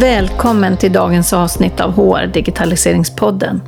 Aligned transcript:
Välkommen 0.00 0.76
till 0.76 0.92
dagens 0.92 1.32
avsnitt 1.32 1.80
av 1.80 1.92
HR 1.92 2.26
Digitaliseringspodden. 2.26 3.62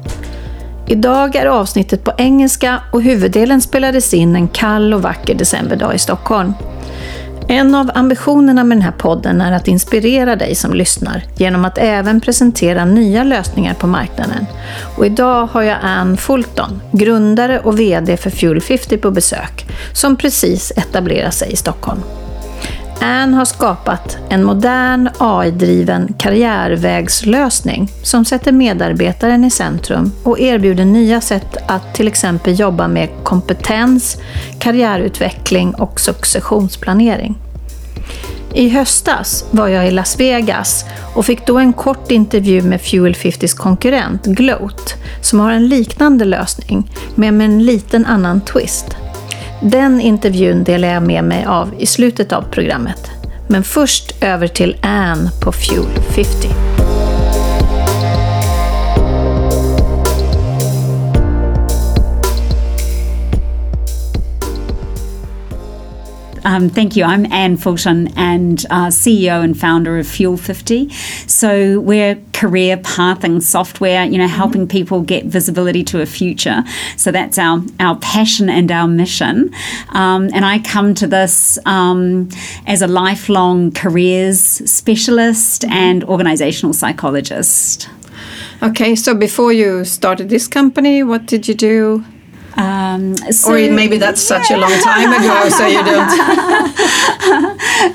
Idag 0.86 1.36
är 1.36 1.46
avsnittet 1.46 2.04
på 2.04 2.12
engelska 2.18 2.82
och 2.92 3.02
huvuddelen 3.02 3.60
spelades 3.60 4.14
in 4.14 4.36
en 4.36 4.48
kall 4.48 4.94
och 4.94 5.02
vacker 5.02 5.34
decemberdag 5.34 5.94
i 5.94 5.98
Stockholm. 5.98 6.52
En 7.48 7.74
av 7.74 7.90
ambitionerna 7.94 8.64
med 8.64 8.76
den 8.76 8.82
här 8.82 8.92
podden 8.92 9.40
är 9.40 9.52
att 9.52 9.68
inspirera 9.68 10.36
dig 10.36 10.54
som 10.54 10.74
lyssnar 10.74 11.24
genom 11.36 11.64
att 11.64 11.78
även 11.78 12.20
presentera 12.20 12.84
nya 12.84 13.24
lösningar 13.24 13.74
på 13.74 13.86
marknaden. 13.86 14.46
Och 14.96 15.06
idag 15.06 15.46
har 15.46 15.62
jag 15.62 15.78
Ann 15.82 16.16
Fulton, 16.16 16.80
grundare 16.92 17.60
och 17.60 17.80
VD 17.80 18.16
för 18.16 18.30
Fuel 18.30 18.60
50 18.60 18.98
på 18.98 19.10
besök, 19.10 19.66
som 19.94 20.16
precis 20.16 20.72
etablerar 20.76 21.30
sig 21.30 21.52
i 21.52 21.56
Stockholm. 21.56 22.00
Ann 23.04 23.34
har 23.34 23.44
skapat 23.44 24.18
en 24.28 24.44
modern 24.44 25.08
AI-driven 25.18 26.14
karriärvägslösning 26.18 27.88
som 28.02 28.24
sätter 28.24 28.52
medarbetaren 28.52 29.44
i 29.44 29.50
centrum 29.50 30.12
och 30.22 30.40
erbjuder 30.40 30.84
nya 30.84 31.20
sätt 31.20 31.56
att 31.66 31.94
till 31.94 32.08
exempel 32.08 32.60
jobba 32.60 32.88
med 32.88 33.08
kompetens, 33.22 34.16
karriärutveckling 34.58 35.74
och 35.74 36.00
successionsplanering. 36.00 37.38
I 38.54 38.68
höstas 38.68 39.44
var 39.50 39.68
jag 39.68 39.88
i 39.88 39.90
Las 39.90 40.20
Vegas 40.20 40.84
och 41.14 41.26
fick 41.26 41.46
då 41.46 41.58
en 41.58 41.72
kort 41.72 42.10
intervju 42.10 42.62
med 42.62 42.80
Fuel 42.80 43.14
50s 43.14 43.56
konkurrent 43.56 44.26
Gloat 44.26 44.94
som 45.20 45.40
har 45.40 45.52
en 45.52 45.68
liknande 45.68 46.24
lösning, 46.24 46.90
men 47.14 47.36
med 47.36 47.44
en 47.44 47.64
liten 47.64 48.06
annan 48.06 48.40
twist. 48.40 48.96
Den 49.64 50.00
intervjun 50.00 50.64
delar 50.64 50.88
jag 50.88 51.02
med 51.02 51.24
mig 51.24 51.44
av 51.44 51.74
i 51.78 51.86
slutet 51.86 52.32
av 52.32 52.42
programmet. 52.42 53.10
Men 53.48 53.64
först 53.64 54.24
över 54.24 54.48
till 54.48 54.76
Ann 54.82 55.28
på 55.42 55.52
Fuel 55.52 55.86
50. 56.14 56.48
Um, 66.44 66.70
thank 66.70 66.96
you. 66.96 67.06
I'm 67.06 67.32
Anne 67.32 67.56
Fulton 67.56 68.08
and 68.16 68.64
uh, 68.70 68.90
CEO 68.90 69.42
and 69.42 69.60
founder 69.60 69.98
of 70.00 70.06
Fuel 70.06 70.36
50. 70.38 70.90
So 71.26 71.48
we're 71.80 72.16
career 72.42 72.76
pathing 72.78 73.40
software, 73.40 74.04
you 74.04 74.18
know, 74.18 74.24
mm-hmm. 74.24 74.42
helping 74.42 74.66
people 74.66 75.00
get 75.00 75.24
visibility 75.26 75.84
to 75.84 76.00
a 76.00 76.06
future. 76.06 76.64
So 76.96 77.12
that's 77.12 77.38
our, 77.38 77.62
our 77.78 77.96
passion 77.98 78.48
and 78.48 78.68
our 78.72 78.88
mission. 78.88 79.54
Um, 79.90 80.28
and 80.34 80.44
I 80.44 80.58
come 80.58 80.92
to 80.94 81.06
this 81.06 81.56
um, 81.66 82.28
as 82.66 82.82
a 82.82 82.88
lifelong 82.88 83.70
careers 83.70 84.40
specialist 84.68 85.62
mm-hmm. 85.62 85.72
and 85.72 86.04
organizational 86.04 86.72
psychologist. 86.72 87.88
Okay, 88.60 88.96
so 88.96 89.14
before 89.14 89.52
you 89.52 89.84
started 89.84 90.28
this 90.28 90.48
company, 90.48 91.04
what 91.04 91.26
did 91.26 91.46
you 91.46 91.54
do? 91.54 92.04
Um, 92.56 93.16
so, 93.16 93.52
or 93.52 93.70
maybe 93.72 93.96
that's 93.98 94.20
such 94.20 94.50
a 94.50 94.56
long 94.56 94.72
time 94.80 95.12
ago, 95.12 95.48
so 95.48 95.66
you 95.66 95.82
don't. 95.84 96.10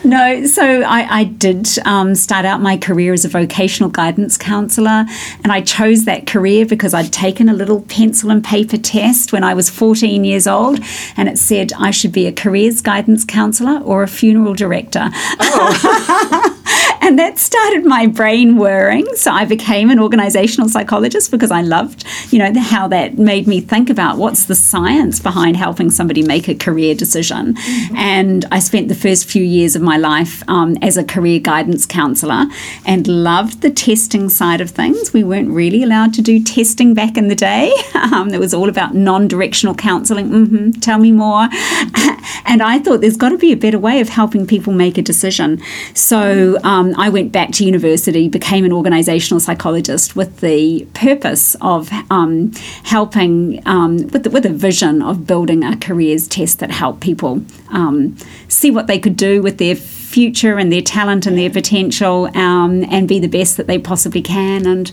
no, 0.05 0.45
so 0.45 0.81
I, 0.81 1.19
I 1.19 1.23
did 1.25 1.67
um, 1.85 2.15
start 2.15 2.45
out 2.45 2.61
my 2.61 2.77
career 2.77 3.13
as 3.13 3.25
a 3.25 3.29
vocational 3.29 3.89
guidance 3.89 4.37
counsellor, 4.37 5.05
and 5.43 5.51
I 5.51 5.61
chose 5.61 6.05
that 6.05 6.27
career 6.27 6.65
because 6.65 6.93
I'd 6.93 7.13
taken 7.13 7.49
a 7.49 7.53
little 7.53 7.81
pencil 7.81 8.31
and 8.31 8.43
paper 8.43 8.77
test 8.77 9.31
when 9.31 9.43
I 9.43 9.53
was 9.53 9.69
14 9.69 10.23
years 10.23 10.47
old, 10.47 10.79
and 11.15 11.29
it 11.29 11.37
said 11.37 11.73
I 11.73 11.91
should 11.91 12.11
be 12.11 12.25
a 12.27 12.31
careers 12.31 12.81
guidance 12.81 13.25
counsellor 13.25 13.79
or 13.83 14.03
a 14.03 14.07
funeral 14.07 14.53
director. 14.53 15.09
Oh. 15.39 16.53
and 17.01 17.17
that 17.19 17.37
started 17.37 17.85
my 17.85 18.07
brain 18.07 18.57
whirring. 18.57 19.05
So 19.15 19.31
I 19.31 19.45
became 19.45 19.89
an 19.89 19.99
organizational 19.99 20.69
psychologist 20.69 21.31
because 21.31 21.51
I 21.51 21.61
loved, 21.61 22.05
you 22.31 22.39
know, 22.39 22.59
how 22.59 22.87
that 22.89 23.17
made 23.17 23.47
me 23.47 23.61
think 23.61 23.89
about 23.89 24.17
what's 24.17 24.45
the 24.45 24.55
science 24.55 25.19
behind 25.19 25.57
helping 25.57 25.89
somebody 25.89 26.23
make 26.23 26.47
a 26.47 26.55
career 26.55 26.95
decision. 26.95 27.55
Mm-hmm. 27.55 27.95
And 27.95 28.45
I 28.51 28.59
spent 28.59 28.87
the 28.87 28.95
first 28.95 29.25
few 29.29 29.43
years 29.43 29.75
of 29.75 29.81
my 29.81 29.97
life 29.97 30.43
um, 30.47 30.77
as 30.81 30.97
a 30.97 31.03
career 31.03 31.39
guidance 31.39 31.85
counselor 31.85 32.45
and 32.85 33.07
loved 33.07 33.61
the 33.61 33.71
testing 33.71 34.29
side 34.29 34.61
of 34.61 34.71
things. 34.71 35.13
We 35.13 35.23
weren't 35.23 35.49
really 35.49 35.83
allowed 35.83 36.13
to 36.15 36.21
do 36.21 36.43
testing 36.43 36.93
back 36.93 37.17
in 37.17 37.27
the 37.27 37.35
day. 37.35 37.73
Um, 37.97 38.33
it 38.33 38.39
was 38.39 38.53
all 38.53 38.69
about 38.69 38.95
non-directional 38.95 39.75
counseling. 39.75 40.29
Mm-hmm, 40.29 40.71
tell 40.79 40.97
me 40.97 41.11
more. 41.11 41.41
and 42.45 42.61
I 42.61 42.79
thought 42.79 43.01
there's 43.01 43.17
got 43.17 43.29
to 43.29 43.37
be 43.37 43.51
a 43.51 43.57
better 43.57 43.79
way 43.79 43.99
of 43.99 44.07
helping 44.07 44.47
people 44.47 44.71
make 44.71 44.97
a 44.97 45.01
decision. 45.01 45.61
So 45.93 46.57
um, 46.63 46.86
I 46.95 47.09
went 47.09 47.31
back 47.31 47.51
to 47.53 47.65
university, 47.65 48.29
became 48.29 48.65
an 48.65 48.71
organisational 48.71 49.41
psychologist 49.41 50.15
with 50.15 50.39
the 50.39 50.87
purpose 50.93 51.55
of 51.61 51.89
um, 52.09 52.51
helping 52.83 53.61
um, 53.67 54.07
with, 54.07 54.23
the, 54.23 54.29
with 54.29 54.45
a 54.45 54.53
vision 54.53 55.01
of 55.01 55.25
building 55.25 55.63
a 55.63 55.75
careers 55.77 56.27
test 56.27 56.59
that 56.59 56.71
helped 56.71 57.01
people 57.01 57.43
um, 57.69 58.15
see 58.47 58.71
what 58.71 58.87
they 58.87 58.99
could 58.99 59.15
do 59.15 59.41
with 59.41 59.57
their 59.57 59.75
future 60.07 60.57
and 60.57 60.71
their 60.71 60.81
talent 60.81 61.27
and 61.27 61.37
their 61.37 61.49
potential 61.49 62.29
um, 62.37 62.85
and 62.89 63.07
be 63.07 63.19
the 63.19 63.27
best 63.27 63.57
that 63.57 63.67
they 63.67 63.77
possibly 63.77 64.21
can. 64.21 64.65
And 64.65 64.89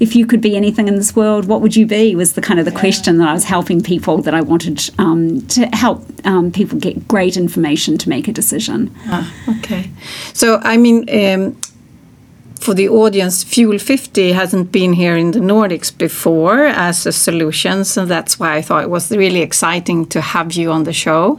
if 0.00 0.16
you 0.16 0.26
could 0.26 0.40
be 0.40 0.56
anything 0.56 0.88
in 0.88 0.96
this 0.96 1.14
world, 1.14 1.44
what 1.44 1.60
would 1.60 1.76
you 1.76 1.86
be? 1.86 2.16
Was 2.16 2.32
the 2.32 2.40
kind 2.40 2.58
of 2.58 2.64
the 2.64 2.72
yeah. 2.72 2.80
question 2.80 3.18
that 3.18 3.28
I 3.28 3.34
was 3.34 3.44
helping 3.44 3.82
people 3.82 4.22
that 4.22 4.34
I 4.34 4.40
wanted 4.40 4.90
um, 4.98 5.42
to 5.48 5.66
help 5.66 6.02
um, 6.24 6.50
people 6.50 6.78
get 6.78 7.06
great 7.06 7.36
information 7.36 7.98
to 7.98 8.08
make 8.08 8.26
a 8.26 8.32
decision. 8.32 8.90
Ah, 9.06 9.32
okay. 9.58 9.90
So, 10.32 10.58
I 10.62 10.78
mean, 10.78 10.98
um, 11.10 11.56
for 12.58 12.72
the 12.72 12.88
audience, 12.88 13.44
Fuel 13.44 13.78
50 13.78 14.32
hasn't 14.32 14.72
been 14.72 14.94
here 14.94 15.16
in 15.16 15.32
the 15.32 15.40
Nordics 15.40 15.96
before 15.96 16.64
as 16.64 17.04
a 17.04 17.12
solution, 17.12 17.84
so 17.84 18.06
that's 18.06 18.40
why 18.40 18.56
I 18.56 18.62
thought 18.62 18.82
it 18.82 18.90
was 18.90 19.10
really 19.10 19.42
exciting 19.42 20.06
to 20.06 20.22
have 20.22 20.54
you 20.54 20.70
on 20.70 20.84
the 20.84 20.94
show. 20.94 21.38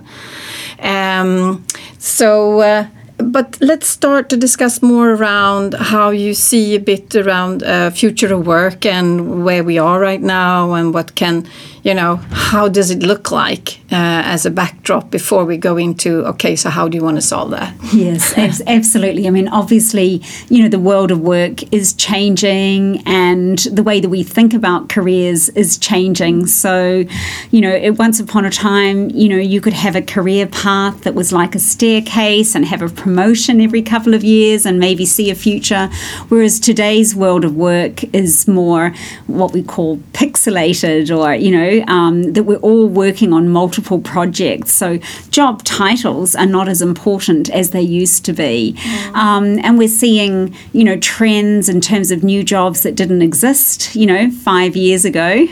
Um, 0.79 1.65
so, 1.97 2.59
uh, 2.59 2.87
but 3.17 3.57
let's 3.61 3.87
start 3.87 4.29
to 4.29 4.37
discuss 4.37 4.81
more 4.81 5.11
around 5.11 5.73
how 5.73 6.09
you 6.09 6.33
see 6.33 6.75
a 6.75 6.79
bit 6.79 7.15
around 7.15 7.63
uh, 7.63 7.89
future 7.89 8.33
of 8.33 8.45
work 8.45 8.85
and 8.85 9.45
where 9.45 9.63
we 9.63 9.77
are 9.77 9.99
right 9.99 10.21
now 10.21 10.73
and 10.73 10.93
what 10.93 11.15
can 11.15 11.47
you 11.85 11.93
know, 11.93 12.15
how 12.31 12.67
does 12.67 12.89
it 12.89 13.03
look 13.03 13.29
like 13.29 13.77
uh, 13.91 14.25
as 14.25 14.43
a 14.43 14.49
backdrop 14.49 15.11
before 15.11 15.45
we 15.45 15.55
go 15.55 15.77
into, 15.77 16.25
okay, 16.25 16.55
so 16.55 16.71
how 16.71 16.87
do 16.87 16.97
you 16.97 17.03
want 17.03 17.15
to 17.15 17.21
solve 17.21 17.51
that? 17.51 17.75
Yes, 17.93 18.33
absolutely. 18.67 19.27
I 19.27 19.29
mean, 19.29 19.47
obviously, 19.47 20.23
you 20.49 20.63
know, 20.63 20.67
the 20.67 20.79
world 20.79 21.11
of 21.11 21.19
work 21.21 21.61
is 21.71 21.93
changing 21.93 23.03
and 23.05 23.59
the 23.59 23.83
way 23.83 23.99
that 23.99 24.09
we 24.09 24.23
think 24.23 24.55
about 24.55 24.89
careers 24.89 25.49
is 25.49 25.77
changing. 25.77 26.47
So, 26.47 27.05
you 27.51 27.61
know, 27.61 27.69
it, 27.69 27.99
once 27.99 28.19
upon 28.19 28.45
a 28.45 28.49
time, 28.49 29.11
you 29.11 29.29
know, 29.29 29.37
you 29.37 29.61
could 29.61 29.73
have 29.73 29.95
a 29.95 30.01
career 30.01 30.47
path 30.47 31.03
that 31.03 31.13
was 31.13 31.31
like 31.31 31.53
a 31.53 31.59
staircase 31.59 32.55
and 32.55 32.65
have 32.65 32.81
a 32.81 32.89
promotion 32.89 33.61
every 33.61 33.83
couple 33.83 34.15
of 34.15 34.23
years 34.23 34.65
and 34.65 34.79
maybe 34.79 35.05
see 35.05 35.29
a 35.29 35.35
future. 35.35 35.87
Whereas 36.29 36.59
today's 36.59 37.15
world 37.15 37.45
of 37.45 37.55
work 37.55 38.03
is 38.05 38.47
more 38.47 38.91
what 39.27 39.53
we 39.53 39.61
call 39.61 39.97
pixelated 40.13 41.15
or, 41.15 41.35
you 41.35 41.51
know, 41.51 41.74
um, 41.83 42.33
that 42.33 42.43
we're 42.43 42.57
all 42.57 42.87
working 42.87 43.33
on 43.33 43.49
multiple 43.49 43.99
projects. 43.99 44.73
So 44.73 44.97
job 45.29 45.63
titles 45.63 46.35
are 46.35 46.45
not 46.45 46.67
as 46.67 46.81
important 46.81 47.49
as 47.49 47.71
they 47.71 47.81
used 47.81 48.25
to 48.25 48.33
be. 48.33 48.73
Mm. 48.77 49.13
Um, 49.15 49.59
and 49.59 49.77
we're 49.77 49.87
seeing, 49.87 50.55
you 50.73 50.83
know, 50.83 50.97
trends 50.97 51.69
in 51.69 51.81
terms 51.81 52.11
of 52.11 52.23
new 52.23 52.43
jobs 52.43 52.81
that 52.83 52.95
didn't 52.95 53.21
exist, 53.21 53.95
you 53.95 54.05
know, 54.05 54.31
five 54.31 54.75
years 54.75 55.05
ago. 55.05 55.47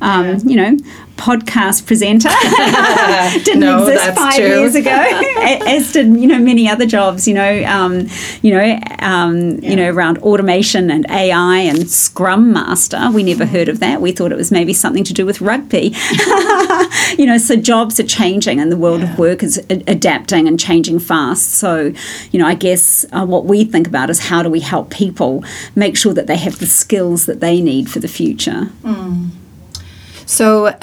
Um, 0.00 0.26
yeah. 0.26 0.38
You 0.44 0.56
know, 0.56 0.76
podcast 1.18 1.84
presenter. 1.86 2.28
Didn't 3.44 3.60
no, 3.60 3.86
exist 3.86 4.16
five 4.16 4.36
true. 4.36 4.46
years 4.46 4.74
ago, 4.74 4.90
as 5.66 5.92
did 5.92 6.06
you 6.16 6.26
know 6.26 6.38
many 6.38 6.68
other 6.68 6.86
jobs. 6.86 7.28
You 7.28 7.34
know, 7.34 7.64
um, 7.64 8.06
you 8.40 8.52
know, 8.52 8.80
um, 9.00 9.58
yeah. 9.58 9.70
you 9.70 9.76
know, 9.76 9.90
around 9.90 10.18
automation 10.18 10.90
and 10.90 11.04
AI 11.10 11.58
and 11.58 11.90
Scrum 11.90 12.52
Master. 12.52 13.10
We 13.12 13.22
never 13.22 13.44
heard 13.44 13.68
of 13.68 13.80
that. 13.80 14.00
We 14.00 14.12
thought 14.12 14.32
it 14.32 14.38
was 14.38 14.50
maybe 14.50 14.72
something 14.72 15.04
to 15.04 15.12
do 15.12 15.26
with 15.26 15.40
rugby. 15.40 15.94
you 17.18 17.26
know, 17.26 17.36
so 17.38 17.56
jobs 17.56 18.00
are 18.00 18.06
changing, 18.06 18.60
and 18.60 18.72
the 18.72 18.76
world 18.76 19.00
yeah. 19.00 19.12
of 19.12 19.18
work 19.18 19.42
is 19.42 19.58
adapting 19.68 20.46
and 20.46 20.58
changing 20.58 21.00
fast. 21.00 21.50
So, 21.50 21.92
you 22.30 22.38
know, 22.38 22.46
I 22.46 22.54
guess 22.54 23.04
uh, 23.12 23.26
what 23.26 23.44
we 23.44 23.64
think 23.64 23.86
about 23.88 24.08
is 24.08 24.20
how 24.20 24.42
do 24.42 24.48
we 24.48 24.60
help 24.60 24.90
people 24.90 25.44
make 25.74 25.96
sure 25.96 26.14
that 26.14 26.28
they 26.28 26.36
have 26.36 26.60
the 26.60 26.66
skills 26.66 27.26
that 27.26 27.40
they 27.40 27.60
need 27.60 27.90
for 27.90 27.98
the 27.98 28.08
future. 28.08 28.70
Mm. 28.82 29.30
So 30.26 30.76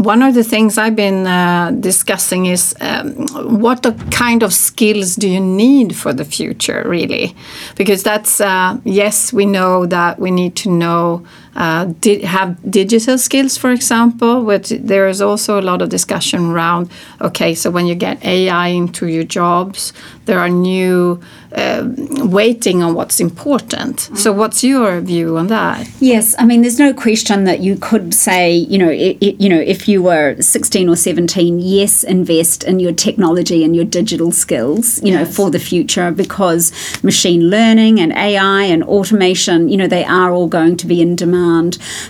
one 0.00 0.22
of 0.22 0.34
the 0.34 0.42
things 0.42 0.78
I've 0.78 0.96
been 0.96 1.26
uh, 1.26 1.72
discussing 1.72 2.46
is 2.46 2.74
um, 2.80 3.26
what 3.60 3.82
kind 4.10 4.42
of 4.42 4.52
skills 4.54 5.14
do 5.14 5.28
you 5.28 5.40
need 5.40 5.94
for 5.94 6.12
the 6.14 6.24
future, 6.24 6.82
really? 6.86 7.36
Because 7.76 8.02
that's, 8.02 8.40
uh, 8.40 8.78
yes, 8.84 9.32
we 9.32 9.44
know 9.44 9.84
that 9.86 10.18
we 10.18 10.30
need 10.30 10.56
to 10.56 10.70
know 10.70 11.24
uh, 11.56 11.86
di- 12.00 12.22
have 12.22 12.56
digital 12.70 13.18
skills, 13.18 13.56
for 13.56 13.70
example. 13.70 14.44
Which 14.44 14.70
there 14.70 15.08
is 15.08 15.20
also 15.20 15.60
a 15.60 15.62
lot 15.62 15.82
of 15.82 15.88
discussion 15.88 16.50
around. 16.50 16.90
Okay, 17.20 17.54
so 17.54 17.70
when 17.70 17.86
you 17.86 17.94
get 17.94 18.24
AI 18.24 18.68
into 18.68 19.06
your 19.06 19.24
jobs, 19.24 19.92
there 20.26 20.38
are 20.38 20.48
new 20.48 21.20
uh, 21.52 21.82
weighting 22.18 22.82
on 22.82 22.94
what's 22.94 23.18
important. 23.18 24.08
So, 24.14 24.32
what's 24.32 24.62
your 24.62 25.00
view 25.00 25.36
on 25.36 25.48
that? 25.48 25.88
Yes, 25.98 26.34
I 26.38 26.44
mean, 26.44 26.62
there's 26.62 26.78
no 26.78 26.94
question 26.94 27.44
that 27.44 27.60
you 27.60 27.76
could 27.76 28.14
say, 28.14 28.52
you 28.52 28.78
know, 28.78 28.88
it, 28.88 29.18
it, 29.20 29.40
you 29.40 29.48
know, 29.48 29.58
if 29.58 29.88
you 29.88 30.02
were 30.02 30.40
16 30.40 30.88
or 30.88 30.94
17, 30.94 31.58
yes, 31.58 32.04
invest 32.04 32.62
in 32.62 32.78
your 32.78 32.92
technology 32.92 33.64
and 33.64 33.74
your 33.74 33.84
digital 33.84 34.30
skills, 34.30 35.02
you 35.02 35.12
yes. 35.12 35.26
know, 35.26 35.32
for 35.32 35.50
the 35.50 35.58
future 35.58 36.12
because 36.12 36.72
machine 37.02 37.50
learning 37.50 37.98
and 37.98 38.12
AI 38.12 38.62
and 38.64 38.84
automation, 38.84 39.68
you 39.68 39.76
know, 39.76 39.88
they 39.88 40.04
are 40.04 40.30
all 40.30 40.46
going 40.46 40.76
to 40.76 40.86
be 40.86 41.02
in 41.02 41.16
demand. 41.16 41.39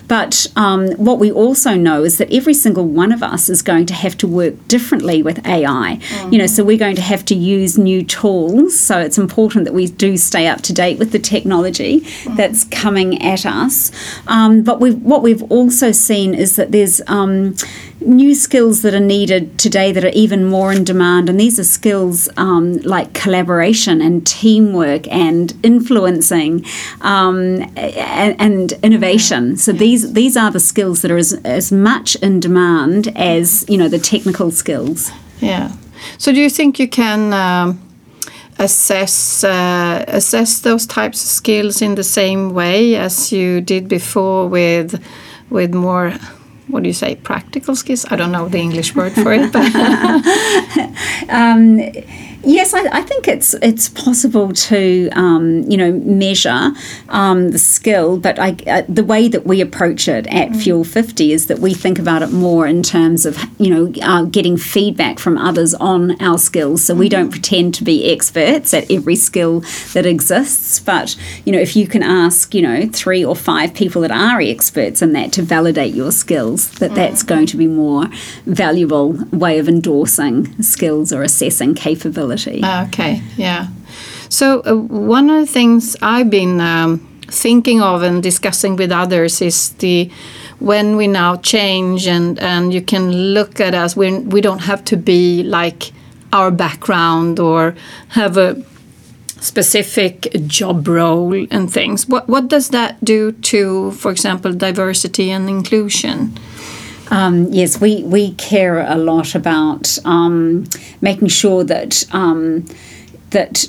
But 0.08 0.46
um, 0.56 0.92
what 0.92 1.18
we 1.18 1.30
also 1.30 1.74
know 1.74 2.04
is 2.04 2.18
that 2.18 2.32
every 2.32 2.54
single 2.54 2.86
one 2.86 3.12
of 3.12 3.22
us 3.22 3.48
is 3.48 3.62
going 3.62 3.86
to 3.86 3.94
have 3.94 4.16
to 4.18 4.26
work 4.26 4.54
differently 4.68 5.22
with 5.22 5.46
AI. 5.46 5.98
Mm-hmm. 6.00 6.32
You 6.32 6.38
know, 6.38 6.46
so 6.46 6.64
we're 6.64 6.78
going 6.78 6.96
to 6.96 7.02
have 7.02 7.24
to 7.26 7.34
use 7.34 7.78
new 7.78 8.04
tools. 8.04 8.78
So 8.78 9.00
it's 9.00 9.18
important 9.18 9.64
that 9.64 9.74
we 9.74 9.86
do 9.86 10.16
stay 10.16 10.46
up 10.46 10.60
to 10.62 10.72
date 10.72 10.98
with 10.98 11.12
the 11.12 11.18
technology 11.18 12.00
mm-hmm. 12.00 12.36
that's 12.36 12.64
coming 12.64 13.22
at 13.22 13.46
us. 13.46 13.92
Um, 14.26 14.62
but 14.62 14.80
we've, 14.80 15.00
what 15.02 15.22
we've 15.22 15.42
also 15.50 15.92
seen 15.92 16.34
is 16.34 16.56
that 16.56 16.72
there's 16.72 17.00
um, 17.06 17.54
new 18.00 18.34
skills 18.34 18.82
that 18.82 18.94
are 18.94 19.00
needed 19.00 19.58
today 19.58 19.92
that 19.92 20.04
are 20.04 20.10
even 20.14 20.44
more 20.46 20.72
in 20.72 20.84
demand. 20.84 21.28
And 21.28 21.38
these 21.38 21.58
are 21.58 21.64
skills 21.64 22.28
um, 22.36 22.78
like 22.78 23.12
collaboration 23.12 24.00
and 24.00 24.26
teamwork 24.26 25.06
and 25.08 25.52
influencing 25.62 26.64
um, 27.02 27.62
and, 27.76 28.40
and, 28.40 28.72
innovation. 28.82 29.56
So 29.56 29.72
these 29.72 30.12
these 30.12 30.36
are 30.36 30.50
the 30.50 30.60
skills 30.60 31.02
that 31.02 31.10
are 31.10 31.16
as, 31.16 31.34
as 31.44 31.70
much 31.70 32.16
in 32.16 32.40
demand 32.40 33.08
as 33.16 33.64
you 33.68 33.76
know 33.76 33.88
the 33.88 33.98
technical 33.98 34.50
skills. 34.50 35.10
Yeah. 35.40 35.72
So 36.18 36.32
do 36.32 36.40
you 36.40 36.50
think 36.50 36.78
you 36.78 36.88
can? 36.88 37.32
Um, 37.32 37.86
assess 38.58 39.42
uh, 39.42 40.04
assess 40.08 40.60
those 40.60 40.86
types 40.86 41.24
of 41.24 41.30
skills 41.30 41.80
in 41.80 41.94
the 41.94 42.04
same 42.04 42.52
way 42.52 42.94
as 42.94 43.32
you 43.32 43.62
did 43.62 43.88
before 43.88 44.46
with 44.48 45.02
with 45.48 45.72
more 45.72 46.12
what 46.70 46.82
do 46.82 46.88
you 46.88 46.94
say? 46.94 47.16
Practical 47.16 47.76
skills? 47.76 48.06
I 48.10 48.16
don't 48.16 48.32
know 48.32 48.48
the 48.48 48.58
english 48.58 48.94
word 48.94 49.12
for 49.12 49.32
it 49.32 49.52
but 49.52 49.66
um, 51.28 51.80
Yes, 52.42 52.72
I, 52.72 52.86
I, 52.90 53.02
think 53.02 53.28
it's 53.28 53.52
it's 53.54 53.90
possible 53.90 54.50
to 54.52 55.10
um, 55.12 55.62
you 55.70 55.76
know 55.76 55.92
measure 55.92 56.72
um, 57.10 57.50
the 57.50 57.58
skill, 57.58 58.18
but 58.18 58.38
I, 58.38 58.56
uh, 58.66 58.82
the 58.88 59.04
way 59.04 59.28
that 59.28 59.46
we 59.46 59.60
approach 59.60 60.08
it 60.08 60.26
at 60.28 60.48
mm. 60.48 60.62
Fuel 60.62 60.84
Fifty 60.84 61.32
is 61.32 61.48
that 61.48 61.58
we 61.58 61.74
think 61.74 61.98
about 61.98 62.22
it 62.22 62.32
more 62.32 62.66
in 62.66 62.82
terms 62.82 63.26
of 63.26 63.38
you 63.58 63.68
know 63.68 63.92
uh, 64.02 64.22
getting 64.22 64.56
feedback 64.56 65.18
from 65.18 65.36
others 65.36 65.74
on 65.74 66.20
our 66.22 66.38
skills. 66.38 66.82
So 66.82 66.94
mm. 66.94 67.00
we 67.00 67.08
don't 67.10 67.30
pretend 67.30 67.74
to 67.74 67.84
be 67.84 68.10
experts 68.10 68.72
at 68.72 68.90
every 68.90 69.16
skill 69.16 69.60
that 69.92 70.06
exists, 70.06 70.80
but 70.80 71.16
you 71.44 71.52
know 71.52 71.60
if 71.60 71.76
you 71.76 71.86
can 71.86 72.02
ask 72.02 72.54
you 72.54 72.62
know 72.62 72.88
three 72.90 73.22
or 73.22 73.36
five 73.36 73.74
people 73.74 74.00
that 74.00 74.12
are 74.12 74.40
experts 74.40 75.02
in 75.02 75.12
that 75.12 75.30
to 75.34 75.42
validate 75.42 75.92
your 75.92 76.10
skills, 76.10 76.70
that 76.78 76.92
mm. 76.92 76.94
that's 76.94 77.22
going 77.22 77.44
to 77.46 77.58
be 77.58 77.66
more 77.66 78.06
valuable 78.46 79.12
way 79.30 79.58
of 79.58 79.68
endorsing 79.68 80.62
skills 80.62 81.12
or 81.12 81.22
assessing 81.22 81.74
capability 81.74 82.29
Ah, 82.62 82.86
okay, 82.86 83.22
yeah. 83.36 83.68
So 84.28 84.62
uh, 84.64 84.74
one 84.76 85.30
of 85.30 85.40
the 85.46 85.52
things 85.52 85.96
I've 86.00 86.30
been 86.30 86.60
um, 86.60 86.98
thinking 87.26 87.80
of 87.82 88.02
and 88.02 88.22
discussing 88.22 88.76
with 88.76 88.92
others 88.92 89.40
is 89.42 89.70
the 89.74 90.10
when 90.58 90.96
we 90.96 91.06
now 91.06 91.36
change 91.36 92.06
and 92.06 92.38
and 92.38 92.72
you 92.72 92.82
can 92.82 93.10
look 93.34 93.60
at 93.60 93.74
us 93.74 93.96
we 93.96 94.18
we 94.18 94.40
don't 94.40 94.60
have 94.60 94.84
to 94.84 94.96
be 94.96 95.42
like 95.42 95.92
our 96.32 96.50
background 96.50 97.40
or 97.40 97.74
have 98.08 98.36
a 98.36 98.62
specific 99.40 100.28
job 100.46 100.86
role 100.86 101.34
and 101.50 101.72
things. 101.72 102.06
What 102.06 102.28
what 102.28 102.48
does 102.48 102.68
that 102.68 103.02
do 103.04 103.32
to 103.32 103.90
for 103.92 104.10
example 104.10 104.52
diversity 104.52 105.30
and 105.30 105.48
inclusion 105.48 106.38
um, 107.10 107.46
yes, 107.50 107.80
we, 107.80 108.02
we 108.04 108.32
care 108.34 108.80
a 108.80 108.96
lot 108.96 109.34
about 109.34 109.98
um, 110.04 110.66
making 111.00 111.28
sure 111.28 111.64
that 111.64 112.04
um, 112.14 112.66
that 113.30 113.66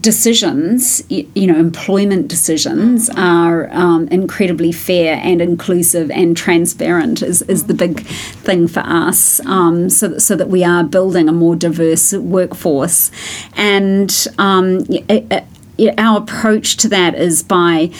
decisions, 0.00 1.02
you 1.08 1.46
know, 1.46 1.58
employment 1.58 2.28
decisions 2.28 3.08
are 3.10 3.70
um, 3.72 4.06
incredibly 4.08 4.72
fair 4.72 5.18
and 5.22 5.40
inclusive 5.40 6.10
and 6.10 6.36
transparent 6.36 7.22
is, 7.22 7.40
is 7.42 7.64
the 7.64 7.74
big 7.74 8.00
thing 8.00 8.68
for 8.68 8.80
us 8.80 9.40
um, 9.46 9.88
so, 9.88 10.08
that, 10.08 10.20
so 10.20 10.36
that 10.36 10.48
we 10.48 10.62
are 10.62 10.84
building 10.84 11.28
a 11.28 11.32
more 11.32 11.56
diverse 11.56 12.12
workforce. 12.12 13.10
And 13.54 14.26
um, 14.36 14.80
it, 14.90 15.46
it, 15.78 15.98
our 15.98 16.18
approach 16.18 16.76
to 16.78 16.88
that 16.88 17.14
is 17.14 17.42
by 17.42 17.90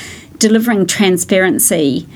delivering 0.40 0.86
transparency 0.86 2.08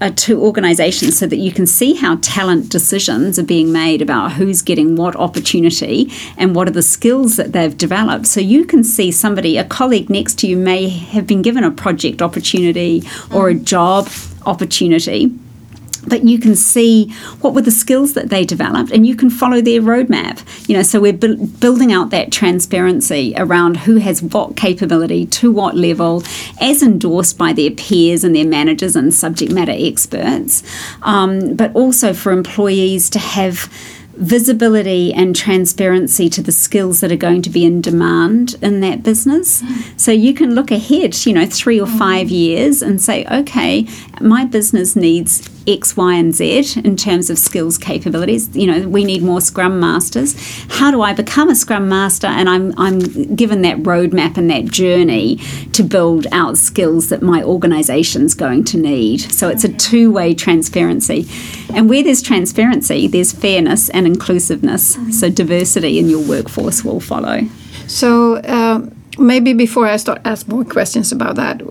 uh, 0.00 0.10
to 0.16 0.42
organisations 0.42 1.16
so 1.16 1.26
that 1.26 1.36
you 1.36 1.52
can 1.52 1.66
see 1.66 1.94
how 1.94 2.16
talent 2.20 2.68
decisions 2.70 3.38
are 3.38 3.44
being 3.44 3.70
made 3.70 4.02
about 4.02 4.32
who's 4.32 4.62
getting 4.62 4.96
what 4.96 5.14
opportunity 5.16 6.10
and 6.36 6.56
what 6.56 6.66
are 6.66 6.72
the 6.72 6.82
skills 6.82 7.36
that 7.36 7.52
they've 7.52 7.76
developed. 7.76 8.26
So 8.26 8.40
you 8.40 8.64
can 8.64 8.82
see 8.82 9.12
somebody, 9.12 9.56
a 9.56 9.64
colleague 9.64 10.10
next 10.10 10.38
to 10.40 10.48
you, 10.48 10.56
may 10.56 10.88
have 10.88 11.26
been 11.26 11.42
given 11.42 11.62
a 11.62 11.70
project 11.70 12.20
opportunity 12.20 13.02
or 13.32 13.48
a 13.48 13.54
job 13.54 14.08
opportunity 14.44 15.32
but 16.06 16.24
you 16.24 16.38
can 16.38 16.54
see 16.54 17.10
what 17.40 17.54
were 17.54 17.62
the 17.62 17.70
skills 17.70 18.14
that 18.14 18.28
they 18.28 18.44
developed 18.44 18.90
and 18.90 19.06
you 19.06 19.16
can 19.16 19.30
follow 19.30 19.60
their 19.60 19.80
roadmap 19.80 20.42
you 20.68 20.76
know 20.76 20.82
so 20.82 21.00
we're 21.00 21.12
bu- 21.12 21.46
building 21.46 21.92
out 21.92 22.10
that 22.10 22.32
transparency 22.32 23.34
around 23.36 23.78
who 23.78 23.96
has 23.96 24.22
what 24.22 24.56
capability 24.56 25.26
to 25.26 25.50
what 25.50 25.76
level 25.76 26.22
as 26.60 26.82
endorsed 26.82 27.36
by 27.38 27.52
their 27.52 27.70
peers 27.70 28.24
and 28.24 28.34
their 28.34 28.46
managers 28.46 28.96
and 28.96 29.12
subject 29.14 29.52
matter 29.52 29.74
experts 29.74 30.62
um, 31.02 31.54
but 31.54 31.74
also 31.74 32.12
for 32.12 32.32
employees 32.32 33.10
to 33.10 33.18
have 33.18 33.70
visibility 34.16 35.12
and 35.12 35.36
transparency 35.36 36.28
to 36.30 36.42
the 36.42 36.52
skills 36.52 37.00
that 37.00 37.12
are 37.12 37.16
going 37.16 37.42
to 37.42 37.50
be 37.50 37.64
in 37.64 37.80
demand 37.80 38.56
in 38.62 38.80
that 38.80 39.02
business. 39.02 39.62
Mm. 39.62 40.00
So 40.00 40.10
you 40.12 40.34
can 40.34 40.54
look 40.54 40.70
ahead, 40.70 41.26
you 41.26 41.32
know, 41.32 41.46
three 41.46 41.80
or 41.80 41.86
five 41.86 42.30
years 42.30 42.82
and 42.82 43.00
say, 43.00 43.26
okay, 43.26 43.86
my 44.20 44.44
business 44.44 44.96
needs 44.96 45.48
X, 45.66 45.96
Y, 45.96 46.14
and 46.14 46.34
Z 46.34 46.80
in 46.84 46.96
terms 46.96 47.30
of 47.30 47.38
skills 47.38 47.78
capabilities. 47.78 48.54
You 48.56 48.66
know, 48.66 48.88
we 48.88 49.04
need 49.04 49.22
more 49.22 49.40
Scrum 49.40 49.80
Masters. 49.80 50.34
How 50.68 50.90
do 50.90 51.02
I 51.02 51.12
become 51.12 51.48
a 51.48 51.54
Scrum 51.54 51.88
Master? 51.88 52.26
And 52.26 52.48
I'm 52.48 52.78
I'm 52.78 53.00
given 53.34 53.62
that 53.62 53.78
roadmap 53.78 54.36
and 54.36 54.50
that 54.50 54.66
journey 54.66 55.36
to 55.72 55.82
build 55.82 56.26
out 56.32 56.56
skills 56.58 57.08
that 57.08 57.22
my 57.22 57.42
organisation's 57.42 58.34
going 58.34 58.64
to 58.64 58.78
need. 58.78 59.20
So 59.20 59.48
it's 59.48 59.64
a 59.64 59.72
two 59.72 60.12
way 60.12 60.34
transparency, 60.34 61.26
and 61.74 61.88
where 61.88 62.02
there's 62.02 62.22
transparency, 62.22 63.06
there's 63.06 63.32
fairness 63.32 63.88
and 63.90 64.06
inclusiveness. 64.06 64.96
So 65.18 65.30
diversity 65.30 65.98
in 65.98 66.08
your 66.08 66.26
workforce 66.26 66.84
will 66.84 67.00
follow. 67.00 67.42
So. 67.86 68.42
Um, 68.44 68.92
maybe 69.18 69.52
before 69.54 69.86
I 69.86 69.96
start 69.96 70.20
ask 70.24 70.46
more 70.48 70.64
questions 70.64 71.12
about 71.12 71.36
that, 71.36 71.62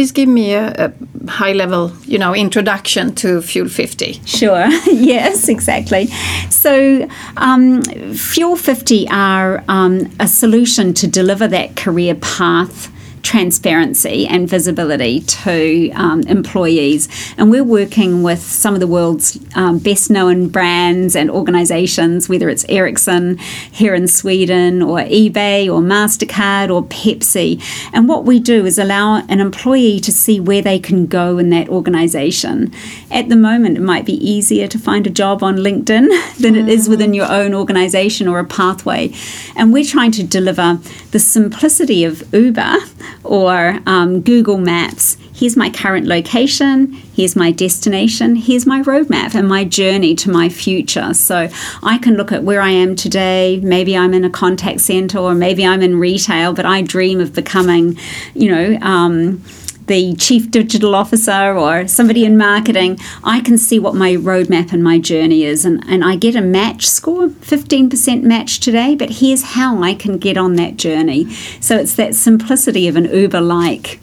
please 0.00 0.12
give 0.12 0.30
me 0.30 0.54
a, 0.54 0.72
a, 0.86 0.92
high 1.28 1.52
level 1.52 1.92
you 2.06 2.18
know 2.18 2.34
introduction 2.34 3.14
to 3.14 3.42
fuel 3.42 3.68
50 3.68 4.14
sure. 4.24 4.66
Yes 4.86 5.46
exactly. 5.46 6.06
So 6.48 7.06
um, 7.36 7.82
fuel 8.14 8.56
50 8.56 9.08
are 9.10 9.62
um, 9.68 10.10
a 10.18 10.26
solution 10.26 10.94
to 10.94 11.06
deliver 11.06 11.46
that 11.48 11.76
career 11.76 12.14
path 12.14 12.90
transparency 13.22 14.26
and 14.26 14.48
visibility 14.48 15.20
to 15.20 15.90
um, 15.92 16.22
employees. 16.22 17.08
And 17.36 17.50
we're 17.50 17.64
working 17.64 18.22
with 18.22 18.40
some 18.40 18.74
of 18.74 18.80
the 18.80 18.86
world's 18.86 19.38
um, 19.54 19.78
best 19.78 20.10
known 20.10 20.48
brands 20.48 21.14
and 21.14 21.30
organizations, 21.30 22.28
whether 22.28 22.48
it's 22.48 22.64
Ericsson 22.68 23.38
here 23.38 23.94
in 23.94 24.08
Sweden, 24.08 24.82
or 24.82 24.98
eBay, 24.98 25.66
or 25.66 25.80
MasterCard, 25.80 26.70
or 26.70 26.82
Pepsi. 26.84 27.62
And 27.92 28.08
what 28.08 28.24
we 28.24 28.40
do 28.40 28.66
is 28.66 28.78
allow 28.78 29.24
an 29.28 29.40
employee 29.40 30.00
to 30.00 30.12
see 30.12 30.40
where 30.40 30.62
they 30.62 30.78
can 30.78 31.06
go 31.06 31.38
in 31.38 31.50
that 31.50 31.68
organization. 31.68 32.72
At 33.10 33.28
the 33.28 33.36
moment, 33.36 33.76
it 33.76 33.82
might 33.82 34.06
be 34.06 34.14
easier 34.14 34.66
to 34.68 34.78
find 34.78 35.06
a 35.06 35.10
job 35.10 35.42
on 35.42 35.56
LinkedIn 35.56 36.36
than 36.40 36.54
it 36.54 36.68
is 36.68 36.88
within 36.88 37.14
your 37.14 37.30
own 37.30 37.54
organization 37.54 38.28
or 38.28 38.38
a 38.38 38.44
pathway. 38.44 39.12
And 39.56 39.72
we're 39.72 39.84
trying 39.84 40.12
to 40.12 40.22
deliver 40.22 40.78
the 41.10 41.18
simplicity 41.18 42.04
of 42.04 42.32
Uber 42.32 42.76
or 43.24 43.78
um, 43.86 44.20
Google 44.20 44.58
Maps. 44.58 45.16
Here's 45.32 45.56
my 45.56 45.70
current 45.70 46.06
location, 46.06 46.92
here's 46.92 47.34
my 47.34 47.50
destination, 47.50 48.36
here's 48.36 48.66
my 48.66 48.82
roadmap 48.82 49.34
and 49.34 49.48
my 49.48 49.64
journey 49.64 50.14
to 50.16 50.30
my 50.30 50.50
future. 50.50 51.14
So 51.14 51.48
I 51.82 51.98
can 51.98 52.16
look 52.16 52.30
at 52.30 52.42
where 52.42 52.60
I 52.60 52.70
am 52.70 52.94
today. 52.94 53.58
Maybe 53.62 53.96
I'm 53.96 54.12
in 54.12 54.24
a 54.24 54.30
contact 54.30 54.80
center 54.80 55.18
or 55.18 55.34
maybe 55.34 55.64
I'm 55.64 55.80
in 55.80 55.98
retail, 55.98 56.52
but 56.52 56.66
I 56.66 56.82
dream 56.82 57.20
of 57.20 57.34
becoming, 57.34 57.98
you 58.34 58.50
know, 58.50 58.78
um, 58.86 59.42
the 59.90 60.14
chief 60.14 60.48
digital 60.52 60.94
officer 60.94 61.56
or 61.58 61.88
somebody 61.88 62.24
in 62.24 62.38
marketing, 62.38 62.96
I 63.24 63.40
can 63.40 63.58
see 63.58 63.80
what 63.80 63.96
my 63.96 64.12
roadmap 64.14 64.72
and 64.72 64.84
my 64.84 65.00
journey 65.00 65.42
is. 65.42 65.64
And, 65.64 65.82
and 65.88 66.04
I 66.04 66.14
get 66.14 66.36
a 66.36 66.40
match 66.40 66.86
score, 66.86 67.26
15% 67.26 68.22
match 68.22 68.60
today, 68.60 68.94
but 68.94 69.10
here's 69.10 69.42
how 69.56 69.82
I 69.82 69.94
can 69.94 70.16
get 70.18 70.36
on 70.38 70.54
that 70.54 70.76
journey. 70.76 71.28
So 71.60 71.76
it's 71.76 71.96
that 71.96 72.14
simplicity 72.14 72.86
of 72.86 72.94
an 72.96 73.06
Uber 73.12 73.40
like. 73.40 74.00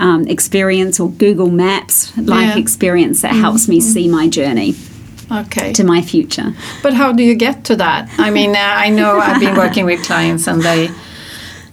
Um, 0.00 0.28
experience 0.28 1.00
or 1.00 1.10
Google 1.10 1.50
Maps 1.50 2.16
like 2.16 2.50
Yeah. 2.54 2.56
experience 2.58 3.20
that 3.22 3.32
helps 3.34 3.66
me 3.66 3.80
see 3.80 4.06
my 4.08 4.28
journey 4.28 4.76
Okay. 5.28 5.72
to 5.72 5.82
my 5.82 6.02
future. 6.02 6.54
But 6.84 6.94
how 6.94 7.10
do 7.10 7.24
you 7.24 7.34
get 7.34 7.64
to 7.64 7.74
that? 7.74 8.08
I 8.16 8.30
mean, 8.30 8.54
uh, 8.54 8.60
I 8.60 8.90
know 8.90 9.18
I've 9.18 9.40
been 9.40 9.56
working 9.56 9.86
with 9.86 10.00
clients 10.04 10.46
and 10.46 10.62
they 10.62 10.88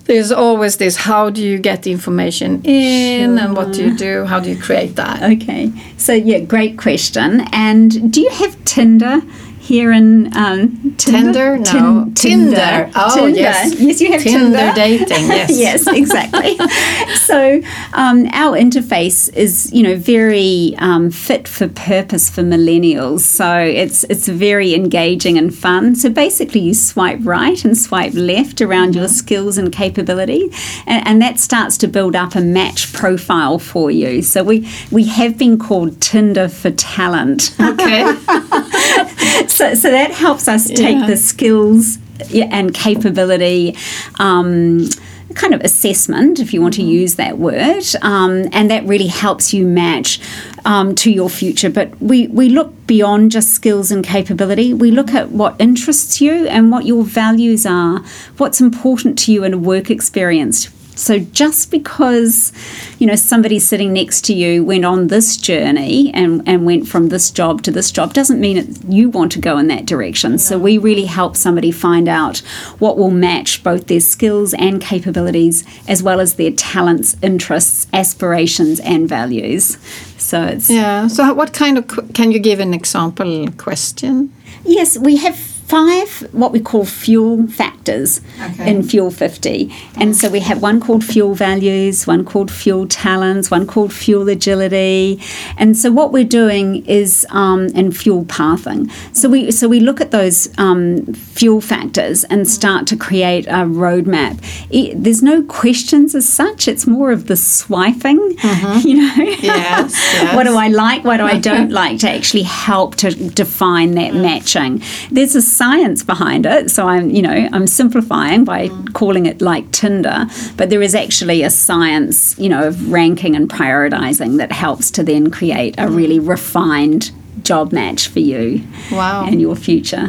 there's 0.05 0.31
always 0.31 0.77
this 0.77 0.95
how 0.95 1.29
do 1.29 1.43
you 1.43 1.57
get 1.57 1.83
the 1.83 1.91
information 1.91 2.63
in 2.63 3.37
and 3.37 3.55
what 3.55 3.73
do 3.73 3.83
you 3.83 3.97
do? 3.97 4.25
How 4.25 4.39
do 4.39 4.49
you 4.49 4.59
create 4.59 4.95
that? 4.95 5.21
Okay, 5.23 5.71
so 5.97 6.13
yeah, 6.13 6.39
great 6.39 6.77
question. 6.77 7.41
And 7.51 8.11
do 8.11 8.21
you 8.21 8.29
have 8.29 8.63
Tinder 8.65 9.21
here 9.65 9.91
in 9.91 10.35
um, 10.37 10.95
Tinder? 10.97 11.57
No. 11.57 12.11
Tinder. 12.13 12.91
Oh, 12.95 13.25
yes. 13.25 13.73
Yes, 13.79 13.99
you 13.99 14.11
have 14.11 14.21
Tinder 14.21 14.57
Tinder. 14.57 14.73
dating, 14.75 15.27
yes. 15.27 15.49
yes, 15.57 15.87
exactly. 15.87 16.55
so 17.15 17.61
um, 17.93 18.27
our 18.31 18.55
interface 18.55 19.33
is, 19.33 19.71
you 19.73 19.81
know, 19.81 19.95
very 19.95 20.75
um, 20.77 21.09
fit 21.09 21.47
for 21.47 21.67
purpose 21.67 22.29
for 22.29 22.43
millennials. 22.43 23.21
So 23.21 23.57
it's 23.57 24.03
it's 24.03 24.27
very 24.27 24.75
engaging 24.75 25.35
and 25.35 25.53
fun. 25.53 25.95
So 25.95 26.09
basically, 26.09 26.61
you 26.61 26.75
swipe 26.75 27.19
right 27.23 27.65
and 27.65 27.75
swipe 27.75 28.13
left 28.13 28.61
around 28.61 28.93
your 28.93 29.07
skills 29.07 29.57
and 29.57 29.71
capability, 29.71 30.51
and, 30.85 31.07
and 31.07 31.21
that 31.23 31.39
starts 31.39 31.75
to 31.79 31.87
build 31.87 32.15
up 32.15 32.35
a 32.35 32.41
match 32.41 32.93
profile 32.93 33.57
for 33.57 33.89
you. 33.89 34.21
So 34.21 34.43
we 34.43 34.69
we 34.91 35.05
have 35.05 35.39
been 35.39 35.57
called 35.57 35.99
Tinder 36.01 36.49
for 36.49 36.69
talent. 36.69 37.55
Okay. 37.59 38.15
so, 39.55 39.73
so 39.73 39.89
that 39.89 40.11
helps 40.11 40.47
us 40.47 40.67
take 40.67 41.07
the 41.07 41.15
skills 41.15 41.97
and 42.33 42.73
capability 42.73 43.75
um, 44.19 44.89
kind 45.33 45.53
of 45.53 45.61
assessment, 45.61 46.39
if 46.39 46.53
you 46.53 46.61
want 46.61 46.73
to 46.75 46.83
use 46.83 47.15
that 47.15 47.37
word, 47.37 47.83
um, 48.01 48.47
and 48.51 48.69
that 48.69 48.83
really 48.85 49.07
helps 49.07 49.53
you 49.53 49.65
match 49.65 50.19
um, 50.65 50.93
to 50.95 51.11
your 51.11 51.29
future. 51.29 51.69
But 51.69 51.99
we, 52.01 52.27
we 52.27 52.49
look 52.49 52.73
beyond 52.85 53.31
just 53.31 53.53
skills 53.53 53.91
and 53.91 54.05
capability. 54.05 54.73
We 54.73 54.91
look 54.91 55.13
at 55.13 55.29
what 55.29 55.55
interests 55.59 56.21
you 56.21 56.47
and 56.47 56.71
what 56.71 56.85
your 56.85 57.03
values 57.03 57.65
are, 57.65 57.99
what's 58.37 58.61
important 58.61 59.17
to 59.19 59.33
you 59.33 59.43
in 59.43 59.53
a 59.53 59.57
work 59.57 59.89
experience. 59.89 60.69
So 60.95 61.19
just 61.19 61.71
because, 61.71 62.51
you 62.99 63.07
know, 63.07 63.15
somebody 63.15 63.59
sitting 63.59 63.93
next 63.93 64.23
to 64.25 64.33
you 64.33 64.63
went 64.63 64.85
on 64.85 65.07
this 65.07 65.37
journey 65.37 66.13
and, 66.13 66.41
and 66.47 66.65
went 66.65 66.87
from 66.87 67.09
this 67.09 67.31
job 67.31 67.61
to 67.63 67.71
this 67.71 67.91
job 67.91 68.13
doesn't 68.13 68.39
mean 68.39 68.57
it, 68.57 68.83
you 68.87 69.09
want 69.09 69.31
to 69.33 69.39
go 69.39 69.57
in 69.57 69.67
that 69.67 69.85
direction. 69.85 70.37
So 70.37 70.57
we 70.57 70.77
really 70.77 71.05
help 71.05 71.35
somebody 71.35 71.71
find 71.71 72.07
out 72.07 72.39
what 72.79 72.97
will 72.97 73.11
match 73.11 73.63
both 73.63 73.87
their 73.87 73.99
skills 73.99 74.53
and 74.53 74.81
capabilities 74.81 75.63
as 75.87 76.01
well 76.01 76.19
as 76.19 76.35
their 76.35 76.51
talents, 76.51 77.15
interests, 77.21 77.87
aspirations 77.93 78.79
and 78.79 79.07
values. 79.07 79.77
So 80.17 80.43
it's 80.43 80.69
yeah. 80.69 81.07
So 81.07 81.33
what 81.33 81.53
kind 81.53 81.77
of 81.77 82.13
can 82.13 82.31
you 82.31 82.39
give 82.39 82.59
an 82.59 82.73
example 82.73 83.51
question? 83.57 84.33
Yes, 84.63 84.97
we 84.97 85.17
have 85.17 85.54
five 85.67 86.09
what 86.31 86.51
we 86.51 86.59
call 86.59 86.85
fuel 86.85 87.47
factors 87.47 88.21
Okay. 88.41 88.69
in 88.69 88.81
Fuel 88.81 89.11
50. 89.11 89.71
And 89.97 90.15
so 90.15 90.27
we 90.29 90.39
have 90.39 90.59
one 90.61 90.79
called 90.79 91.03
fuel 91.03 91.35
values, 91.35 92.07
one 92.07 92.25
called 92.25 92.49
fuel 92.51 92.87
talents, 92.87 93.51
one 93.51 93.67
called 93.67 93.93
fuel 93.93 94.27
agility. 94.27 95.21
And 95.57 95.77
so 95.77 95.91
what 95.91 96.11
we're 96.11 96.23
doing 96.41 96.83
is 96.87 97.27
um, 97.29 97.69
and 97.75 97.95
fuel 97.95 98.25
pathing. 98.25 98.89
So 99.13 99.29
we 99.29 99.51
so 99.51 99.67
we 99.67 99.79
look 99.79 100.01
at 100.01 100.09
those 100.09 100.49
um, 100.57 101.05
fuel 101.13 101.61
factors 101.61 102.23
and 102.25 102.47
start 102.47 102.87
to 102.87 102.95
create 102.97 103.45
a 103.47 103.65
roadmap. 103.65 104.39
It, 104.71 105.03
there's 105.03 105.21
no 105.21 105.43
questions 105.43 106.15
as 106.15 106.27
such. 106.27 106.67
It's 106.67 106.87
more 106.87 107.11
of 107.11 107.27
the 107.27 107.37
swiping, 107.37 108.17
you 108.83 108.95
know. 108.97 109.23
Yes, 109.41 109.93
what 110.35 110.45
do. 110.45 110.55
I 110.57 110.69
like? 110.69 111.03
What 111.03 111.17
do 111.17 111.23
I 111.23 111.37
don't 111.51 111.69
like? 111.71 111.99
To 111.99 112.09
actually 112.09 112.43
help 112.43 112.95
to 112.97 113.11
define 113.11 113.91
that 113.91 114.13
matching. 114.15 114.81
There's 115.11 115.35
a 115.35 115.41
science 115.57 116.03
behind 116.03 116.45
it, 116.45 116.69
so 116.71 116.87
I'm 116.93 117.09
you 117.17 117.21
know 117.21 117.37
I'm 117.55 117.67
simplifying 117.67 118.43
by 118.45 118.69
calling 118.93 119.25
it 119.25 119.41
like 119.41 119.65
Tinder, 119.71 120.27
but 120.57 120.69
there 120.69 120.81
is 120.83 120.93
actually 120.95 121.43
a 121.43 121.49
science 121.49 122.35
you 122.43 122.49
know 122.49 122.67
of 122.67 122.91
ranking 122.91 123.35
and 123.35 123.49
prioritizing 123.49 124.37
that 124.37 124.51
helps 124.51 124.91
to 124.91 125.03
then 125.03 125.31
create 125.31 125.75
a 125.77 125.87
really 125.87 126.19
refined 126.19 127.11
job 127.43 127.71
match 127.71 128.07
for 128.13 128.19
you 128.21 128.61
Wow. 128.91 129.25
and 129.27 129.39
your 129.41 129.55
future. 129.55 130.07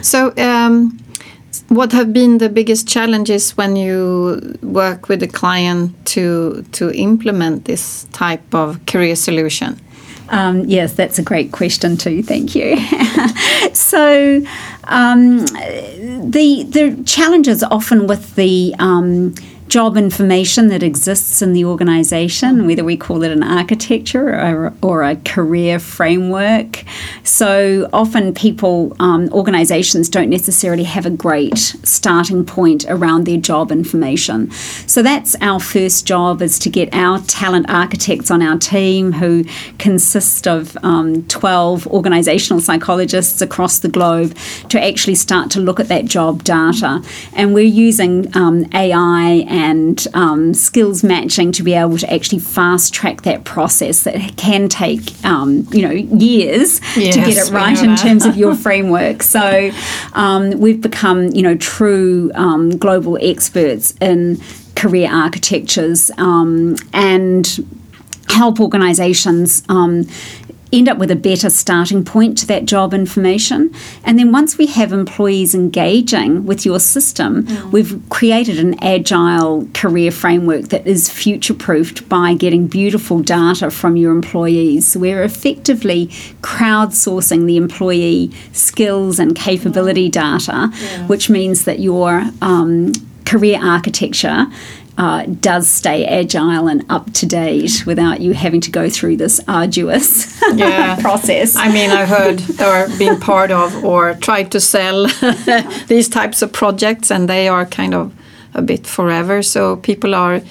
So, 0.00 0.32
um, 0.36 0.98
what 1.68 1.92
have 1.92 2.12
been 2.12 2.38
the 2.38 2.48
biggest 2.48 2.88
challenges 2.88 3.56
when 3.56 3.76
you 3.76 3.96
work 4.62 5.08
with 5.08 5.22
a 5.22 5.28
client 5.28 5.90
to 6.14 6.62
to 6.72 6.84
implement 6.94 7.64
this 7.64 8.06
type 8.12 8.54
of 8.54 8.78
career 8.86 9.16
solution? 9.16 9.76
Um, 10.28 10.64
yes, 10.64 10.94
that's 10.94 11.18
a 11.18 11.22
great 11.22 11.52
question 11.52 11.96
too. 11.96 12.22
Thank 12.22 12.54
you. 12.54 12.76
so, 13.74 14.42
um, 14.84 15.38
the 15.46 16.64
the 16.68 17.02
challenges 17.06 17.62
often 17.62 18.06
with 18.06 18.34
the 18.34 18.74
um, 18.78 19.34
job 19.72 19.96
information 19.96 20.68
that 20.68 20.82
exists 20.82 21.40
in 21.40 21.54
the 21.54 21.64
organisation, 21.64 22.66
whether 22.66 22.84
we 22.84 22.94
call 22.94 23.22
it 23.22 23.32
an 23.32 23.42
architecture 23.42 24.28
or, 24.28 24.74
or 24.82 25.02
a 25.02 25.16
career 25.16 25.78
framework. 25.78 26.84
So 27.24 27.88
often, 27.90 28.34
people 28.34 28.94
um, 29.00 29.32
organisations 29.32 30.10
don't 30.10 30.28
necessarily 30.28 30.82
have 30.82 31.06
a 31.06 31.10
great 31.10 31.56
starting 31.56 32.44
point 32.44 32.84
around 32.86 33.24
their 33.24 33.38
job 33.38 33.72
information. 33.72 34.50
So 34.50 35.02
that's 35.02 35.36
our 35.40 35.58
first 35.58 36.06
job 36.06 36.42
is 36.42 36.58
to 36.58 36.68
get 36.68 36.92
our 36.92 37.20
talent 37.20 37.70
architects 37.70 38.30
on 38.30 38.42
our 38.42 38.58
team 38.58 39.12
who 39.12 39.42
consist 39.78 40.46
of 40.46 40.76
um, 40.84 41.26
12 41.28 41.84
organisational 41.84 42.60
psychologists 42.60 43.40
across 43.40 43.78
the 43.78 43.88
globe 43.88 44.36
to 44.68 44.78
actually 44.78 45.14
start 45.14 45.50
to 45.52 45.60
look 45.60 45.80
at 45.80 45.88
that 45.88 46.04
job 46.04 46.44
data. 46.44 47.02
And 47.32 47.54
we're 47.54 47.64
using 47.64 48.36
um, 48.36 48.66
AI 48.74 49.46
and 49.48 49.61
um, 50.14 50.54
skills 50.54 51.02
matching 51.02 51.52
to 51.52 51.62
be 51.62 51.74
able 51.74 51.98
to 51.98 52.12
actually 52.12 52.38
fast 52.38 52.92
track 52.92 53.22
that 53.22 53.44
process 53.44 54.04
that 54.04 54.36
can 54.36 54.68
take, 54.68 55.12
um, 55.24 55.66
you 55.70 55.82
know, 55.82 55.90
years 55.90 56.80
to 56.80 57.00
get 57.00 57.36
it 57.36 57.50
right 57.50 57.82
in 57.82 57.96
terms 57.96 58.24
of 58.26 58.36
your 58.36 58.54
framework. 58.66 59.22
So 59.22 59.70
um, 60.14 60.58
we've 60.58 60.80
become, 60.80 61.28
you 61.28 61.42
know, 61.42 61.56
true 61.56 62.30
um, 62.34 62.76
global 62.76 63.18
experts 63.20 63.94
in 64.00 64.40
career 64.74 65.10
architectures 65.12 66.10
um, 66.18 66.76
and 66.92 67.82
help 68.28 68.60
organisations 68.60 69.62
um, 69.68 70.06
end 70.72 70.88
up 70.88 70.98
with 70.98 71.10
a 71.10 71.16
better 71.16 71.50
starting 71.50 72.04
point 72.04 72.38
to 72.38 72.46
that 72.46 72.64
job 72.64 72.94
information. 72.94 73.74
And 74.04 74.18
then 74.18 74.32
once 74.32 74.56
we 74.56 74.66
have 74.66 74.92
employees 74.92 75.54
engaging 75.54 76.46
with 76.46 76.64
your 76.64 76.80
system, 76.80 77.46
we've 77.70 78.00
created 78.08 78.58
an 78.58 78.82
agile 78.82 79.68
career 79.74 80.10
framework 80.10 80.68
that 80.68 80.86
is 80.86 81.10
future 81.10 81.54
proofed 81.54 82.08
by 82.08 82.34
getting 82.34 82.66
beautiful 82.66 83.20
data 83.20 83.70
from 83.70 83.96
your 83.96 84.12
employees. 84.12 84.88
So 84.88 85.00
we're 85.00 85.22
effectively 85.22 86.06
crowdsourcing 86.40 87.46
the 87.46 87.56
employee 87.56 88.30
skills 88.52 89.18
and 89.18 89.36
capability 89.36 90.08
data, 90.08 90.68
which 91.06 91.28
means 91.28 91.64
that 91.64 91.80
your 91.80 92.24
um, 92.40 92.92
career 93.24 93.58
architecture 93.62 94.46
uh, 94.98 95.24
does 95.40 95.68
stay 95.70 96.04
agile 96.04 96.68
and 96.68 96.84
up 96.90 97.10
to 97.14 97.26
date 97.26 97.84
without 97.86 98.20
you 98.20 98.34
having 98.34 98.60
to 98.60 98.70
go 98.70 98.90
through 98.90 99.16
this 99.16 99.40
arduous 99.48 100.38
Yeah. 100.54 100.96
process. 101.00 101.56
I 101.56 101.72
mean, 101.72 101.90
I've 101.90 102.08
heard 102.08 102.40
or 102.60 102.88
been 102.98 103.18
part 103.18 103.50
of 103.50 103.84
or 103.84 104.14
tried 104.14 104.50
to 104.52 104.60
sell 104.60 105.06
these 105.88 106.08
types 106.08 106.42
of 106.42 106.52
projects, 106.52 107.10
and 107.10 107.28
they 107.28 107.48
are 107.48 107.64
kind 107.66 107.94
of 107.94 108.12
a 108.54 108.60
bit 108.60 108.86
forever. 108.86 109.42
So 109.42 109.76
people 109.76 110.14
are, 110.14 110.42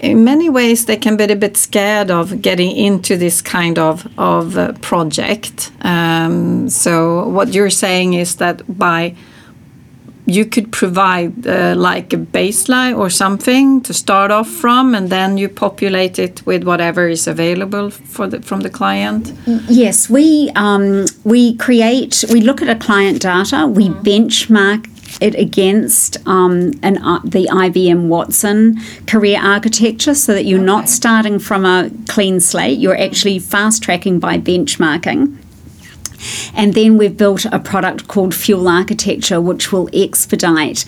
in 0.00 0.22
many 0.24 0.50
ways, 0.50 0.84
they 0.84 0.96
can 0.98 1.16
be 1.16 1.24
a 1.24 1.36
bit 1.36 1.56
scared 1.56 2.10
of 2.10 2.42
getting 2.42 2.76
into 2.76 3.16
this 3.16 3.40
kind 3.40 3.78
of 3.78 4.06
of 4.18 4.56
uh, 4.58 4.72
project. 4.82 5.70
Um, 5.80 6.68
so 6.68 7.26
what 7.28 7.54
you're 7.54 7.70
saying 7.70 8.12
is 8.14 8.36
that 8.36 8.60
by 8.78 9.14
you 10.26 10.44
could 10.44 10.70
provide 10.70 11.46
uh, 11.46 11.74
like 11.76 12.12
a 12.12 12.16
baseline 12.16 12.96
or 12.96 13.10
something 13.10 13.80
to 13.82 13.92
start 13.92 14.30
off 14.30 14.48
from, 14.48 14.94
and 14.94 15.10
then 15.10 15.36
you 15.36 15.48
populate 15.48 16.18
it 16.18 16.44
with 16.46 16.64
whatever 16.64 17.08
is 17.08 17.26
available 17.26 17.90
for 17.90 18.26
the, 18.28 18.40
from 18.40 18.60
the 18.60 18.70
client. 18.70 19.32
Yes, 19.68 20.08
we 20.08 20.50
um, 20.54 21.06
we 21.24 21.56
create. 21.56 22.24
We 22.30 22.40
look 22.40 22.62
at 22.62 22.68
a 22.68 22.78
client 22.78 23.22
data. 23.22 23.66
We 23.66 23.88
benchmark 23.88 24.88
it 25.20 25.34
against 25.34 26.16
um, 26.26 26.72
an, 26.82 26.98
uh, 26.98 27.20
the 27.24 27.46
IBM 27.46 28.08
Watson 28.08 28.78
career 29.06 29.40
architecture 29.42 30.14
so 30.14 30.32
that 30.32 30.44
you're 30.44 30.58
okay. 30.58 30.66
not 30.66 30.88
starting 30.88 31.38
from 31.38 31.64
a 31.64 31.90
clean 32.08 32.40
slate. 32.40 32.78
You're 32.78 32.98
actually 32.98 33.38
fast 33.38 33.82
tracking 33.82 34.18
by 34.18 34.38
benchmarking. 34.38 35.41
And 36.54 36.74
then 36.74 36.98
we've 36.98 37.16
built 37.16 37.44
a 37.46 37.58
product 37.58 38.08
called 38.08 38.34
Fuel 38.34 38.68
Architecture, 38.68 39.40
which 39.40 39.72
will 39.72 39.88
expedite 39.92 40.84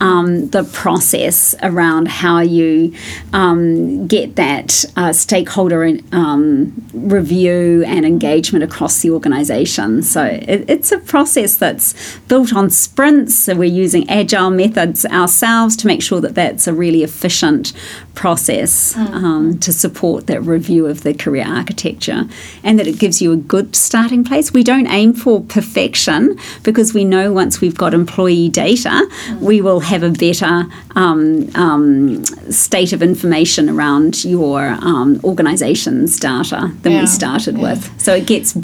um, 0.00 0.48
the 0.50 0.64
process 0.64 1.54
around 1.62 2.08
how 2.08 2.40
you 2.40 2.94
um, 3.32 4.06
get 4.06 4.36
that 4.36 4.84
uh, 4.96 5.12
stakeholder 5.12 5.98
um, 6.12 6.84
review 6.92 7.84
and 7.86 8.04
engagement 8.04 8.64
across 8.64 9.02
the 9.02 9.10
organization. 9.10 10.02
So 10.02 10.24
it, 10.24 10.68
it's 10.68 10.92
a 10.92 10.98
process 10.98 11.56
that's 11.56 12.18
built 12.28 12.54
on 12.54 12.70
sprints. 12.70 13.34
So 13.34 13.54
we're 13.54 13.64
using 13.64 14.08
agile 14.08 14.50
methods 14.50 15.04
ourselves 15.06 15.76
to 15.76 15.86
make 15.86 16.02
sure 16.02 16.20
that 16.20 16.34
that's 16.34 16.66
a 16.66 16.72
really 16.72 17.02
efficient 17.02 17.72
process 18.14 18.94
mm. 18.94 19.60
to 19.60 19.72
support 19.72 20.26
that 20.26 20.40
review 20.42 20.86
of 20.86 21.02
the 21.02 21.14
career 21.14 21.44
architecture 21.46 22.24
and 22.62 22.78
that 22.78 22.86
it 22.86 22.98
gives 22.98 23.22
you 23.22 23.32
a 23.32 23.36
good 23.36 23.76
starting 23.76 24.24
place. 24.24 24.52
We 24.52 24.64
don't 24.64 24.77
aim 24.86 25.12
for 25.12 25.42
perfection 25.42 26.38
because 26.62 26.94
we 26.94 27.04
know 27.04 27.32
once 27.32 27.60
we've 27.60 27.76
got 27.76 27.94
employee 27.94 28.48
data, 28.48 28.88
mm. 28.90 29.40
we 29.40 29.60
will 29.60 29.80
have 29.80 30.02
a 30.02 30.10
better 30.10 30.64
um, 30.94 31.48
um, 31.54 32.24
state 32.50 32.92
of 32.92 33.02
information 33.02 33.68
around 33.68 34.24
your 34.24 34.68
um, 34.80 35.20
organization's 35.24 36.18
data 36.18 36.72
than 36.82 36.92
yeah, 36.92 37.00
we 37.00 37.06
started 37.06 37.56
yeah. 37.56 37.62
with. 37.62 38.00
So 38.00 38.14
it 38.14 38.26
gets 38.26 38.54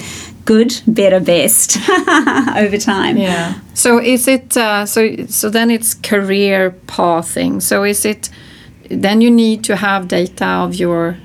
good, 0.45 0.81
better, 0.87 1.21
best 1.21 1.79
over 2.57 2.79
time. 2.79 3.17
Yeah. 3.17 3.55
So 3.75 3.99
is 3.99 4.29
it 4.29 4.57
uh, 4.57 4.87
so? 4.87 5.27
So 5.27 5.51
then 5.51 5.71
it's 5.71 5.95
career 5.95 6.71
pathing. 6.87 7.61
So 7.61 7.85
is 7.85 8.05
it? 8.05 8.31
Then 8.91 9.21
you 9.21 9.31
need 9.31 9.65
to 9.65 9.77
have 9.77 10.09
data 10.09 10.47
of 10.47 10.75
your 10.75 11.17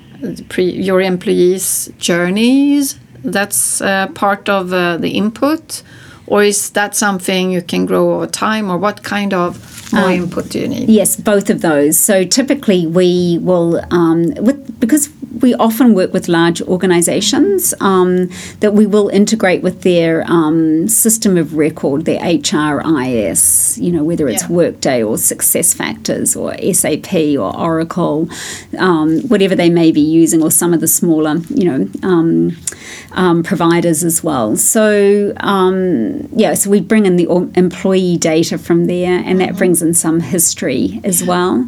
pre, 0.49 0.69
your 0.71 1.01
employees' 1.01 1.91
journeys. 1.97 2.99
That's 3.23 3.81
uh, 3.81 4.07
part 4.07 4.49
of 4.49 4.73
uh, 4.73 4.97
the 4.97 5.11
input, 5.11 5.83
or 6.27 6.43
is 6.43 6.69
that 6.71 6.95
something 6.95 7.51
you 7.51 7.61
can 7.61 7.85
grow 7.85 8.15
over 8.15 8.27
time, 8.27 8.69
or 8.69 8.77
what 8.77 9.03
kind 9.03 9.33
of 9.33 9.79
more 9.93 10.05
um, 10.05 10.11
input 10.11 10.49
do 10.49 10.59
you 10.59 10.67
need? 10.67 10.89
Yes, 10.89 11.15
both 11.15 11.49
of 11.49 11.61
those. 11.61 11.97
So 11.97 12.23
typically 12.23 12.85
we 12.85 13.39
will, 13.41 13.81
um, 13.91 14.33
with, 14.35 14.79
because 14.79 15.09
we 15.41 15.53
often 15.55 15.93
work 15.93 16.13
with 16.13 16.27
large 16.27 16.61
organisations 16.61 17.73
um, 17.79 18.29
that 18.59 18.73
we 18.73 18.85
will 18.85 19.09
integrate 19.09 19.61
with 19.61 19.81
their 19.81 20.23
um, 20.27 20.87
system 20.87 21.37
of 21.37 21.55
record, 21.55 22.05
their 22.05 22.19
HRIS, 22.19 23.81
you 23.81 23.91
know, 23.91 24.03
whether 24.03 24.27
it's 24.27 24.43
yeah. 24.43 24.49
Workday 24.49 25.03
or 25.03 25.15
SuccessFactors 25.15 26.35
or 26.35 26.55
SAP 26.73 27.39
or 27.39 27.55
Oracle, 27.57 28.29
um, 28.77 29.21
whatever 29.21 29.55
they 29.55 29.69
may 29.69 29.91
be 29.91 30.01
using, 30.01 30.43
or 30.43 30.51
some 30.51 30.73
of 30.73 30.81
the 30.81 30.87
smaller, 30.87 31.37
you 31.49 31.65
know, 31.65 31.89
um, 33.13 33.43
providers 33.43 34.03
as 34.03 34.23
well. 34.23 34.55
So, 34.55 35.33
um, 35.37 36.27
yeah, 36.35 36.53
so 36.53 36.69
we 36.69 36.81
bring 36.81 37.05
in 37.05 37.15
the 37.15 37.27
employee 37.55 38.17
data 38.17 38.57
from 38.57 38.85
there, 38.85 39.21
and 39.25 39.39
that 39.39 39.49
mm-hmm. 39.49 39.57
brings 39.57 39.81
in 39.81 39.93
some 39.93 40.19
history 40.19 41.01
as 41.03 41.23
well. 41.23 41.67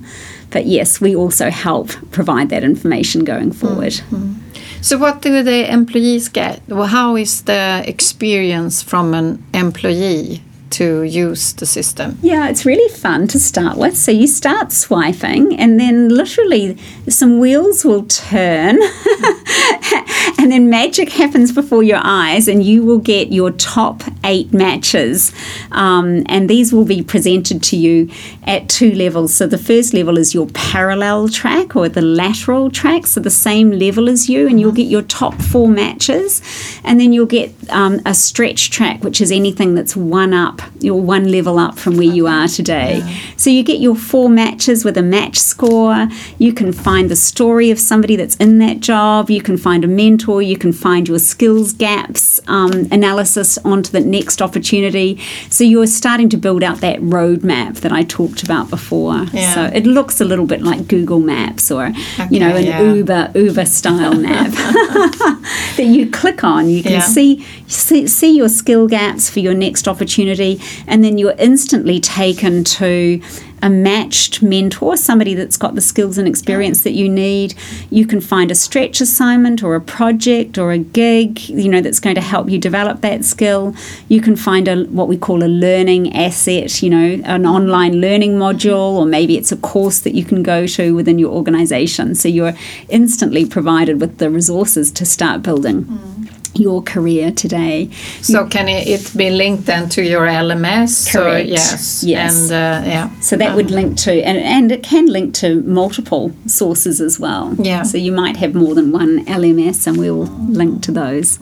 But 0.50 0.66
yes, 0.66 1.00
we 1.00 1.16
also 1.16 1.50
help 1.50 1.90
provide 2.12 2.50
that 2.50 2.64
information 2.64 3.24
going 3.24 3.52
forward. 3.54 3.94
Mm-hmm. 3.94 4.34
So, 4.82 4.98
what 4.98 5.22
do 5.22 5.44
the 5.44 5.72
employees 5.72 6.28
get? 6.28 6.62
Well, 6.68 6.88
how 6.88 7.16
is 7.16 7.44
the 7.44 7.84
experience 7.86 8.82
from 8.82 9.14
an 9.14 9.44
employee 9.54 10.42
to 10.72 11.04
use 11.04 11.54
the 11.54 11.66
system? 11.66 12.18
Yeah, 12.22 12.50
it's 12.50 12.66
really 12.66 12.90
fun 12.94 13.28
to 13.30 13.40
start 13.40 13.78
with. 13.78 13.98
So 13.98 14.12
you 14.12 14.28
start 14.28 14.72
swiping, 14.72 15.60
and 15.60 15.80
then 15.80 16.10
literally 16.10 16.78
some 17.08 17.40
wheels 17.40 17.84
will 17.84 18.04
turn, 18.04 18.80
and 20.38 20.52
then 20.52 20.70
magic 20.70 21.10
happens 21.10 21.52
before 21.52 21.84
your 21.84 22.02
eyes, 22.04 22.48
and 22.48 22.64
you 22.64 22.84
will 22.84 23.00
get 23.00 23.32
your 23.32 23.52
top 23.52 24.04
eight 24.24 24.54
matches. 24.54 25.34
Um, 25.72 26.24
and 26.28 26.50
these 26.50 26.72
will 26.74 26.86
be 26.86 27.04
presented 27.04 27.62
to 27.64 27.78
you 27.78 28.10
at 28.44 28.70
two 28.70 28.92
levels. 28.94 29.34
So 29.34 29.48
the 29.48 29.58
first 29.58 29.94
level 29.94 30.18
is 30.18 30.34
your 30.34 30.48
parallel 30.48 31.30
track 31.30 31.76
or 31.76 31.90
the 31.90 32.02
lateral 32.02 32.72
track, 32.72 33.08
so 33.08 33.20
the 33.20 33.30
same 33.30 33.72
level 33.72 34.10
as 34.10 34.30
you, 34.30 34.48
and 34.48 34.60
you'll 34.60 34.72
get 34.72 34.88
your 34.88 35.02
top 35.04 35.36
four 35.36 35.68
matches. 35.68 36.42
And 36.84 37.00
then 37.00 37.14
you'll 37.14 37.26
get 37.26 37.54
um, 37.70 38.02
a 38.06 38.14
stretch 38.14 38.72
track, 38.72 39.04
which 39.04 39.22
is 39.22 39.32
anything 39.32 39.76
that's 39.76 39.96
one 39.96 40.34
up 40.34 40.61
you're 40.80 40.96
one 40.96 41.32
level 41.32 41.60
up 41.60 41.78
from 41.78 41.98
where 41.98 42.04
you 42.04 42.28
are 42.28 42.48
today. 42.48 42.98
Yeah. 42.98 43.18
So 43.38 43.50
you 43.50 43.64
get 43.64 43.80
your 43.80 43.96
four 43.96 44.30
matches 44.30 44.84
with 44.84 44.98
a 44.98 45.04
match 45.04 45.38
score. 45.38 46.08
You 46.38 46.54
can 46.54 46.72
find 46.72 47.10
the 47.10 47.16
story 47.16 47.72
of 47.72 47.80
somebody 47.80 48.16
that's 48.16 48.36
in 48.38 48.58
that 48.60 48.80
job. 48.80 49.30
You 49.30 49.42
can 49.42 49.58
find 49.58 49.84
a 49.84 49.88
mentor. 49.88 50.42
You 50.42 50.58
can 50.58 50.74
find 50.74 51.08
your 51.08 51.20
skills 51.20 51.74
gaps 51.74 52.40
um, 52.48 52.88
analysis 52.92 53.58
onto 53.60 53.92
the 53.92 54.00
next 54.00 54.42
opportunity. 54.42 55.20
So 55.50 55.64
you're 55.64 55.88
starting 55.88 56.30
to 56.30 56.38
build 56.38 56.64
out 56.64 56.78
that 56.82 57.00
roadmap 57.00 57.78
that 57.78 57.92
I 57.92 58.04
talked 58.04 58.44
about 58.44 58.70
before. 58.70 59.26
Yeah. 59.34 59.54
So 59.54 59.64
it 59.66 59.86
looks 59.86 60.22
a 60.22 60.26
little 60.26 60.46
bit 60.46 60.62
like 60.62 60.88
Google 60.88 61.20
Maps 61.20 61.72
or 61.72 61.88
okay, 61.88 62.28
you 62.30 62.40
know 62.40 62.56
an 62.56 62.66
yeah. 62.66 62.94
Uber 62.94 63.32
Uber 63.36 63.66
style 63.66 64.14
map 64.20 64.52
that 64.52 65.86
you 65.86 66.10
click 66.10 66.44
on. 66.44 66.70
You 66.70 66.84
can 66.84 67.02
see, 67.02 67.46
see 67.68 68.08
see 68.08 68.36
your 68.36 68.50
skill 68.50 68.88
gaps 68.88 69.30
for 69.30 69.40
your 69.40 69.54
next 69.54 69.88
opportunity 69.88 70.51
and 70.88 71.04
then 71.04 71.18
you're 71.18 71.36
instantly 71.38 72.00
taken 72.00 72.64
to 72.64 73.22
a 73.64 73.70
matched 73.70 74.42
mentor, 74.42 74.98
somebody 74.98 75.34
that's 75.34 75.58
got 75.58 75.76
the 75.76 75.82
skills 75.82 76.18
and 76.18 76.28
experience 76.28 76.82
that 76.82 76.94
you 76.94 77.08
need. 77.08 77.54
You 77.90 78.06
can 78.06 78.20
find 78.20 78.50
a 78.50 78.56
stretch 78.56 79.02
assignment 79.02 79.64
or 79.64 79.76
a 79.76 79.82
project 79.82 80.58
or 80.58 80.72
a 80.72 80.78
gig, 80.80 81.48
you 81.48 81.70
know, 81.70 81.82
that's 81.82 82.00
going 82.00 82.16
to 82.16 82.22
help 82.22 82.50
you 82.50 82.58
develop 82.58 83.02
that 83.02 83.24
skill. 83.24 83.76
You 84.08 84.22
can 84.22 84.36
find 84.36 84.68
a 84.68 84.84
what 84.86 85.08
we 85.08 85.18
call 85.18 85.44
a 85.44 85.46
learning 85.46 86.14
asset, 86.16 86.82
you 86.82 86.90
know, 86.90 87.22
an 87.24 87.46
online 87.46 88.02
learning 88.02 88.34
module, 88.34 88.96
or 88.96 89.06
maybe 89.06 89.38
it's 89.38 89.52
a 89.52 89.58
course 89.58 90.00
that 90.00 90.16
you 90.16 90.26
can 90.26 90.42
go 90.42 90.66
to 90.66 90.96
within 90.96 91.20
your 91.20 91.32
organization. 91.32 92.16
So 92.16 92.28
you're 92.28 92.54
instantly 92.90 93.46
provided 93.46 94.02
with 94.02 94.18
the 94.18 94.30
resources 94.30 94.92
to 94.92 95.06
start 95.06 95.44
building. 95.44 95.84
Mm 95.84 96.41
your 96.54 96.82
career 96.82 97.32
today. 97.32 97.90
So 98.22 98.46
can 98.46 98.68
it 98.68 99.16
be 99.16 99.30
linked 99.30 99.66
then 99.66 99.90
to 99.90 100.04
your 100.04 100.26
LMS? 100.28 101.12
Correct. 101.12 101.48
Or, 101.48 101.52
yes. 101.52 102.04
Yes. 102.04 102.50
And 102.50 102.52
uh, 102.52 102.90
yeah. 102.90 103.20
So 103.20 103.38
that 103.38 103.52
um, 103.52 103.56
would 103.56 103.72
link 103.72 103.98
to 104.00 104.12
and 104.12 104.38
and 104.38 104.72
it 104.72 104.84
can 104.84 105.06
link 105.08 105.34
to 105.36 105.62
multiple 105.62 106.32
sources 106.48 107.02
as 107.02 107.20
well. 107.20 107.56
Yeah. 107.58 107.84
So 107.84 107.98
you 107.98 108.12
might 108.12 108.38
have 108.38 108.54
more 108.54 108.76
than 108.76 108.92
one 108.92 109.26
LMS, 109.26 109.88
and 109.88 109.98
we 109.98 110.12
will 110.12 110.28
link 110.50 110.84
to 110.84 110.92
those. 110.92 111.40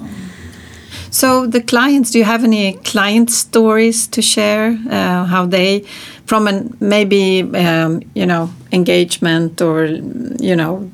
So 1.12 1.48
the 1.48 1.62
clients, 1.62 2.12
do 2.12 2.20
you 2.20 2.24
have 2.24 2.44
any 2.44 2.74
client 2.74 3.32
stories 3.32 4.08
to 4.08 4.22
share? 4.22 4.78
Uh, 4.90 5.26
how 5.26 5.48
they, 5.48 5.86
from 6.26 6.48
an 6.48 6.78
maybe 6.80 7.42
um, 7.56 8.02
you 8.14 8.26
know 8.26 8.50
engagement 8.72 9.62
or 9.62 9.86
you 9.86 10.56
know 10.56 10.90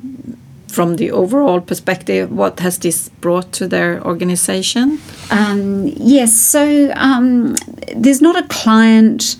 from 0.68 0.96
the 0.96 1.10
overall 1.10 1.60
perspective, 1.60 2.30
what 2.30 2.60
has 2.60 2.78
this 2.78 3.08
brought 3.20 3.52
to 3.52 3.66
their 3.66 4.04
organization? 4.04 5.00
Um, 5.30 5.86
yes, 5.96 6.34
so 6.34 6.92
um, 6.96 7.56
there's 7.94 8.20
not 8.20 8.36
a 8.36 8.46
client 8.48 9.36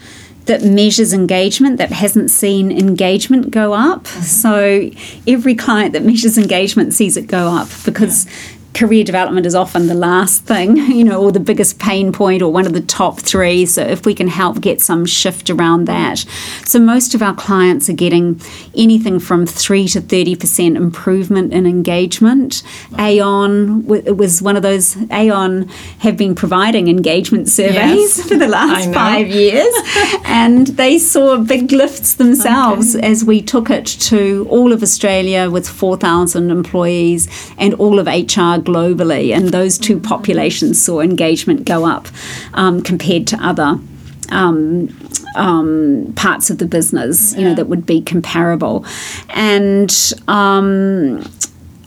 that 0.47 0.63
measures 0.63 1.13
engagement 1.13 1.79
that 1.79 1.91
hasn't 1.91 2.31
seen 2.31 2.71
engagement 2.71 3.51
go 3.51 3.73
up. 3.73 4.05
Mm-hmm. 4.05 4.23
So 4.23 4.91
every 5.27 5.55
client 5.55 5.93
that 5.93 6.05
measures 6.05 6.39
engagement 6.39 6.95
sees 6.95 7.17
it 7.17 7.27
go 7.27 7.49
up 7.49 7.69
because 7.85 8.27
yeah 8.27 8.33
career 8.77 9.03
development 9.03 9.47
is 9.47 9.55
often 9.55 9.87
the 9.87 9.95
last 9.95 10.45
thing, 10.45 10.77
you 10.99 11.03
know, 11.03 11.23
or 11.23 11.33
the 11.33 11.41
biggest 11.41 11.79
pain 11.79 12.13
point 12.13 12.43
or 12.43 12.53
one 12.53 12.67
of 12.67 12.75
the 12.75 12.81
top 12.81 13.19
three. 13.19 13.65
So 13.67 13.83
if 13.83 14.05
we 14.05 14.15
can 14.15 14.29
help 14.29 14.61
get 14.61 14.81
some 14.81 15.07
shift 15.07 15.49
around 15.51 15.87
that. 15.87 16.19
So 16.65 16.79
most 16.79 17.15
of 17.15 17.23
our 17.23 17.35
clients 17.35 17.89
are 17.89 17.95
getting 17.95 18.41
anything 18.77 19.19
from 19.19 19.47
3 19.47 19.89
to 19.89 20.01
30% 20.01 20.77
improvement 20.77 21.53
in 21.53 21.67
engagement. 21.67 22.63
Aon 22.99 23.87
was 23.87 24.43
one 24.43 24.57
of 24.57 24.63
those, 24.63 24.97
Aon 25.11 25.69
have 26.01 26.17
been 26.17 26.35
providing 26.35 26.89
engagement 26.89 27.49
surveys 27.49 28.19
yes, 28.19 28.23
for 28.29 28.37
the 28.37 28.49
last 28.49 28.93
five 28.93 29.29
years. 29.29 29.73
and 30.25 30.67
they 30.69 30.99
saw 30.99 31.39
big 31.39 31.73
lifts 31.73 32.15
themselves 32.15 32.95
okay. 32.95 33.07
as 33.07 33.25
we 33.25 33.41
took 33.41 33.71
it 33.71 33.87
to 33.87 34.47
all 34.51 34.73
of 34.73 34.83
Australia 34.83 35.49
with 35.51 35.67
4,000 35.67 36.51
employees 36.51 37.29
and 37.57 37.73
all 37.75 37.99
of 37.99 38.07
HR 38.07 38.66
globally, 38.67 39.35
and 39.35 39.49
those 39.49 39.79
two 39.79 39.99
populations 39.99 40.83
saw 40.83 41.01
engagement 41.01 41.65
go 41.65 41.87
up 41.87 42.09
um, 42.55 42.83
compared 42.83 43.27
to 43.29 43.37
other. 43.37 43.79
Um, 44.31 44.89
um, 45.37 46.13
parts 46.17 46.51
of 46.51 46.59
the 46.59 46.67
business, 46.67 47.33
you 47.35 47.43
yeah. 47.43 47.49
know, 47.49 47.55
that 47.55 47.67
would 47.67 47.87
be 47.87 48.01
comparable, 48.01 48.85
and 49.29 49.95
um, 50.27 51.23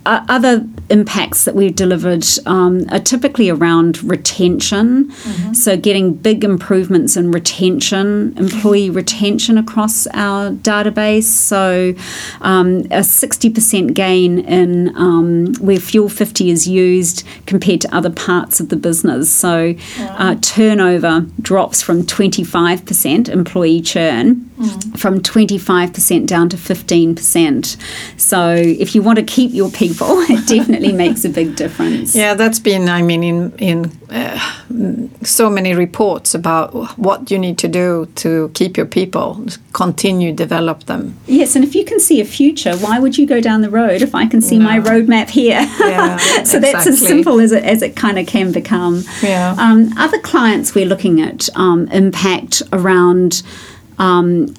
other 0.06 0.66
impacts 0.90 1.46
that 1.46 1.56
we've 1.56 1.76
delivered 1.76 2.26
um, 2.46 2.86
are 2.90 3.00
typically 3.00 3.50
around 3.50 4.04
retention. 4.04 5.12
So, 5.54 5.78
getting 5.78 6.14
big 6.14 6.44
improvements 6.44 7.16
in 7.16 7.32
retention, 7.32 8.38
employee 8.38 8.90
retention 8.90 9.58
across 9.58 10.08
our 10.08 10.52
database. 10.52 11.24
So, 11.24 11.94
um, 12.42 12.80
a 12.92 13.02
60% 13.02 13.94
gain 13.94 14.40
in 14.40 14.96
um, 14.96 15.54
where 15.56 15.80
Fuel 15.80 16.10
50 16.10 16.50
is 16.50 16.68
used 16.68 17.26
compared 17.46 17.82
to 17.82 17.96
other 17.96 18.10
parts 18.10 18.60
of 18.60 18.70
the 18.70 18.76
business. 18.76 19.32
So, 19.32 19.76
uh, 20.00 20.36
turnover 20.42 21.26
drops 21.42 21.82
from 21.82 22.04
25% 22.04 23.30
employee 23.30 23.82
churn 23.82 24.49
from 24.98 25.22
25% 25.22 26.26
down 26.26 26.50
to 26.50 26.58
15%. 26.58 27.78
So, 28.18 28.56
if 28.56 28.94
you 28.96 29.02
want 29.02 29.20
to 29.20 29.26
keep 29.26 29.54
your 29.54 29.70
people, 29.72 30.08
it 30.30 30.48
definitely 30.48 30.92
makes 30.92 31.26
a 31.26 31.30
big 31.30 31.56
difference. 31.56 32.16
Yeah, 32.16 32.34
that's 32.34 32.60
been, 32.60 32.90
I 32.90 33.02
mean, 33.02 33.24
in 33.24 33.52
in 33.58 33.92
uh, 34.10 34.40
so 35.24 35.50
many 35.50 35.74
reports 35.74 36.34
about 36.34 36.74
what 36.98 37.32
you 37.32 37.38
need 37.38 37.58
to 37.60 37.68
do 37.68 38.08
to 38.16 38.50
keep 38.54 38.78
your 38.78 38.86
people, 38.86 39.46
continue 39.74 40.32
develop 40.34 40.86
them. 40.86 41.16
Yes, 41.26 41.56
and 41.56 41.64
if 41.64 41.76
you 41.76 41.86
can 41.86 42.00
see 42.00 42.20
a 42.20 42.26
future, 42.26 42.76
why 42.78 43.00
would 43.00 43.18
you 43.18 43.26
go 43.26 43.40
down 43.42 43.62
the 43.62 43.70
road 43.70 44.02
if 44.02 44.16
I 44.16 44.26
can 44.26 44.42
see 44.42 44.60
my 44.60 44.80
roadmap 44.80 45.30
here? 45.30 45.62
Yeah, 45.80 46.18
so 46.44 46.60
that's 46.60 46.88
as 46.88 47.00
simple 47.00 47.40
as 47.40 47.52
it, 47.52 47.64
as 47.64 47.82
it 47.82 47.96
kind 47.96 48.18
of 48.20 48.28
can 48.28 48.52
become. 48.52 49.04
Yeah. 49.22 49.56
Um, 49.58 49.98
other 49.98 50.20
clients 50.20 50.76
we're 50.76 50.86
looking 50.86 51.22
at 51.22 51.50
um, 51.56 51.88
impact 51.90 52.62
around. 52.74 53.44
Um, 54.00 54.54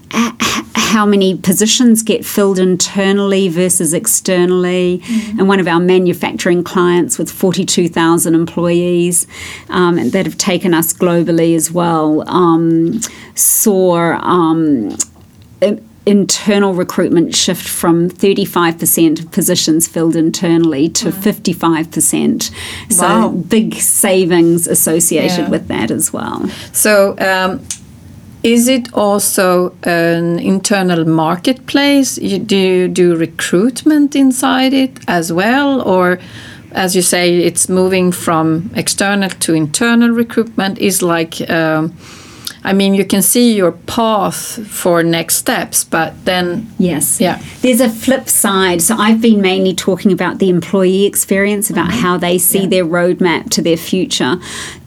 how 0.74 1.07
many 1.07 1.37
positions 1.37 2.03
get 2.03 2.24
filled 2.24 2.59
internally 2.59 3.48
versus 3.48 3.92
externally? 3.94 5.00
And 5.38 5.46
one 5.48 5.61
of 5.61 5.68
our 5.68 5.79
manufacturing 5.81 6.64
clients 6.64 7.16
with 7.18 7.31
42,000 7.31 8.35
employees 8.35 9.26
um, 9.68 10.11
that 10.11 10.26
have 10.26 10.37
taken 10.37 10.74
us 10.74 10.92
globally 10.92 11.55
as 11.55 11.70
well 11.70 12.29
um, 12.29 13.00
saw 13.37 14.18
um, 14.20 14.96
internal 16.07 16.74
recruitment 16.74 17.37
shift 17.37 17.68
from 17.68 18.11
35% 18.11 19.20
of 19.20 19.31
positions 19.31 19.87
filled 19.87 20.16
internally 20.16 20.88
to 20.88 21.11
55%. 21.11 22.50
So 22.90 23.03
Wow. 23.07 23.29
big 23.29 23.74
savings 23.74 24.66
associated 24.66 25.38
Yeah. 25.44 25.50
with 25.50 25.68
that 25.68 25.90
as 25.92 26.12
well. 26.12 26.48
So, 26.72 27.14
um, 27.20 27.61
is 28.42 28.68
it 28.68 28.92
also 28.94 29.74
an 29.83 30.38
internal 30.38 31.05
marketplace? 31.07 32.18
You, 32.18 32.38
do 32.38 32.57
you 32.57 32.88
do 32.88 33.16
recruitment 33.16 34.16
inside 34.16 34.72
it 34.72 34.98
as 35.07 35.33
well, 35.33 35.83
or 35.83 36.18
as 36.72 36.96
you 36.96 37.03
say, 37.03 37.37
it's 37.38 37.68
moving 37.68 38.12
from 38.12 38.70
external 38.74 39.29
to 39.31 39.55
internal 39.55 40.11
recruitment? 40.11 40.79
Is 40.79 41.03
like, 41.03 41.50
um, 41.50 41.94
I 42.62 42.72
mean, 42.72 42.94
you 42.94 43.05
can 43.05 43.22
see 43.22 43.55
your 43.55 43.72
path 43.72 44.66
for 44.66 45.03
next 45.03 45.37
steps, 45.37 45.85
but 45.85 46.24
then 46.24 46.70
Yes. 46.79 47.20
Yeah. 47.20 47.42
There's 47.62 47.81
a 47.81 47.88
flip 47.88 48.29
side. 48.29 48.83
So 48.83 48.96
I've 48.96 49.20
been 49.20 49.40
mainly 49.40 49.74
talking 49.74 50.12
about 50.12 50.38
the 50.38 50.48
employee 50.48 51.05
experience, 51.05 51.70
about 51.70 51.90
how 51.90 52.18
they 52.18 52.38
see 52.38 52.66
their 52.66 52.85
roadmap 52.85 53.50
to 53.50 53.62
their 53.62 53.76
future. 53.76 54.37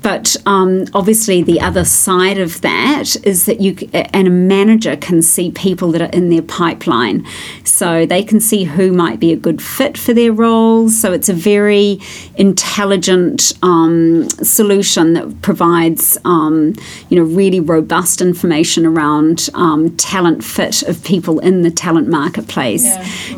But 0.03 0.35
um, 0.45 0.85
obviously, 0.93 1.41
the 1.41 1.61
other 1.61 1.85
side 1.85 2.37
of 2.37 2.61
that 2.61 3.15
is 3.25 3.45
that 3.45 3.61
you 3.61 3.89
and 3.93 4.27
a 4.27 4.31
manager 4.31 4.95
can 4.97 5.21
see 5.21 5.49
people 5.51 5.91
that 5.93 6.01
are 6.01 6.09
in 6.11 6.29
their 6.29 6.41
pipeline, 6.41 7.25
so 7.63 8.05
they 8.05 8.21
can 8.21 8.39
see 8.39 8.65
who 8.65 8.91
might 8.91 9.19
be 9.19 9.31
a 9.31 9.37
good 9.37 9.61
fit 9.61 9.97
for 9.97 10.13
their 10.13 10.33
roles. 10.33 10.99
So 10.99 11.13
it's 11.13 11.29
a 11.29 11.33
very 11.33 11.99
intelligent 12.35 13.53
um, 13.63 14.29
solution 14.29 15.13
that 15.13 15.41
provides, 15.41 16.17
um, 16.25 16.75
you 17.09 17.17
know, 17.17 17.23
really 17.23 17.61
robust 17.61 18.21
information 18.21 18.85
around 18.85 19.49
um, 19.53 19.95
talent 19.95 20.43
fit 20.43 20.83
of 20.83 21.03
people 21.03 21.39
in 21.39 21.61
the 21.61 21.71
talent 21.71 22.09
marketplace. 22.09 22.85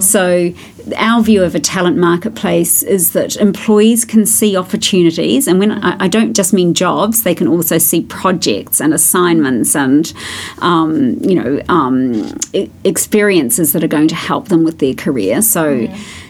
So 0.04 0.51
our 0.97 1.21
view 1.21 1.43
of 1.43 1.55
a 1.55 1.59
talent 1.59 1.97
marketplace 1.97 2.83
is 2.83 3.13
that 3.13 3.35
employees 3.37 4.05
can 4.05 4.25
see 4.25 4.55
opportunities, 4.55 5.47
and 5.47 5.59
when 5.59 5.71
I, 5.71 6.05
I 6.05 6.07
don't 6.07 6.33
just 6.33 6.53
mean 6.53 6.73
jobs, 6.73 7.23
they 7.23 7.35
can 7.35 7.47
also 7.47 7.77
see 7.77 8.01
projects 8.03 8.79
and 8.79 8.93
assignments 8.93 9.75
and 9.75 10.13
um, 10.59 11.17
you 11.21 11.35
know 11.35 11.61
um, 11.69 12.37
experiences 12.83 13.73
that 13.73 13.83
are 13.83 13.87
going 13.87 14.07
to 14.09 14.15
help 14.15 14.49
them 14.49 14.63
with 14.63 14.79
their 14.79 14.93
career. 14.93 15.41
So. 15.41 15.87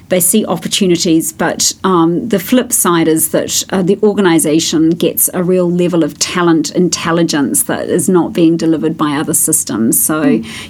They 0.09 0.19
see 0.19 0.45
opportunities, 0.45 1.33
but 1.33 1.73
um, 1.83 2.29
the 2.29 2.39
flip 2.39 2.71
side 2.71 3.07
is 3.07 3.31
that 3.31 3.63
uh, 3.71 3.81
the 3.81 3.97
organisation 4.03 4.91
gets 4.91 5.29
a 5.33 5.43
real 5.43 5.69
level 5.69 6.03
of 6.03 6.19
talent 6.19 6.69
intelligence 6.71 7.63
that 7.63 7.89
is 7.89 8.07
not 8.07 8.31
being 8.33 8.55
delivered 8.57 8.97
by 8.97 9.15
other 9.15 9.33
systems. 9.33 9.99
So 10.03 10.21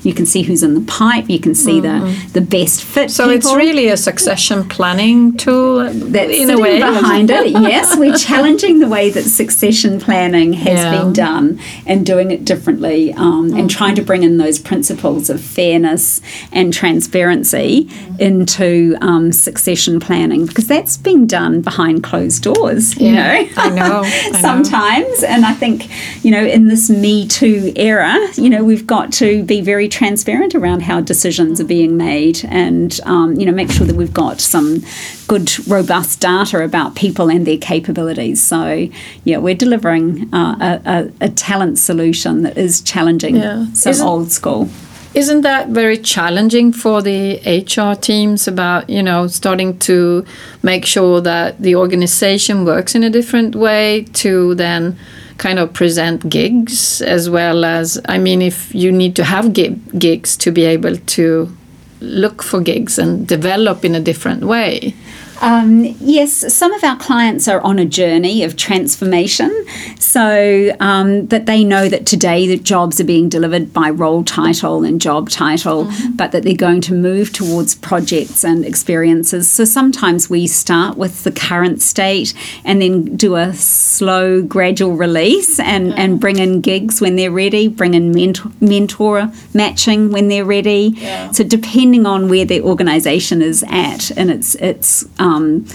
you 0.03 0.13
can 0.13 0.25
see 0.25 0.41
who's 0.43 0.63
in 0.63 0.73
the 0.73 0.81
pipe, 0.91 1.29
you 1.29 1.39
can 1.39 1.53
see 1.55 1.79
the 1.81 1.95
the 2.33 2.41
best 2.41 2.83
fit. 2.83 3.11
so 3.11 3.29
it's 3.29 3.53
really 3.53 3.87
a 3.89 3.97
succession 3.97 4.67
planning 4.69 5.35
tool 5.37 5.89
that's 5.91 6.31
in 6.33 6.49
a 6.49 6.57
way. 6.59 6.79
behind 6.79 7.29
it. 7.29 7.45
Yes, 7.75 7.97
we're 7.97 8.17
challenging 8.17 8.79
the 8.79 8.87
way 8.87 9.09
that 9.09 9.23
succession 9.23 9.99
planning 9.99 10.53
has 10.53 10.79
Yeah. 10.79 10.91
been 11.01 11.13
done 11.13 11.59
and 11.85 12.05
doing 12.05 12.31
it 12.31 12.45
differently, 12.45 13.13
um, 13.13 13.53
and 13.53 13.69
trying 13.69 13.95
to 13.95 14.01
bring 14.01 14.23
in 14.23 14.37
those 14.37 14.59
principles 14.59 15.29
of 15.29 15.41
fairness 15.41 16.21
and 16.51 16.73
transparency 16.73 17.89
into 18.19 18.95
um, 19.01 19.24
succession 19.33 19.99
planning 19.99 20.45
because 20.45 20.67
that's 20.67 20.97
being 20.97 21.25
done 21.27 21.61
behind 21.61 22.03
closed 22.03 22.43
doors. 22.43 22.95
You 22.99 23.13
know, 23.13 23.47
I 23.57 23.69
know, 23.69 24.01
I 24.03 24.29
know. 24.31 24.39
sometimes, 24.39 25.23
and 25.23 25.45
I 25.45 25.53
think 25.53 25.89
you 26.23 26.31
know 26.31 26.43
in 26.45 26.67
this 26.67 26.89
Me 26.89 27.27
Too 27.27 27.71
era, 27.75 28.15
you 28.35 28.49
know 28.49 28.63
we've 28.63 28.87
got 28.87 29.11
to 29.13 29.43
be 29.43 29.61
very 29.61 29.87
transparent 29.87 30.55
around 30.55 30.81
how 30.81 31.01
decisions 31.01 31.59
are 31.61 31.65
being 31.65 31.97
made, 31.97 32.43
and 32.45 32.99
um, 33.05 33.35
you 33.39 33.45
know 33.45 33.51
make 33.51 33.71
sure 33.71 33.85
that 33.87 33.95
we've 33.95 34.13
got 34.13 34.41
some 34.41 34.83
good, 35.27 35.51
robust 35.67 36.19
data 36.21 36.63
about 36.63 36.95
people 36.95 37.29
and 37.31 37.45
their 37.47 37.57
capabilities. 37.57 38.41
So 38.43 38.87
yeah, 39.23 39.37
we're 39.37 39.55
delivering 39.55 40.33
uh, 40.33 40.79
a, 40.85 40.89
a, 41.21 41.25
a 41.25 41.29
talent 41.29 41.79
solution 41.79 42.43
that 42.43 42.57
is 42.57 42.81
challenging 42.81 43.35
Yeah. 43.37 43.65
some 43.73 43.91
Isn't- 43.91 44.07
old 44.07 44.31
school. 44.31 44.69
Isn't 45.15 45.41
that 45.41 45.69
very 45.69 45.97
challenging 45.97 46.73
for 46.73 47.01
the 47.01 47.39
HR 47.45 47.97
teams 47.97 48.49
about, 48.49 48.89
you 48.89 49.01
know, 49.01 49.27
starting 49.27 49.79
to 49.79 50.25
make 50.61 50.85
sure 50.85 51.21
that 51.21 51.61
the 51.61 51.77
organization 51.77 52.65
works 52.65 52.95
in 52.95 53.03
a 53.03 53.09
different 53.09 53.55
way 53.55 54.03
to 54.15 54.55
then 54.55 54.97
kind 55.37 55.57
of 55.57 55.71
present 55.71 56.27
gigs 56.27 57.01
as 57.01 57.29
well 57.29 57.63
as, 57.63 57.97
I 58.09 58.17
mean, 58.17 58.41
if 58.41 58.75
you 58.75 58.91
need 58.91 59.15
to 59.15 59.23
have 59.23 59.53
gig, 59.53 59.79
gigs 59.97 60.35
to 60.35 60.51
be 60.51 60.65
able 60.65 60.97
to 60.97 61.55
look 62.01 62.43
for 62.43 62.59
gigs 62.59 62.99
and 62.99 63.25
develop 63.25 63.85
in 63.85 63.95
a 63.95 64.01
different 64.01 64.43
way. 64.43 64.93
Um, 65.41 65.95
yes, 65.99 66.53
some 66.53 66.73
of 66.73 66.83
our 66.83 66.97
clients 66.97 67.47
are 67.47 67.61
on 67.61 67.79
a 67.79 67.85
journey 67.85 68.43
of 68.43 68.55
transformation, 68.55 69.65
so 69.99 70.75
um, 70.79 71.27
that 71.27 71.45
they 71.45 71.63
know 71.63 71.89
that 71.89 72.05
today 72.05 72.47
the 72.47 72.57
jobs 72.57 72.99
are 72.99 73.05
being 73.05 73.29
delivered 73.29 73.73
by 73.73 73.89
role 73.89 74.23
title 74.23 74.83
and 74.83 75.01
job 75.01 75.29
title, 75.29 75.91
but 76.15 76.31
that 76.31 76.43
they're 76.43 76.55
going 76.55 76.81
to 76.81 76.93
move 76.93 77.33
towards 77.33 77.75
projects 77.75 78.43
and 78.43 78.65
experiences. 78.65 79.49
So 79.49 79.65
sometimes 79.65 80.29
we 80.29 80.47
start 80.47 80.97
with 80.97 81.23
the 81.23 81.31
current 81.31 81.81
state 81.81 82.33
and 82.63 82.81
then 82.81 83.15
do 83.15 83.35
a 83.35 83.53
slow, 83.53 84.41
gradual 84.41 84.93
release 84.95 85.59
and, 85.59 85.93
and 85.97 86.19
bring 86.19 86.39
in 86.39 86.61
gigs 86.61 87.01
when 87.01 87.15
they're 87.15 87.31
ready, 87.31 87.67
bring 87.67 87.93
in 87.93 88.11
mentor, 88.11 88.51
mentor 88.61 89.31
matching 89.53 90.11
when 90.11 90.27
they're 90.29 90.45
ready. 90.45 90.95
So 91.33 91.43
depending 91.43 92.05
on 92.05 92.29
where 92.29 92.45
the 92.45 92.61
organisation 92.61 93.41
is 93.41 93.63
at 93.67 94.11
in 94.11 94.29
its 94.29 94.55
its 94.55 95.05
um, 95.19 95.24
Um, 95.25 95.65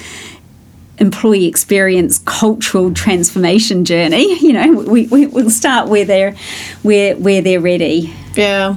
employee 0.98 1.46
experience 1.46 2.18
cultural 2.18 2.92
transformation 2.92 3.84
journey, 3.84 4.38
you 4.40 4.52
know, 4.52 4.82
we, 4.82 5.06
we 5.08 5.26
will 5.26 5.50
start 5.50 5.88
where 5.88 6.04
they're 6.04 6.36
where 6.82 7.16
where 7.16 7.42
they're 7.42 7.60
ready. 7.60 8.12
Yeah. 8.34 8.76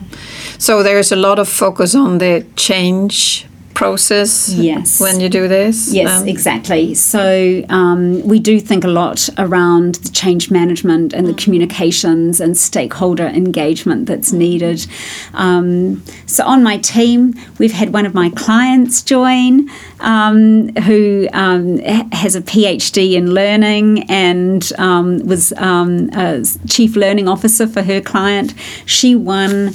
So 0.57 0.81
there's 0.81 1.11
a 1.11 1.15
lot 1.15 1.39
of 1.39 1.49
focus 1.49 1.93
on 1.93 2.19
the 2.19 2.45
change 2.55 3.45
process 3.73 4.49
Yes. 4.53 4.99
when 4.99 5.19
you 5.19 5.29
do 5.29 5.47
this. 5.47 5.93
Yes, 5.93 6.21
Um, 6.21 6.27
exactly. 6.27 6.93
So 6.93 7.63
um, 7.69 8.21
we 8.27 8.39
do 8.39 8.59
think 8.59 8.83
a 8.83 8.87
lot 8.87 9.29
around 9.37 9.95
the 9.95 10.09
change 10.09 10.51
management 10.51 11.13
and 11.13 11.27
the 11.27 11.33
communications 11.33 12.39
and 12.39 12.57
stakeholder 12.57 13.27
engagement 13.27 14.05
that's 14.05 14.31
needed. 14.31 14.85
Um, 15.33 16.03
so 16.25 16.43
on 16.45 16.63
my 16.63 16.77
team, 16.77 17.33
we've 17.59 17.73
had 17.73 17.93
one 17.93 18.05
of 18.05 18.13
my 18.13 18.29
clients 18.29 19.01
join 19.01 19.69
um, 19.99 20.69
who 20.83 21.27
um, 21.33 21.77
has 22.11 22.35
a 22.35 22.41
PhD 22.41 23.13
in 23.13 23.33
learning 23.33 24.03
and 24.09 24.71
um, 24.77 25.25
was 25.25 25.53
um, 25.57 26.09
a 26.13 26.43
chief 26.67 26.95
learning 26.95 27.27
officer 27.27 27.67
for 27.67 27.81
her 27.83 28.01
client. 28.01 28.53
She 28.85 29.15
won 29.15 29.71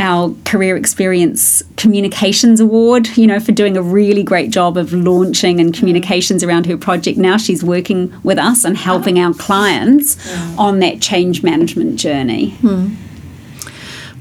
our 0.00 0.34
Career 0.44 0.76
Experience 0.76 1.62
Communications 1.76 2.58
Award, 2.58 3.16
you 3.16 3.26
know, 3.26 3.38
for 3.38 3.52
doing 3.52 3.76
a 3.76 3.82
really 3.82 4.22
great 4.22 4.50
job 4.50 4.76
of 4.76 4.92
launching 4.92 5.60
and 5.60 5.74
communications 5.74 6.42
around 6.42 6.66
her 6.66 6.76
project. 6.76 7.18
Now 7.18 7.36
she's 7.36 7.62
working 7.62 8.12
with 8.22 8.38
us 8.38 8.64
and 8.64 8.76
helping 8.76 9.18
our 9.18 9.34
clients 9.34 10.16
on 10.58 10.80
that 10.80 11.00
change 11.00 11.42
management 11.42 11.96
journey. 11.96 12.56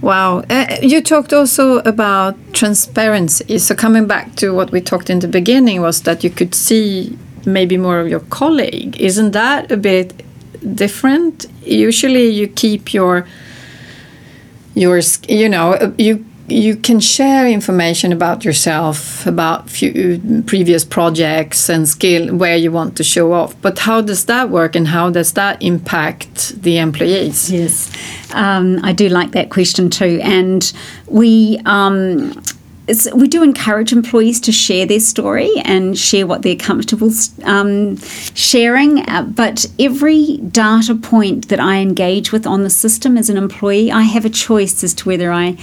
Wow. 0.01 0.39
Uh, 0.49 0.77
you 0.81 1.01
talked 1.01 1.33
also 1.33 1.79
about 1.79 2.35
transparency. 2.53 3.57
So 3.57 3.75
coming 3.75 4.07
back 4.07 4.35
to 4.35 4.53
what 4.53 4.71
we 4.71 4.81
talked 4.81 5.09
in 5.09 5.19
the 5.19 5.27
beginning 5.27 5.81
was 5.81 6.03
that 6.03 6.23
you 6.23 6.29
could 6.29 6.55
see 6.55 7.17
maybe 7.45 7.77
more 7.77 7.99
of 7.99 8.07
your 8.07 8.21
colleague. 8.21 8.99
Isn't 8.99 9.31
that 9.31 9.71
a 9.71 9.77
bit 9.77 10.23
different? 10.75 11.45
Usually 11.63 12.29
you 12.29 12.47
keep 12.47 12.93
your 12.93 13.25
your 14.79 14.99
you 15.27 15.49
know 15.49 15.93
you 15.97 16.25
you 16.51 16.75
can 16.75 16.99
share 16.99 17.47
information 17.47 18.11
about 18.11 18.43
yourself 18.43 19.25
about 19.25 19.69
few 19.69 20.43
previous 20.47 20.83
projects 20.83 21.69
and 21.69 21.87
skill 21.87 22.35
where 22.35 22.57
you 22.57 22.71
want 22.71 22.97
to 22.97 23.03
show 23.03 23.33
off. 23.33 23.59
But 23.61 23.79
how 23.79 24.01
does 24.01 24.25
that 24.25 24.49
work 24.49 24.75
and 24.75 24.87
how 24.87 25.11
does 25.11 25.33
that 25.33 25.61
impact 25.61 26.61
the 26.61 26.77
employees? 26.79 27.51
Yes. 27.51 27.91
Um, 28.33 28.79
i 28.83 28.93
do 28.93 29.09
like 29.09 29.31
that 29.31 29.49
question 29.49 29.89
too. 29.89 30.19
And 30.23 30.71
we 31.07 31.59
um, 31.65 32.41
we 33.13 33.27
do 33.27 33.43
encourage 33.43 33.91
employees 33.91 34.39
to 34.41 34.51
share 34.51 34.85
their 34.85 34.99
story 34.99 35.51
and 35.63 35.97
share 35.97 36.25
what 36.25 36.41
they're 36.41 36.55
comfortable 36.55 37.11
um, 37.43 37.97
sharing. 38.33 39.07
Uh, 39.09 39.23
but 39.23 39.65
every 39.77 40.37
data 40.37 40.95
point 40.95 41.49
that 41.49 41.59
I 41.59 41.77
engage 41.77 42.31
with 42.31 42.47
on 42.47 42.63
the 42.63 42.69
system 42.69 43.17
as 43.17 43.29
an 43.29 43.37
employee, 43.37 43.91
I 43.91 44.01
have 44.03 44.25
a 44.25 44.29
choice 44.29 44.83
as 44.83 44.93
to 44.95 45.09
whether 45.09 45.31
I 45.31 45.57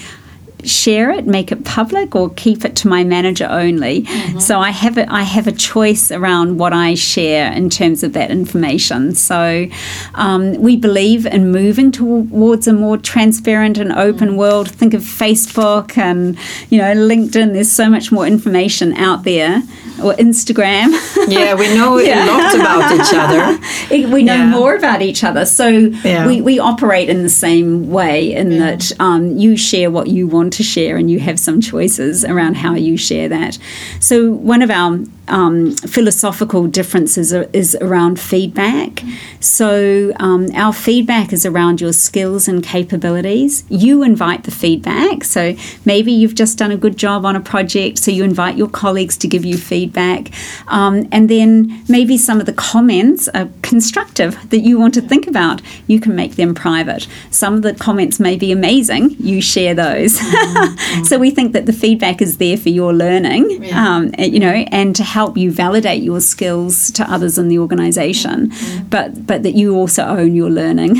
share 0.68 1.11
it, 1.11 1.26
make 1.26 1.52
it 1.52 1.64
public, 1.64 2.14
or 2.14 2.31
keep 2.31 2.64
it 2.64 2.76
to 2.76 2.88
my 2.88 3.05
manager 3.05 3.46
only. 3.50 4.02
Mm-hmm. 4.02 4.38
So 4.38 4.61
I 4.61 4.70
have 4.70 4.98
a, 4.98 5.11
I 5.12 5.22
have 5.22 5.46
a 5.46 5.52
choice 5.52 6.11
around 6.11 6.59
what 6.59 6.72
I 6.72 6.94
share 6.94 7.52
in 7.52 7.70
terms 7.70 8.02
of 8.02 8.12
that 8.14 8.31
information. 8.31 9.14
So 9.14 9.68
um, 10.14 10.55
we 10.55 10.76
believe 10.76 11.26
in 11.26 11.50
moving 11.50 11.92
towards 11.92 12.66
a 12.66 12.72
more 12.72 12.98
transparent 12.98 13.79
and 13.79 13.92
open 13.92 14.29
mm-hmm. 14.29 14.38
world. 14.38 14.70
Think 14.70 14.94
of 14.94 15.02
Facebook 15.02 15.96
and 15.96 16.38
you 16.70 16.79
know 16.79 16.94
LinkedIn. 16.94 17.52
There's 17.52 17.70
so 17.70 17.88
much 17.88 18.12
more 18.12 18.26
information 18.26 18.92
out 18.94 19.24
there, 19.24 19.62
or 20.02 20.14
Instagram. 20.14 20.92
Yeah, 21.28 21.54
we 21.54 21.74
know 21.74 21.98
yeah. 21.98 22.24
a 22.24 22.26
lot 22.26 22.54
about 22.54 22.92
each 22.94 23.14
other. 23.14 24.09
we 24.12 24.22
know 24.22 24.35
yeah. 24.35 24.46
more 24.46 24.74
about 24.74 25.02
each 25.02 25.24
other. 25.24 25.46
So 25.46 25.68
yeah. 25.68 26.26
we, 26.26 26.40
we 26.40 26.59
operate 26.59 27.09
in 27.09 27.22
the 27.22 27.28
same 27.28 27.90
way 27.90 28.32
in 28.32 28.59
that 28.59 28.92
um, 29.00 29.37
you 29.37 29.56
share 29.56 29.90
what 29.90 30.09
you 30.09 30.26
want 30.26 30.52
to 30.54 30.62
share 30.62 30.96
and 30.96 31.11
you 31.11 31.20
have 31.20 31.38
some 31.38 31.61
choices 31.61 32.24
around 32.24 32.56
how 32.56 32.74
you 32.74 32.96
share 32.96 33.28
that. 33.28 33.59
So, 34.00 34.32
one 34.32 34.62
of 34.62 34.70
our 34.70 34.98
um, 35.28 35.72
philosophical 35.72 36.66
differences 36.66 37.32
are, 37.32 37.48
is 37.52 37.76
around 37.80 38.20
feedback. 38.20 39.02
So, 39.40 40.12
um, 40.16 40.48
our 40.54 40.72
feedback 40.72 41.32
is 41.32 41.44
around 41.44 41.80
your 41.80 41.92
skills 41.92 42.48
and 42.48 42.62
capabilities. 42.62 43.64
You 43.68 44.02
invite 44.02 44.44
the 44.44 44.50
feedback. 44.50 45.24
So, 45.24 45.56
maybe 45.84 46.12
you've 46.12 46.34
just 46.34 46.58
done 46.58 46.70
a 46.70 46.76
good 46.76 46.96
job 46.96 47.24
on 47.24 47.36
a 47.36 47.40
project, 47.40 47.98
so 47.98 48.10
you 48.10 48.24
invite 48.24 48.56
your 48.56 48.68
colleagues 48.68 49.16
to 49.18 49.28
give 49.28 49.44
you 49.44 49.56
feedback. 49.56 50.30
Um, 50.68 51.08
and 51.10 51.28
then 51.28 51.82
maybe 51.88 52.16
some 52.16 52.40
of 52.40 52.46
the 52.46 52.52
comments 52.52 53.28
are 53.28 53.48
constructive 53.62 54.50
that 54.50 54.60
you 54.60 54.78
want 54.78 54.94
to 54.94 55.00
think 55.00 55.26
about. 55.26 55.60
You 55.86 56.00
can 56.00 56.14
make 56.14 56.36
them 56.36 56.54
private. 56.54 57.06
Some 57.30 57.54
of 57.54 57.62
the 57.62 57.74
comments 57.74 58.20
may 58.20 58.36
be 58.36 58.52
amazing, 58.52 59.10
you 59.18 59.40
share 59.40 59.74
those. 59.74 60.20
Mm-hmm. 60.46 61.04
so, 61.04 61.18
we 61.18 61.30
think 61.30 61.52
that 61.52 61.66
the 61.66 61.72
feedback 61.72 62.20
is 62.22 62.36
there 62.38 62.56
for 62.56 62.68
your 62.68 62.92
learning, 62.92 63.62
yeah. 63.62 63.96
Um, 63.96 64.12
you 64.18 64.38
know, 64.38 64.52
and 64.70 64.94
to 64.96 65.02
help 65.16 65.37
you 65.42 65.50
validate 65.50 66.02
your 66.02 66.20
skills 66.20 66.90
to 66.90 67.02
others 67.14 67.38
in 67.38 67.48
the 67.48 67.59
organization, 67.59 68.37
mm-hmm. 68.50 68.88
but 68.94 69.09
but 69.26 69.38
that 69.44 69.55
you 69.61 69.74
also 69.74 70.02
own 70.20 70.35
your 70.40 70.50
learning 70.50 70.92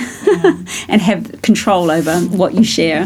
and 0.89 0.99
have 1.03 1.21
control 1.43 1.91
over 1.91 2.15
what 2.41 2.55
you 2.55 2.65
share. 2.65 3.05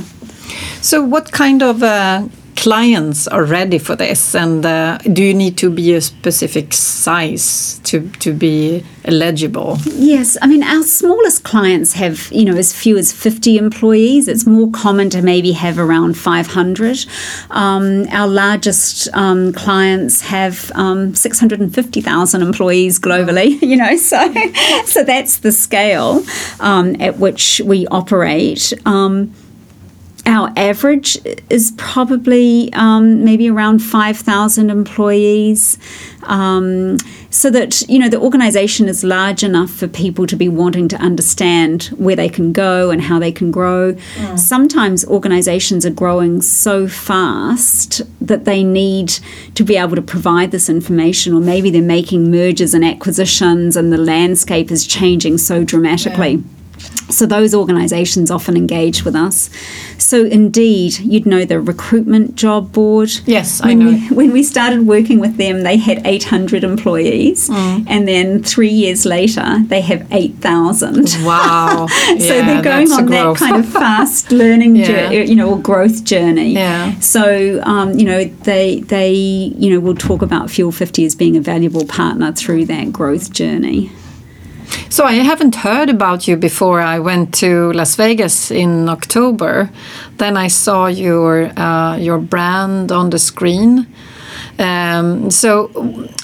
So, 0.81 1.03
what 1.14 1.33
kind 1.33 1.62
of 1.62 1.83
uh, 1.83 2.29
clients 2.61 3.27
are 3.27 3.44
ready 3.44 3.79
for 3.79 3.96
this 3.96 4.35
and 4.35 4.66
uh, 4.66 4.99
do 4.99 5.23
you 5.23 5.33
need 5.33 5.57
to 5.57 5.70
be 5.70 5.94
a 5.94 6.01
specific 6.01 6.75
size 6.75 7.81
to, 7.85 8.07
to 8.18 8.35
be 8.35 8.85
eligible? 9.07 9.79
Yes 9.87 10.37
i 10.42 10.46
mean 10.46 10.62
our 10.62 10.83
smallest 10.83 11.42
clients 11.42 11.94
have 11.94 12.29
you 12.31 12.44
know 12.44 12.57
as 12.57 12.75
few 12.75 12.99
as 12.99 13.12
50 13.12 13.57
employees. 13.57 14.29
It's 14.29 14.46
more 14.46 14.70
common 14.70 15.09
to 15.11 15.23
maybe 15.23 15.53
have 15.53 15.79
around 15.79 16.18
500 16.18 17.07
um, 17.51 18.07
our 18.11 18.29
largest 18.29 19.09
um, 19.14 19.53
clients 19.55 20.20
have 20.20 20.70
um, 20.75 21.14
650000 21.14 22.42
employees 22.42 22.99
globally 22.99 23.61
you 23.70 23.77
know 23.77 23.96
so 23.96 24.20
so 24.85 25.03
that's 25.03 25.38
the 25.38 25.53
scale 25.53 26.23
um, 26.61 26.96
at 27.01 27.18
which 27.18 27.61
we 27.64 27.87
operate. 27.88 28.73
Um, 28.85 29.35
our 30.26 30.52
average 30.56 31.18
is 31.48 31.72
probably 31.76 32.72
um, 32.74 33.24
maybe 33.24 33.48
around 33.48 33.80
5,000 33.80 34.70
employees. 34.70 35.78
Um, 36.24 36.98
so 37.30 37.48
that, 37.50 37.88
you 37.88 37.98
know, 37.98 38.09
the 38.09 38.20
organization 38.20 38.88
is 38.88 39.04
large 39.04 39.42
enough 39.42 39.70
for 39.70 39.87
people 39.88 40.26
to 40.26 40.37
be 40.37 40.48
wanting 40.48 40.88
to 40.88 40.96
understand 40.96 41.85
where 41.96 42.16
they 42.16 42.28
can 42.28 42.52
go 42.52 42.90
and 42.90 43.00
how 43.00 43.18
they 43.18 43.33
can 43.33 43.50
grow. 43.50 43.94
Mm. 43.94 44.38
Sometimes 44.38 45.04
organizations 45.06 45.87
are 45.87 45.90
growing 45.90 46.42
so 46.42 46.88
fast 46.88 48.02
that 48.20 48.44
they 48.44 48.62
need 48.62 49.18
to 49.54 49.64
be 49.64 49.76
able 49.76 49.96
to 49.96 50.02
provide 50.02 50.50
this 50.50 50.68
information, 50.68 51.33
or 51.33 51.40
maybe 51.40 51.70
they're 51.70 51.83
making 51.83 52.30
mergers 52.30 52.74
and 52.74 52.85
acquisitions 52.85 53.76
and 53.76 53.92
the 53.92 53.98
landscape 53.98 54.70
is 54.70 54.87
changing 54.87 55.38
so 55.38 55.64
dramatically. 55.64 56.35
Yeah. 56.35 56.60
So 57.11 57.27
those 57.27 57.55
organisations 57.55 58.31
often 58.31 58.57
engage 58.57 59.05
with 59.05 59.14
us. 59.14 59.51
So 59.99 60.25
indeed, 60.25 60.99
you'd 61.01 61.27
know 61.27 61.44
the 61.44 61.61
recruitment 61.61 62.37
job 62.37 62.73
board. 62.73 63.11
Yes, 63.27 63.61
when 63.61 63.70
I 63.70 63.75
know. 63.75 63.90
We, 63.90 64.16
when 64.16 64.33
we 64.33 64.42
started 64.42 64.87
working 64.87 65.18
with 65.18 65.37
them, 65.37 65.62
they 65.62 65.77
had 65.77 66.07
800 66.07 66.64
employees, 66.64 67.49
mm. 67.49 67.85
and 67.88 68.09
then 68.09 68.42
three 68.42 68.68
years 68.68 69.05
later, 69.05 69.59
they 69.66 69.81
have 69.83 70.07
8,000. 70.12 71.25
Wow! 71.25 71.87
so 72.07 72.14
yeah, 72.14 72.18
they're 72.18 72.62
going 72.62 72.90
on 72.92 73.07
that 73.07 73.37
kind 73.37 73.57
of 73.57 73.68
fast 73.68 74.33
learning, 74.33 74.77
yeah. 74.77 75.11
you 75.11 75.35
know, 75.35 75.51
or 75.51 75.59
growth 75.59 76.05
journey. 76.05 76.53
Yeah. 76.53 76.99
So 77.01 77.61
um, 77.62 77.99
you 77.99 78.05
know, 78.05 78.25
they 78.25 78.81
they 78.81 79.12
you 79.12 79.70
know 79.70 79.81
will 79.81 79.94
talk 79.94 80.23
about 80.23 80.51
Fuel 80.51 80.73
50 80.73 81.05
as 81.05 81.14
being 81.14 81.37
a 81.37 81.40
valuable 81.40 81.87
partner 81.87 82.33
through 82.33 82.66
that 82.66 82.92
growth 82.92 83.33
journey. 83.33 83.90
So 84.88 85.04
I 85.04 85.12
haven't 85.14 85.56
heard 85.56 85.88
about 85.88 86.26
you 86.26 86.37
before 86.37 86.80
I 86.80 86.98
went 86.98 87.35
to 87.35 87.72
Las 87.72 87.96
Vegas 87.96 88.50
in 88.50 88.88
October. 88.88 89.70
Then 90.18 90.37
I 90.37 90.48
saw 90.48 90.87
your 90.87 91.52
uh, 91.59 91.96
your 91.96 92.18
brand 92.18 92.92
on 92.92 93.11
the 93.11 93.18
screen. 93.18 93.87
Um, 94.59 95.30
so, 95.30 95.68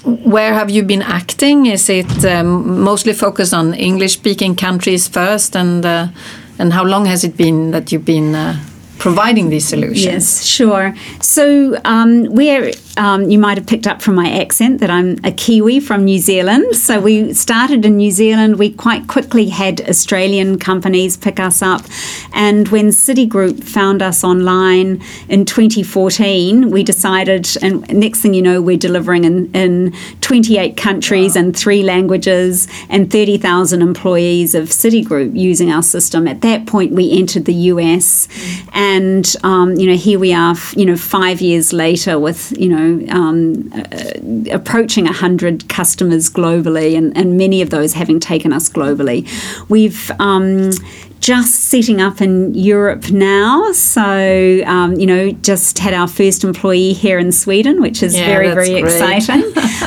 where 0.05 0.53
have 0.53 0.71
you 0.71 0.83
been 0.83 1.03
acting? 1.03 1.67
Is 1.67 1.89
it 1.89 2.25
um, 2.25 2.81
mostly 2.81 3.15
focused 3.15 3.55
on 3.55 3.73
English-speaking 3.75 4.57
countries 4.57 5.09
first, 5.09 5.57
and 5.57 5.85
uh, 5.85 6.09
and 6.59 6.73
how 6.73 6.85
long 6.85 7.07
has 7.07 7.25
it 7.25 7.37
been 7.37 7.71
that 7.71 7.93
you've 7.93 8.05
been 8.05 8.35
uh, 8.35 8.57
providing 8.99 9.51
these 9.51 9.69
solutions? 9.69 10.05
Yes, 10.05 10.45
sure. 10.45 10.95
So 11.21 11.81
um, 11.85 12.25
we're 12.35 12.73
um, 12.97 13.31
you 13.31 13.39
might 13.39 13.59
have 13.59 13.67
picked 13.67 13.87
up 13.87 14.01
from 14.01 14.15
my 14.15 14.31
accent 14.31 14.81
that 14.81 14.91
I'm 14.91 15.19
a 15.23 15.31
Kiwi 15.31 15.81
from 15.81 16.05
New 16.05 16.19
Zealand. 16.19 16.75
So 16.77 17.01
we 17.01 17.35
started 17.35 17.85
in 17.85 17.99
New 17.99 18.11
Zealand. 18.11 18.59
We 18.59 18.73
quite 18.73 19.07
quickly 19.07 19.49
had 19.49 19.87
Australian 19.89 20.59
companies 20.59 21.17
pick 21.17 21.39
us 21.39 21.63
up. 21.63 21.83
And 22.33 22.69
when 22.69 22.89
Citigroup 22.89 23.63
found 23.63 24.03
us 24.03 24.25
online 24.25 25.03
in 25.29 25.45
2014, 25.45 26.71
we 26.71 26.83
decided, 26.83 27.49
and 27.63 27.87
next 27.93 28.21
thing 28.21 28.35
you 28.35 28.43
know, 28.43 28.63
we're 28.63 28.79
delivering 28.79 29.25
in, 29.25 29.53
in 29.53 29.95
28 30.23 30.77
countries 30.77 31.35
wow. 31.35 31.43
and 31.43 31.57
three 31.57 31.83
languages 31.83 32.67
and 32.89 33.11
30,000 33.11 33.83
employees 33.83 34.55
of 34.55 34.69
Citigroup 34.69 35.37
using 35.39 35.71
our 35.71 35.83
system. 35.83 36.27
At 36.27 36.41
that 36.41 36.67
point, 36.67 36.93
we 36.93 37.13
entered 37.13 37.45
the 37.45 37.55
US. 37.55 38.27
Mm. 38.27 38.69
And, 38.87 39.35
um, 39.43 39.75
you 39.75 39.89
know, 39.89 39.97
here 39.97 40.21
we 40.21 40.33
are, 40.33 40.55
you 40.77 40.87
know, 40.87 40.97
five 40.97 41.41
years 41.41 41.73
later 41.73 42.21
with, 42.21 42.57
you 42.57 42.69
know, 42.69 43.13
um, 43.13 43.73
uh, 43.75 44.55
approaching 44.55 45.07
100 45.07 45.69
customers 45.69 46.31
globally, 46.31 46.97
and, 46.97 47.17
and, 47.17 47.37
many 47.37 47.61
of 47.63 47.71
those 47.71 47.95
having 47.95 48.21
taken 48.21 48.53
us 48.53 48.69
globally. 48.69 49.27
We've 49.69 50.09
um, 50.21 50.71
just 51.27 51.65
setting 51.65 52.01
up 52.01 52.21
in 52.21 52.55
Europe 52.55 53.11
now. 53.11 53.73
So, 53.73 54.63
um, 54.65 54.95
you 54.95 55.07
know, 55.07 55.33
just 55.43 55.77
had 55.81 55.93
our 55.93 56.07
first 56.07 56.45
employee 56.45 56.93
here 56.93 57.19
in 57.19 57.33
Sweden, 57.33 57.83
which 57.83 58.01
is 58.01 58.15
Yeah, 58.15 58.27
very, 58.27 58.47
very 58.55 58.81
great. 58.81 58.85
exciting. 58.85 59.43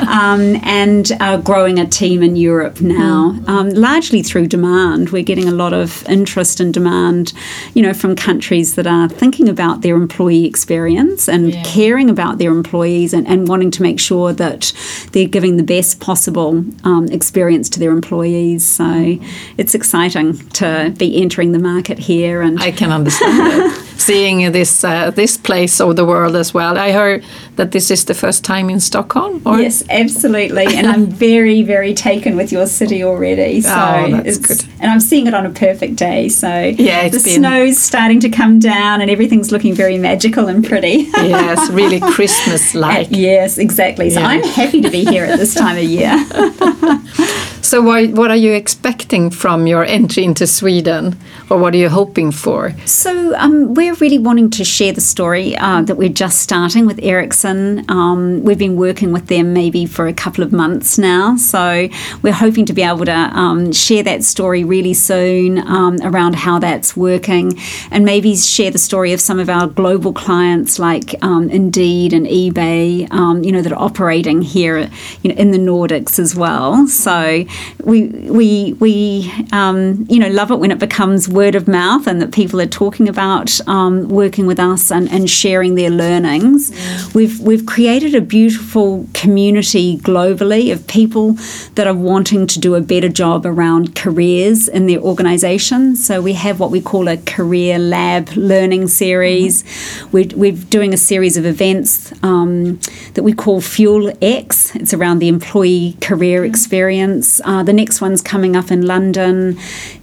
um, 0.10 0.60
and 0.63 1.10
uh, 1.21 1.38
growing 1.38 1.80
a 1.80 1.88
team 1.88 2.21
in 2.23 2.36
Europe 2.36 2.82
now, 2.82 3.19
Mm-hmm. 3.30 3.49
um, 3.49 3.69
largely 3.69 4.21
through 4.21 4.47
demand. 4.47 5.12
We're 5.12 5.23
getting 5.23 5.47
a 5.47 5.52
lot 5.63 5.71
of 5.73 6.06
interest 6.10 6.60
and 6.60 6.73
demand, 6.73 7.32
you 7.73 7.82
know, 7.84 7.93
from 7.93 8.17
countries 8.17 8.75
that 8.75 8.86
are 8.86 9.08
thinking 9.08 9.47
about 9.47 9.82
their 9.82 9.95
employee 9.95 10.45
experience 10.45 11.30
and 11.30 11.54
Yeah. 11.54 11.63
caring 11.63 12.10
about 12.10 12.38
their 12.39 12.52
employees 12.52 13.13
and, 13.13 13.25
and 13.28 13.47
wanting 13.47 13.71
to 13.71 13.82
make 13.82 13.99
sure 13.99 14.34
that 14.34 14.73
they're 15.13 15.28
giving 15.38 15.56
the 15.56 15.63
best 15.63 16.02
possible 16.02 16.65
um, 16.84 17.08
experience 17.12 17.69
to 17.69 17.80
their 17.80 17.91
employees. 17.91 18.65
So 18.65 19.17
it's 19.58 19.73
exciting 19.73 20.38
to 20.60 20.93
be 20.97 21.15
entering 21.15 21.28
the 21.29 21.59
market 21.59 21.97
here 21.99 22.41
and 22.41 22.59
I 22.61 22.71
can 22.71 22.91
understand. 22.91 23.73
Seeing 23.99 24.51
this 24.53 24.83
uh, 24.83 25.11
this 25.11 25.37
place 25.37 25.81
of 25.81 25.95
the 25.95 26.05
world 26.05 26.35
as 26.35 26.53
well. 26.53 26.77
I 26.77 26.91
heard 26.93 27.23
that 27.57 27.71
this 27.71 27.91
is 27.91 28.05
the 28.05 28.13
first 28.13 28.45
time 28.45 28.69
in 28.69 28.79
Stockholm. 28.79 29.41
Or? 29.45 29.59
Yes, 29.59 29.83
absolutely. 29.89 30.65
And 30.67 30.87
I'm 30.87 31.05
very, 31.05 31.63
very 31.63 31.93
taken 31.93 32.37
with 32.37 32.49
your 32.51 32.65
city 32.65 33.03
already. 33.03 33.59
So 33.61 33.69
Oh, 33.69 34.21
that's 34.23 34.37
good. 34.37 34.63
And 34.79 34.89
I'm 34.89 35.01
seeing 35.01 35.27
it 35.27 35.33
on 35.33 35.45
a 35.45 35.49
perfect 35.49 35.97
day. 35.97 36.29
So 36.29 36.47
Yeah, 36.47 37.09
the 37.09 37.19
been- 37.19 37.35
snow's 37.41 37.77
starting 37.77 38.21
to 38.21 38.29
come 38.29 38.57
down 38.59 39.01
and 39.01 39.11
everything's 39.11 39.51
looking 39.51 39.73
very 39.75 39.97
magical 39.97 40.47
and 40.47 40.65
pretty. 40.65 41.09
yes, 41.17 41.69
really 41.69 41.99
Christmas-like. 41.99 43.09
yes, 43.11 43.57
exactly. 43.57 44.09
So 44.09 44.21
Yeah. 44.21 44.27
I'm 44.27 44.43
happy 44.43 44.79
to 44.81 44.89
be 44.89 45.03
here 45.03 45.25
at 45.25 45.37
this 45.37 45.53
time 45.53 45.77
of 45.77 45.83
year. 45.83 46.15
So, 47.69 47.84
what, 47.84 48.10
what 48.13 48.32
are 48.32 48.36
you 48.36 48.53
expecting 48.53 49.29
from 49.29 49.67
your 49.67 49.86
entry 49.86 50.23
into 50.23 50.47
Sweden, 50.47 51.15
or 51.51 51.60
what 51.60 51.75
are 51.75 51.77
you 51.77 51.88
hoping 51.88 52.32
for? 52.32 52.73
So 52.86 53.36
um, 53.36 53.75
we're 53.75 53.93
really 53.93 54.17
wanting 54.17 54.49
to 54.49 54.63
share 54.63 54.91
the 54.91 55.01
story 55.01 55.55
uh, 55.55 55.84
that 55.84 55.95
we're 55.95 56.10
just 56.10 56.39
starting 56.39 56.88
with 56.88 56.99
Ericsson. 57.03 57.86
Um, 57.88 58.43
we've 58.43 58.58
been 58.58 58.75
working 58.75 59.12
with 59.12 59.27
them 59.27 59.53
maybe 59.53 59.86
for 59.86 60.08
a 60.08 60.13
couple 60.13 60.43
of 60.43 60.51
months 60.51 60.97
now, 60.97 61.36
so 61.36 61.88
we're 62.23 62.34
hoping 62.34 62.65
to 62.65 62.73
be 62.73 62.82
able 62.82 63.05
to 63.05 63.12
um, 63.13 63.71
share 63.71 64.01
that 64.01 64.23
story 64.23 64.63
really 64.63 64.95
soon 64.95 65.60
um, 65.60 65.99
around 66.01 66.38
how 66.38 66.58
that's 66.58 66.97
working, 66.97 67.53
and 67.91 68.03
maybe 68.03 68.36
share 68.36 68.71
the 68.71 68.79
story 68.79 69.13
of 69.13 69.21
some 69.21 69.38
of 69.38 69.47
our 69.47 69.67
global 69.67 70.12
clients 70.12 70.79
like 70.79 71.13
um, 71.21 71.51
Indeed 71.51 72.13
and 72.13 72.25
eBay, 72.25 73.12
um, 73.12 73.43
you 73.43 73.51
know, 73.51 73.62
that 73.62 73.71
are 73.71 73.79
operating 73.79 74.41
here, 74.41 74.89
you 75.21 75.32
know, 75.32 75.39
in 75.39 75.51
the 75.51 75.60
Nordics 75.60 76.17
as 76.17 76.36
well. 76.36 76.88
So 76.88 77.45
we 77.83 78.07
we 78.07 78.73
we 78.73 79.31
um, 79.51 80.05
you 80.09 80.19
know 80.19 80.29
love 80.29 80.51
it 80.51 80.57
when 80.57 80.71
it 80.71 80.79
becomes 80.79 81.27
word 81.29 81.55
of 81.55 81.67
mouth 81.67 82.07
and 82.07 82.21
that 82.21 82.31
people 82.31 82.59
are 82.61 82.67
talking 82.67 83.07
about 83.07 83.59
um, 83.67 84.09
working 84.09 84.45
with 84.45 84.59
us 84.59 84.91
and, 84.91 85.09
and 85.09 85.29
sharing 85.29 85.75
their 85.75 85.89
learnings. 85.89 86.71
We've 87.13 87.39
we've 87.39 87.65
created 87.65 88.15
a 88.15 88.21
beautiful 88.21 89.07
community 89.13 89.97
globally 89.97 90.71
of 90.71 90.87
people 90.87 91.33
that 91.75 91.87
are 91.87 91.95
wanting 91.95 92.47
to 92.47 92.59
do 92.59 92.75
a 92.75 92.81
better 92.81 93.09
job 93.09 93.45
around 93.45 93.95
careers 93.95 94.67
in 94.67 94.87
their 94.87 94.99
organisation. 94.99 95.95
So 95.95 96.21
we 96.21 96.33
have 96.33 96.59
what 96.59 96.71
we 96.71 96.81
call 96.81 97.07
a 97.07 97.17
career 97.17 97.79
lab 97.79 98.29
learning 98.35 98.87
series. 98.87 99.63
We're, 100.11 100.29
we're 100.35 100.53
doing 100.53 100.93
a 100.93 100.97
series 100.97 101.37
of 101.37 101.45
events 101.45 102.11
um, 102.23 102.79
that 103.13 103.23
we 103.23 103.33
call 103.33 103.61
Fuel 103.61 104.11
X. 104.21 104.75
It's 104.75 104.93
around 104.93 105.19
the 105.19 105.27
employee 105.27 105.97
career 106.01 106.45
experience. 106.45 107.41
Uh, 107.49 107.63
the 107.63 107.73
next 107.73 107.99
one's 107.99 108.21
coming 108.21 108.55
up 108.55 108.69
in 108.69 108.85
London 108.85 109.57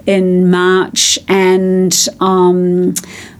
in 0.05 0.51
March, 0.51 1.17
and 1.29 2.09
um, 2.19 2.93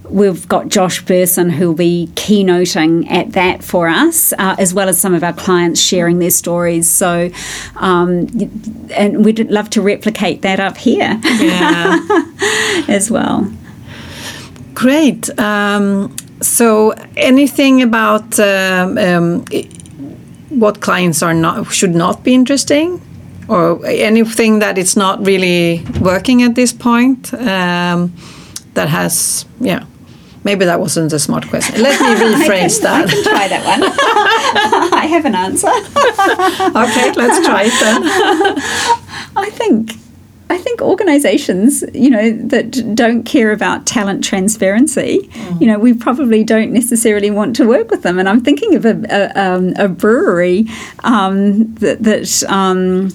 we've 0.09 0.47
got 0.47 0.69
Josh 0.69 1.03
Bersin 1.03 1.51
who'll 1.51 1.73
be 1.73 2.09
keynoting 2.15 3.05
at 3.11 3.33
that 3.33 3.61
for 3.65 3.89
us, 3.89 4.31
uh, 4.39 4.55
as 4.57 4.73
well 4.73 4.87
as 4.87 4.97
some 4.97 5.13
of 5.13 5.25
our 5.25 5.33
clients 5.33 5.81
sharing 5.81 6.19
their 6.19 6.31
stories. 6.31 6.89
So, 6.89 7.29
um, 7.75 8.27
and 8.95 9.25
we'd 9.25 9.51
love 9.51 9.69
to 9.71 9.81
replicate 9.81 10.41
that 10.43 10.61
up 10.61 10.77
here 10.77 11.19
Yeah, 11.25 11.99
as 12.87 13.11
well. 13.11 13.51
great. 14.73 15.37
Um, 15.37 16.15
so, 16.41 16.91
anything 17.17 17.81
about 17.81 18.39
um, 18.39 18.97
um, 18.97 19.43
what 20.49 20.79
clients 20.79 21.21
are 21.21 21.33
not 21.33 21.73
should 21.73 21.93
not 21.95 22.23
be 22.23 22.33
interesting, 22.33 23.01
or 23.47 23.85
anything 23.85 24.59
that 24.59 24.77
it's 24.77 24.95
not 24.95 25.25
really 25.25 25.83
working 26.01 26.43
at 26.43 26.55
this 26.55 26.73
point 26.73 27.33
um, 27.33 28.13
that 28.73 28.89
has, 28.89 29.45
yeah. 29.59 29.85
Maybe 30.43 30.63
that 30.65 30.79
wasn't 30.79 31.11
a 31.11 31.19
smart 31.19 31.47
question. 31.49 31.81
Let 31.81 31.99
me 31.99 32.07
rephrase 32.35 32.79
I 32.85 33.01
that. 33.01 33.09
can 33.09 33.23
try 33.23 33.47
that 33.49 33.65
one. 33.65 33.83
I 35.03 35.05
have 35.05 35.25
an 35.25 35.35
answer. 35.35 35.67
Okay, 35.67 37.11
let's 37.21 37.45
try 37.45 37.63
it 37.65 37.73
then. 37.81 38.03
I 39.35 39.49
think 39.49 39.91
I 40.49 40.57
think 40.57 40.81
organizations, 40.81 41.83
you 41.93 42.09
know, 42.09 42.31
that 42.31 42.95
don't 42.95 43.23
care 43.23 43.51
about 43.51 43.85
talent 43.85 44.23
transparency, 44.23 45.29
you 45.59 45.67
know, 45.67 45.77
we 45.77 45.93
probably 45.93 46.43
don't 46.43 46.71
necessarily 46.71 47.29
want 47.31 47.55
to 47.57 47.67
work 47.67 47.91
with 47.91 48.03
them. 48.03 48.17
And 48.17 48.29
I'm 48.29 48.41
thinking 48.41 48.75
of 48.75 48.85
a, 48.85 49.05
a, 49.09 49.41
um, 49.41 49.73
a 49.77 49.89
brewery 49.89 50.65
um, 51.03 51.73
that, 51.75 52.03
that 52.03 52.43
um, 52.47 53.09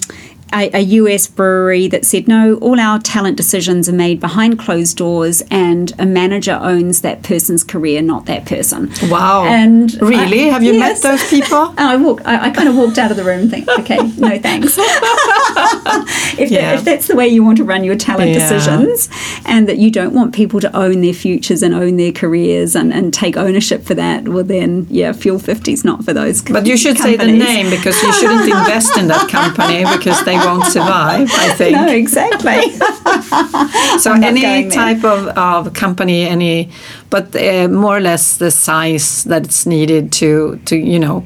a, 0.53 0.69
a 0.73 0.79
US 0.81 1.27
brewery 1.27 1.87
that 1.87 2.05
said, 2.05 2.27
no, 2.27 2.55
all 2.55 2.79
our 2.79 2.99
talent 2.99 3.37
decisions 3.37 3.89
are 3.89 3.93
made 3.93 4.19
behind 4.19 4.59
closed 4.59 4.97
doors 4.97 5.41
and 5.49 5.91
a 5.99 6.05
manager 6.05 6.59
owns 6.61 7.01
that 7.01 7.23
person's 7.23 7.63
career, 7.63 8.01
not 8.01 8.25
that 8.25 8.45
person. 8.45 8.91
Wow. 9.09 9.45
And 9.45 9.93
really, 10.01 10.45
I- 10.49 10.53
have 10.53 10.63
you 10.63 10.73
yes. 10.73 11.03
met 11.03 11.11
those 11.11 11.29
people? 11.29 11.69
And 11.77 11.79
I 11.93 11.97
walk. 11.97 12.21
I, 12.25 12.45
I 12.47 12.49
kind 12.51 12.69
of 12.69 12.75
walked 12.75 12.97
out 12.97 13.11
of 13.11 13.17
the 13.17 13.23
room, 13.23 13.49
think, 13.49 13.67
okay, 13.79 13.97
no 14.17 14.37
thanks. 14.39 14.77
if, 14.77 16.51
Yeah. 16.51 16.61
that, 16.71 16.75
if 16.79 16.83
that's 16.85 17.07
the 17.07 17.15
way 17.15 17.27
you 17.27 17.43
want 17.43 17.57
to 17.57 17.63
run 17.63 17.83
your 17.83 17.95
talent 17.95 18.31
Yeah. 18.31 18.39
decisions, 18.39 19.09
and 19.45 19.67
that 19.67 19.77
you 19.77 19.91
don't 19.91 20.13
want 20.13 20.33
people 20.33 20.59
to 20.59 20.75
own 20.75 21.01
their 21.01 21.13
futures 21.13 21.61
and 21.63 21.73
own 21.73 21.97
their 21.97 22.11
careers 22.11 22.75
and, 22.75 22.93
and 22.93 23.13
take 23.13 23.37
ownership 23.37 23.83
for 23.83 23.93
that, 23.95 24.27
well 24.27 24.43
then, 24.43 24.87
yeah, 24.89 25.11
Fuel 25.13 25.39
50 25.39 25.73
is 25.73 25.83
not 25.83 26.03
for 26.05 26.13
those. 26.13 26.41
But 26.41 26.65
you 26.65 26.77
should 26.77 26.97
say 26.97 27.15
the 27.15 27.25
name 27.27 27.69
because 27.69 28.01
you 28.01 28.13
shouldn't 28.13 28.43
invest 28.43 28.97
in 28.97 29.07
that 29.07 29.29
company 29.29 29.83
because 29.97 30.23
they 30.25 30.35
won't 30.45 30.65
survive, 30.65 31.29
I 31.33 31.53
think. 31.57 31.75
No, 31.77 31.87
exactly. 31.87 32.71
so 33.99 34.11
I'm 34.11 34.23
any 34.23 34.69
type 34.69 35.03
of, 35.03 35.27
of 35.37 35.73
company, 35.73 36.23
any, 36.23 36.69
but 37.09 37.35
uh, 37.35 37.67
more 37.67 37.97
or 37.97 38.01
less 38.01 38.37
the 38.37 38.51
size 38.51 39.23
that's 39.23 39.65
needed 39.65 40.11
to, 40.13 40.59
to 40.65 40.75
you 40.75 40.99
know, 40.99 41.25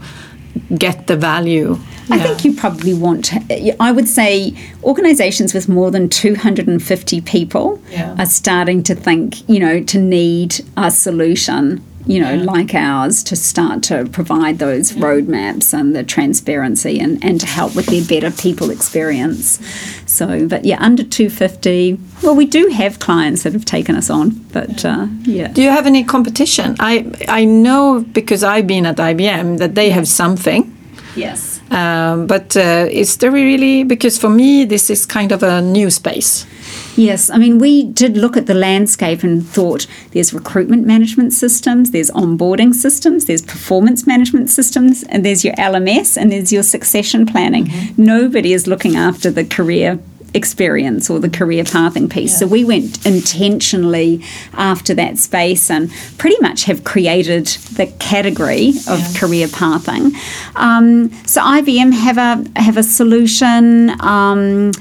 get 0.77 1.07
the 1.07 1.15
value. 1.15 1.77
I 2.09 2.15
Yeah. 2.15 2.23
think 2.23 2.45
you 2.45 2.53
probably 2.55 2.93
want 2.93 3.25
to, 3.25 3.75
I 3.81 3.91
would 3.91 4.07
say 4.07 4.53
organizations 4.83 5.53
with 5.53 5.67
more 5.67 5.91
than 5.91 6.07
250 6.07 7.21
people 7.21 7.81
Yeah. 7.91 8.15
are 8.17 8.25
starting 8.25 8.81
to 8.83 8.95
think, 8.95 9.47
you 9.49 9.59
know, 9.59 9.81
to 9.83 9.99
need 9.99 10.61
a 10.77 10.89
solution, 10.89 11.81
you 12.07 12.21
know, 12.21 12.35
like 12.35 12.73
ours 12.73 13.23
to 13.23 13.35
start 13.35 13.83
to 13.83 14.05
provide 14.11 14.59
those 14.59 14.93
roadmaps 14.93 15.73
and 15.73 15.95
the 15.95 16.03
transparency 16.03 16.99
and, 16.99 17.23
and 17.23 17.39
to 17.41 17.45
help 17.45 17.75
with 17.75 17.87
their 17.87 18.03
better 18.03 18.35
people 18.35 18.69
experience. 18.69 19.59
So, 20.05 20.47
but 20.47 20.63
yeah, 20.63 20.77
under 20.81 21.03
250, 21.03 21.99
well, 22.23 22.35
we 22.35 22.45
do 22.45 22.67
have 22.69 22.99
clients 22.99 23.43
that 23.43 23.53
have 23.53 23.65
taken 23.65 23.95
us 23.95 24.09
on, 24.09 24.29
but 24.53 24.85
uh, 24.85 25.07
yeah. 25.23 25.49
Do 25.49 25.61
you 25.61 25.69
have 25.69 25.85
any 25.85 26.03
competition? 26.03 26.75
I 26.79 27.11
I 27.27 27.45
know 27.45 28.05
because 28.13 28.43
I've 28.43 28.67
been 28.67 28.85
at 28.85 28.97
IBM 28.97 29.57
that 29.57 29.75
they 29.75 29.89
have 29.89 30.07
something. 30.07 30.73
Yes. 31.15 31.59
Um, 31.71 32.27
but 32.27 32.55
uh, 32.55 32.87
is 32.89 33.17
there 33.17 33.31
really 33.31 33.83
because 33.83 34.17
for 34.17 34.29
me 34.29 34.65
this 34.65 34.89
is 34.89 35.05
kind 35.05 35.31
of 35.31 35.43
a 35.43 35.61
new 35.61 35.89
space. 35.89 36.45
Yes, 36.97 37.29
I 37.29 37.37
mean, 37.37 37.59
we 37.59 37.83
did 37.83 38.17
look 38.17 38.35
at 38.35 38.47
the 38.47 38.55
landscape 38.55 39.21
and 39.21 39.47
thought 39.47 39.85
there's 40.11 40.33
recruitment 40.33 40.87
management 40.87 41.31
systems, 41.31 41.91
there's 41.91 42.09
onboarding 42.11 42.73
systems, 42.73 43.25
there's 43.25 43.43
performance 43.43 44.07
management 44.07 44.49
systems, 44.49 45.03
and 45.03 45.23
there's 45.23 45.45
your 45.45 45.53
LMS, 45.55 46.17
and 46.17 46.31
there's 46.31 46.51
your 46.51 46.63
succession 46.63 47.27
planning. 47.27 47.69
Nobody 47.97 48.51
is 48.51 48.65
looking 48.65 48.95
after 48.95 49.29
the 49.29 49.45
career 49.45 49.99
experience 50.33 51.09
or 51.09 51.19
the 51.19 51.29
career 51.29 51.63
pathing 51.63 52.09
piece. 52.09 52.37
So 52.37 52.47
we 52.47 52.63
went 52.65 53.05
intentionally 53.05 54.23
after 54.53 54.93
that 54.95 55.17
space 55.17 55.69
and 55.69 55.91
pretty 56.17 56.37
much 56.41 56.65
have 56.65 56.83
created 56.83 57.47
the 57.47 57.87
category 57.99 58.73
of 58.87 58.99
career 59.15 59.47
pathing. 59.47 60.13
Um, 60.55 61.11
so 61.25 61.41
IBM 61.41 61.93
have 61.93 62.17
a 62.17 62.59
have 62.59 62.77
a 62.77 62.83
solution. 62.83 63.99
Um, 64.01 64.71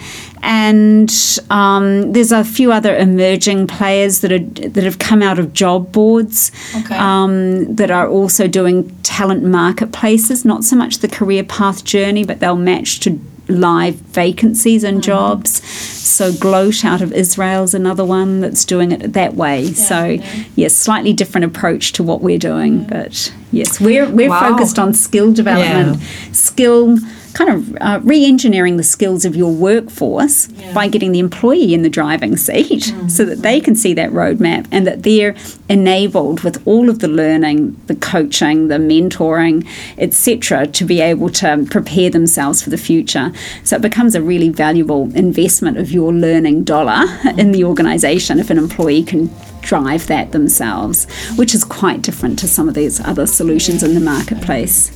and 0.42 1.12
um, 1.50 2.12
there's 2.12 2.32
a 2.32 2.44
few 2.44 2.72
other 2.72 2.96
emerging 2.96 3.66
players 3.66 4.20
that 4.20 4.32
are 4.32 4.38
that 4.68 4.84
have 4.84 4.98
come 4.98 5.22
out 5.22 5.38
of 5.38 5.52
job 5.52 5.92
boards 5.92 6.50
Okay. 6.76 6.96
um, 6.96 7.74
that 7.74 7.90
are 7.90 8.08
also 8.08 8.46
doing 8.48 8.90
talent 9.02 9.42
marketplaces. 9.44 10.44
Not 10.44 10.64
so 10.64 10.76
much 10.76 10.98
the 10.98 11.08
career 11.08 11.44
path 11.44 11.84
journey, 11.84 12.24
but 12.24 12.40
they'll 12.40 12.56
match 12.56 13.00
to 13.00 13.18
live 13.48 13.94
vacancies 13.94 14.82
and 14.82 15.02
jobs. 15.04 15.62
So 15.70 16.32
Gloat 16.32 16.84
out 16.84 17.00
of 17.00 17.12
Israel 17.12 17.62
is 17.62 17.74
another 17.74 18.04
one 18.04 18.40
that's 18.40 18.64
doing 18.64 18.90
it 18.90 19.12
that 19.12 19.34
way. 19.34 19.66
so 19.72 20.18
yes, 20.56 20.74
slightly 20.74 21.12
different 21.12 21.44
approach 21.44 21.92
to 21.92 22.02
what 22.02 22.22
we're 22.22 22.38
doing, 22.38 22.84
but 22.84 23.32
yes, 23.52 23.80
we're 23.80 24.08
we're 24.10 24.30
Wow. 24.30 24.50
focused 24.50 24.78
on 24.78 24.94
skill 24.94 25.32
development, 25.32 26.02
skill 26.32 26.98
kind 27.36 27.50
of 27.50 27.76
uh, 27.82 28.00
re-engineering 28.02 28.78
the 28.78 28.82
skills 28.82 29.26
of 29.26 29.36
your 29.36 29.52
workforce 29.52 30.46
by 30.72 30.88
getting 30.88 31.12
the 31.12 31.18
employee 31.18 31.74
in 31.74 31.82
the 31.82 31.90
driving 31.90 32.34
seat 32.34 32.94
so 33.08 33.26
that 33.26 33.42
they 33.42 33.60
can 33.60 33.76
see 33.76 33.92
that 33.92 34.10
roadmap 34.10 34.66
and 34.72 34.86
that 34.86 35.02
they're 35.02 35.36
enabled 35.68 36.42
with 36.42 36.66
all 36.66 36.88
of 36.88 37.00
the 37.00 37.08
learning 37.08 37.78
the 37.88 37.94
coaching 37.96 38.68
the 38.68 38.78
mentoring 38.78 39.66
etc 39.98 40.66
to 40.66 40.82
be 40.86 41.02
able 41.02 41.28
to 41.28 41.66
prepare 41.70 42.08
themselves 42.08 42.62
for 42.62 42.70
the 42.70 42.78
future. 42.78 43.30
So 43.64 43.76
it 43.76 43.82
becomes 43.82 44.14
a 44.14 44.22
really 44.22 44.48
valuable 44.48 45.14
investment 45.14 45.76
of 45.76 45.90
your 45.90 46.14
learning 46.14 46.64
dollar 46.64 47.04
in 47.36 47.52
the 47.52 47.64
organization 47.64 48.38
if 48.38 48.48
an 48.48 48.56
employee 48.56 49.02
can 49.02 49.30
drive 49.60 50.06
that 50.06 50.32
themselves 50.32 51.04
which 51.34 51.54
is 51.54 51.64
quite 51.64 52.00
different 52.00 52.38
to 52.38 52.48
some 52.48 52.66
of 52.66 52.74
these 52.74 52.98
other 53.00 53.26
solutions 53.26 53.82
in 53.82 53.92
the 53.92 54.00
marketplace 54.00 54.90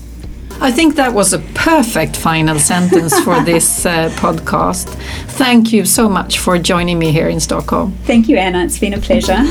I 0.62 0.70
think 0.70 0.96
that 0.96 1.14
was 1.14 1.32
a 1.32 1.38
perfect 1.54 2.16
final 2.16 2.58
sentence 2.58 3.18
for 3.20 3.40
this 3.44 3.86
uh, 3.86 4.11
podcast. 4.16 4.88
Thank 5.38 5.72
you 5.72 5.86
so 5.86 6.08
much 6.08 6.38
for 6.38 6.58
joining 6.58 6.98
me 6.98 7.12
here 7.12 7.28
in 7.28 7.40
Stockholm. 7.40 7.92
Thank 8.04 8.28
you, 8.28 8.36
Anna. 8.36 8.64
It's 8.64 8.78
been 8.78 8.94
a 8.94 8.98
pleasure. 8.98 9.46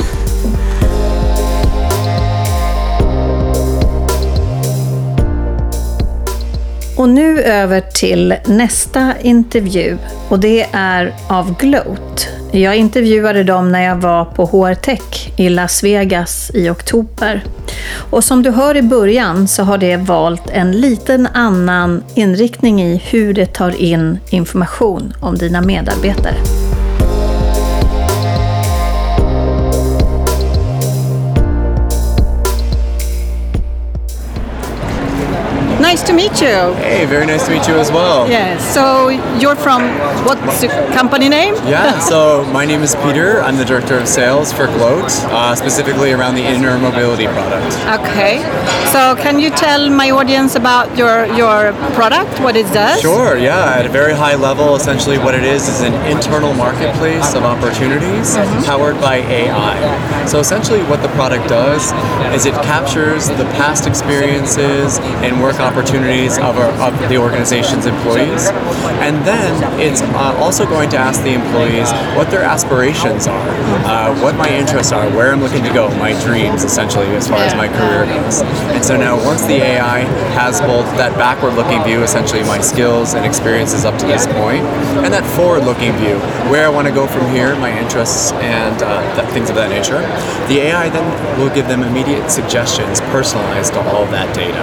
Och 6.97 7.10
nu 7.10 7.41
över 7.41 7.82
till 7.82 8.36
nästa 8.45 9.14
intervju 9.22 9.97
och 10.30 10.39
det 10.39 10.68
är 10.72 11.14
av 11.30 11.57
Gloat. 11.57 12.39
Jag 12.52 12.76
intervjuade 12.76 13.43
dem 13.43 13.72
när 13.72 13.84
jag 13.84 13.95
var 13.95 14.26
på 14.26 14.45
HR 14.45 14.74
Tech 14.74 15.32
i 15.36 15.50
Las 15.50 15.84
Vegas 15.84 16.52
i 16.54 16.70
oktober. 16.70 17.43
Och 18.10 18.24
som 18.24 18.43
du 18.43 18.52
hör 18.52 18.78
i 18.78 18.82
början 18.82 19.47
så 19.47 19.64
har 19.64 19.78
det 19.78 19.97
valt 19.97 20.50
en 20.50 20.72
liten 20.72 21.28
annan 21.28 22.04
inriktning 22.16 22.82
i 22.82 23.02
hur 23.06 23.34
det 23.34 23.45
tar 23.45 23.82
in 23.82 24.20
information 24.30 25.14
om 25.20 25.36
dina 25.36 25.62
medarbetare. 25.62 26.36
Nice 36.00 36.08
to 36.08 36.16
meet 36.16 36.39
you. 36.39 36.74
Hey, 36.76 37.04
very 37.04 37.26
nice 37.26 37.45
to 37.45 37.52
meet 37.52 37.68
you 37.68 37.74
as 37.74 37.91
well. 37.91 38.26
Yes. 38.30 38.74
So 38.74 39.10
you're 39.38 39.58
from 39.58 39.82
what's 40.26 40.62
the 40.62 40.70
company 40.93 41.28
name? 41.28 41.56
Yeah, 41.68 42.00
so 42.12 42.45
my 42.54 42.64
name 42.64 42.84
is 42.84 42.95
Peter. 43.04 43.41
I'm 43.41 43.58
the 43.58 43.66
Director 43.66 43.97
of 43.97 44.08
Sales 44.08 44.54
for 44.54 44.68
Gloat, 44.68 45.12
uh, 45.26 45.56
specifically 45.58 46.14
around 46.14 46.36
the 46.36 46.45
inner 46.45 46.78
mobility 46.78 47.26
product. 47.26 47.76
Okay. 48.00 48.39
So 48.93 49.18
can 49.22 49.41
you 49.41 49.50
tell 49.50 49.89
my 49.89 50.10
audience 50.10 50.56
about 50.56 50.97
your 50.97 51.26
your 51.36 51.74
product, 52.00 52.39
what 52.39 52.56
it 52.56 52.72
does? 52.74 53.02
Sure, 53.02 53.38
yeah, 53.38 53.80
at 53.80 53.86
a 53.86 53.89
very 53.89 54.14
high 54.14 54.36
level, 54.36 54.76
essentially 54.76 55.18
what 55.18 55.36
it 55.36 55.43
is 55.43 55.68
is 55.68 55.82
an 55.82 55.93
internal 56.10 56.54
marketplace 56.54 57.36
of 57.36 57.43
opportunities 57.43 58.38
powered 58.66 59.00
by 59.02 59.18
AI. 59.18 60.26
So 60.28 60.39
essentially 60.39 60.82
what 60.84 61.02
the 61.02 61.10
product 61.10 61.50
does 61.50 61.91
is 62.34 62.45
it 62.45 62.54
captures 62.64 63.28
the 63.28 63.47
past 63.60 63.86
experiences 63.86 64.97
and 65.26 65.41
work 65.43 65.60
opportunities 65.60 65.89
of, 65.94 66.58
our, 66.58 66.72
of 66.88 67.10
the 67.10 67.18
organization's 67.18 67.86
employees. 67.86 68.48
And 69.02 69.18
then 69.26 69.80
it's 69.80 70.02
uh, 70.02 70.36
also 70.38 70.66
going 70.66 70.90
to 70.92 70.98
ask 70.98 71.24
the 71.24 71.34
employees 71.34 71.92
what 72.16 72.30
their 72.30 72.44
aspirations 72.44 73.28
are, 73.28 73.50
uh, 73.86 74.22
what 74.22 74.36
my 74.36 74.50
interests 74.50 74.92
are, 74.92 75.10
where 75.10 75.32
I'm 75.32 75.42
looking 75.42 75.64
to 75.64 75.74
go, 75.74 75.90
my 75.98 76.14
dreams 76.24 76.64
essentially 76.64 77.08
as 77.16 77.28
far 77.28 77.40
as 77.40 77.56
my 77.56 77.68
career 77.68 78.06
goes. 78.06 78.42
And 78.76 78.84
so 78.86 78.98
now 78.98 79.24
once 79.26 79.42
the 79.44 79.56
AI 79.56 80.00
has 80.38 80.62
both 80.62 80.86
that 80.98 81.18
backward 81.18 81.56
looking 81.56 81.84
view, 81.84 82.04
essentially 82.04 82.44
my 82.44 82.62
skills 82.62 83.14
and 83.16 83.26
experiences 83.26 83.86
up 83.86 83.98
to 84.00 84.06
this 84.06 84.28
point, 84.28 84.64
and 85.04 85.14
that 85.14 85.26
forward 85.36 85.64
looking 85.64 85.94
view, 85.94 86.20
where 86.52 86.66
I 86.66 86.70
want 86.70 86.88
to 86.88 86.94
go 86.94 87.08
from 87.08 87.30
here, 87.32 87.56
my 87.56 87.78
interests 87.78 88.32
and 88.34 88.82
uh, 88.84 89.16
th- 89.16 89.28
things 89.34 89.50
of 89.50 89.56
that 89.56 89.70
nature, 89.70 90.02
the 90.48 90.60
AI 90.70 90.90
then 90.90 91.40
will 91.40 91.54
give 91.54 91.68
them 91.68 91.84
immediate 91.84 92.30
suggestions 92.30 93.02
personalized 93.10 93.74
to 93.74 93.82
all 93.90 94.06
that 94.08 94.34
data. 94.36 94.60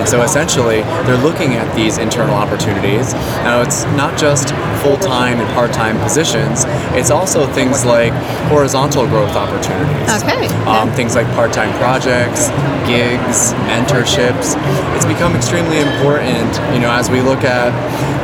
And 0.00 0.08
so 0.08 0.22
essentially, 0.22 0.80
they're 1.04 1.22
looking 1.22 1.56
at 1.56 1.76
these 1.76 1.98
internal 1.98 2.34
opportunities. 2.34 3.12
Now, 3.44 3.60
it's 3.60 3.84
not 4.00 4.18
just 4.18 4.48
full 4.82 4.96
time 4.98 5.38
and 5.40 5.48
part 5.54 5.72
time 5.72 5.98
positions, 6.00 6.64
it's 6.96 7.10
also 7.10 7.46
things 7.52 7.84
like 7.84 8.12
horizontal 8.48 9.06
growth 9.06 9.34
opportunities. 9.36 10.22
Okay. 10.22 10.48
Um, 10.66 10.90
things 10.92 11.14
like 11.14 11.26
part 11.34 11.52
time 11.52 11.72
projects, 11.78 12.48
gigs, 12.86 13.52
mentorships. 13.68 14.56
It's 14.96 15.06
become 15.06 15.34
extremely 15.36 15.78
important, 15.80 16.50
you 16.74 16.80
know, 16.80 16.90
as 16.90 17.10
we 17.10 17.20
look 17.20 17.44
at 17.44 17.72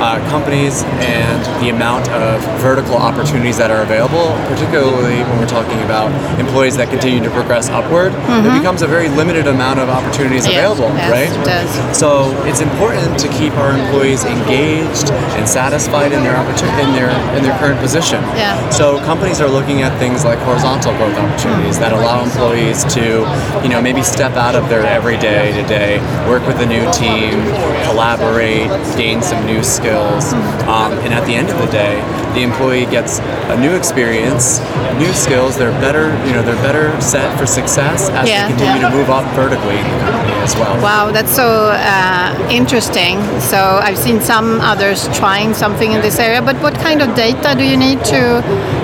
uh, 0.01 0.19
companies 0.31 0.83
and 1.01 1.41
the 1.63 1.71
amount 1.71 2.09
of 2.11 2.41
vertical 2.61 2.97
opportunities 2.97 3.57
that 3.57 3.71
are 3.71 3.83
available, 3.83 4.33
particularly 4.53 5.23
when 5.25 5.39
we're 5.39 5.47
talking 5.49 5.81
about 5.83 6.11
employees 6.39 6.77
that 6.77 6.89
continue 6.91 7.23
to 7.23 7.31
progress 7.31 7.69
upward, 7.71 8.13
it 8.45 8.53
becomes 8.59 8.83
a 8.83 8.87
very 8.87 9.09
limited 9.09 9.47
amount 9.47 9.79
of 9.81 9.89
opportunities 9.89 10.37
Mm-hmm. 10.47 10.53
Yes, 10.53 10.73
available, 10.79 10.95
yes, 10.97 11.11
right? 11.11 11.31
it 11.41 11.45
does. 11.45 11.99
So 11.99 12.31
it's 12.45 12.61
important 12.61 13.19
to 13.21 13.29
keep 13.29 13.53
our 13.55 13.73
employees 13.73 14.25
engaged 14.25 15.11
and 15.39 15.49
satisfied 15.49 16.13
in 16.13 16.23
their 16.23 16.37
opportunity 16.47 16.83
in 16.87 16.93
their 16.95 17.11
in 17.37 17.43
their 17.43 17.59
current 17.59 17.81
position. 17.81 18.23
Yeah. 18.39 18.55
So 18.71 18.99
companies 19.05 19.41
are 19.41 19.49
looking 19.49 19.83
at 19.83 19.99
things 19.99 20.25
like 20.25 20.39
horizontal 20.41 20.95
growth 20.97 21.19
opportunities 21.19 21.79
that 21.79 21.93
allow 21.93 22.23
employees 22.23 22.85
to, 22.95 23.27
you 23.63 23.69
know, 23.69 23.83
maybe 23.83 24.03
step 24.03 24.33
out 24.33 24.55
of 24.55 24.69
their 24.69 24.87
everyday 24.87 25.53
to 25.53 25.67
day, 25.69 25.99
work 26.29 26.47
with 26.47 26.59
a 26.61 26.67
new 26.67 26.85
team, 26.93 27.43
collaborate, 27.91 28.69
gain 28.97 29.21
some 29.23 29.45
new 29.47 29.63
skills, 29.63 30.33
um, 30.71 30.93
and 31.03 31.13
at 31.13 31.27
the 31.27 31.35
end 31.35 31.51
of 31.51 31.59
the 31.59 31.71
day, 31.73 31.99
the 32.35 32.43
employee 32.43 32.87
gets 32.87 33.19
a 33.51 33.59
new 33.59 33.75
experience, 33.75 34.61
new 34.99 35.13
skills. 35.13 35.57
They're 35.57 35.79
better, 35.81 36.13
you 36.27 36.33
know, 36.35 36.43
they're 36.43 36.63
better 36.63 36.99
set 37.01 37.37
for 37.39 37.47
success 37.47 38.11
as 38.11 38.29
Yeah, 38.29 38.47
they 38.47 38.53
continue 38.55 38.83
yeah. 38.83 38.91
to 38.91 38.97
move 38.97 39.11
up 39.11 39.25
vertically 39.35 39.79
in 39.79 39.85
the 39.85 39.99
company 40.05 40.35
as 40.45 40.55
well. 40.55 40.77
Wow, 40.83 41.11
that's 41.13 41.35
so 41.35 41.73
uh, 41.73 42.49
interesting. 42.51 43.17
So 43.41 43.81
I've 43.83 43.97
seen 43.99 44.21
some 44.21 44.61
others 44.61 45.09
trying 45.17 45.55
something 45.55 45.93
in 45.93 46.01
this 46.03 46.19
area, 46.19 46.36
but 46.41 46.57
what 46.63 46.75
kind 46.75 47.03
of 47.03 47.15
data 47.15 47.55
do 47.57 47.65
you 47.65 47.77
need 47.77 48.05
to 48.05 48.43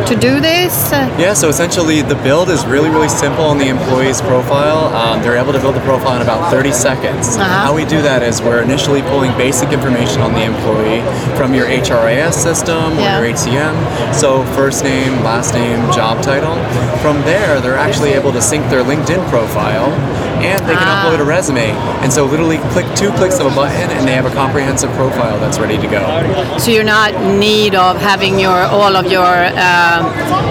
to 0.09 0.15
do 0.17 0.41
this? 0.41 0.91
Yeah, 1.19 1.33
so 1.35 1.49
essentially 1.49 2.03
the 2.03 2.17
build 2.17 2.49
is 2.51 2.65
really, 2.67 2.91
really 2.91 3.09
simple 3.09 3.45
on 3.45 3.59
the 3.59 3.69
employee's 3.69 4.21
profile. 4.21 4.93
Um, 4.95 5.23
they're 5.23 5.37
able 5.37 5.53
to 5.53 5.61
build 5.61 5.75
the 5.77 5.81
profile 5.81 6.17
in 6.17 6.23
about 6.23 6.51
30 6.51 6.73
seconds. 6.73 7.37
Uh-huh. 7.37 7.45
How 7.45 7.75
we 7.75 7.85
do 7.85 8.03
that 8.03 8.23
is 8.23 8.43
we're 8.43 8.63
initially 8.63 9.03
pulling 9.03 9.33
basic 9.39 9.71
information 9.73 10.21
on 10.21 10.33
the 10.33 10.43
employee 10.43 11.03
from 11.37 11.55
your 11.55 11.67
HRIS 11.67 12.35
system 12.35 12.99
or 12.99 13.01
Yeah. 13.01 13.19
your 13.21 13.29
ATM. 13.35 13.75
So 14.15 14.45
first 14.57 14.83
name, 14.85 15.23
last 15.23 15.55
name, 15.55 15.79
job 15.93 16.23
title. 16.23 16.57
From 17.01 17.23
there, 17.23 17.61
they're 17.61 17.79
actually 17.79 18.13
able 18.13 18.33
to 18.33 18.43
sync 18.43 18.69
their 18.71 18.83
LinkedIn 18.85 19.29
profile 19.31 19.91
and 20.45 20.61
they 20.69 20.75
can 20.75 20.89
Ah. 20.89 21.03
upload 21.05 21.21
a 21.21 21.25
resume. 21.25 21.71
And 22.03 22.13
so 22.13 22.25
literally 22.25 22.59
click 22.75 22.87
two 22.97 23.11
clicks 23.19 23.39
of 23.41 23.47
a 23.47 23.55
button 23.55 23.89
and 23.97 24.07
they 24.07 24.13
have 24.21 24.27
a 24.27 24.35
comprehensive 24.35 24.91
profile 24.93 25.39
that's 25.39 25.59
ready 25.59 25.79
to 25.79 25.87
go. 25.87 26.03
so 26.59 26.71
you're 26.71 26.85
not 26.99 27.11
need 27.47 27.75
of 27.75 27.97
having 28.01 28.39
your 28.39 28.59
all 28.79 28.95
of 28.97 29.07
your 29.11 29.35
um, 29.69 30.03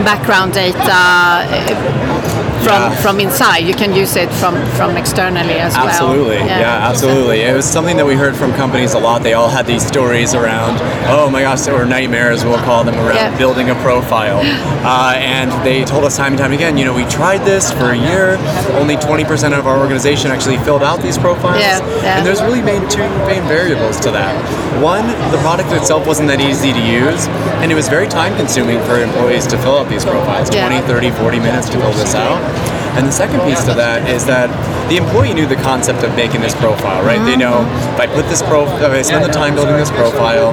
background 0.09 0.53
data 0.53 0.77
uh, 0.91 2.20
from 2.63 2.81
Yeah. 2.81 2.95
from 3.03 3.19
inside. 3.19 3.63
You 3.71 3.73
can 3.73 3.93
use 3.93 4.15
it 4.15 4.29
from 4.41 4.55
from 4.77 4.97
externally 4.97 5.57
as 5.67 5.73
well. 5.75 5.87
Absolutely, 5.87 6.37
yeah. 6.37 6.89
absolutely. 6.89 7.41
It 7.41 7.55
was 7.55 7.65
something 7.65 7.97
that 7.97 8.05
we 8.05 8.15
heard 8.15 8.35
from 8.35 8.53
companies 8.53 8.93
a 8.93 8.99
lot. 8.99 9.23
They 9.23 9.33
all 9.33 9.49
had 9.49 9.65
these 9.67 9.85
stories 9.85 10.33
around, 10.33 10.79
oh 11.09 11.29
my 11.29 11.41
gosh, 11.41 11.67
or 11.67 11.85
nightmares, 11.85 12.43
we'll 12.45 12.63
call 12.69 12.83
them, 12.83 12.95
around 12.95 13.15
Yeah. 13.15 13.37
building 13.37 13.69
a 13.69 13.75
profile. 13.75 14.39
Uh, 14.83 15.13
and 15.17 15.51
they 15.65 15.83
told 15.83 16.03
us 16.05 16.17
time 16.17 16.33
and 16.33 16.39
time 16.39 16.53
again, 16.53 16.77
you 16.77 16.85
know, 16.85 16.93
we 16.93 17.05
tried 17.05 17.41
this 17.45 17.71
for 17.71 17.91
a 17.91 17.97
year. 17.97 18.37
Only 18.81 18.95
20% 18.97 19.53
of 19.53 19.67
our 19.67 19.77
organization 19.77 20.31
actually 20.31 20.57
filled 20.59 20.83
out 20.83 21.01
these 21.01 21.17
profiles. 21.17 21.59
Yeah, 21.61 21.79
yeah. 22.03 22.17
And 22.17 22.25
there's 22.25 22.41
really 22.41 22.61
main 22.61 22.87
two 22.89 23.07
main 23.27 23.43
variables 23.43 23.99
to 24.01 24.11
that. 24.11 24.33
One, 24.81 25.05
the 25.31 25.37
product 25.39 25.71
itself 25.71 26.07
wasn't 26.07 26.27
that 26.29 26.39
easy 26.41 26.71
to 26.73 26.79
use, 26.79 27.27
and 27.61 27.71
it 27.71 27.75
was 27.75 27.87
very 27.89 28.07
time 28.07 28.35
consuming 28.35 28.79
for 28.87 28.95
employees 29.01 29.45
to 29.47 29.57
fill 29.57 29.77
out 29.77 29.89
these 29.89 30.03
profiles 30.05 30.49
Yeah. 30.53 30.67
20, 30.67 30.81
30, 30.87 31.11
40 31.11 31.39
minutes 31.39 31.69
to 31.69 31.77
fill 31.77 31.91
this 31.93 32.15
out. 32.15 32.39
And 32.97 33.07
the 33.07 33.11
second 33.11 33.39
piece 33.47 33.63
to 33.65 33.73
that 33.75 34.09
is 34.09 34.25
that 34.25 34.51
the 34.91 34.97
employee 34.97 35.33
knew 35.33 35.47
the 35.47 35.55
concept 35.63 36.03
of 36.03 36.11
making 36.15 36.41
this 36.41 36.53
profile, 36.55 36.99
right? 37.03 37.23
They 37.23 37.37
know 37.39 37.63
if 37.95 37.99
I 37.99 38.07
put 38.07 38.27
this 38.27 38.43
profile, 38.43 38.75
if 38.83 38.91
I 38.91 39.01
spend 39.01 39.23
the 39.23 39.31
time 39.31 39.55
building 39.55 39.77
this 39.79 39.91
profile, 39.91 40.51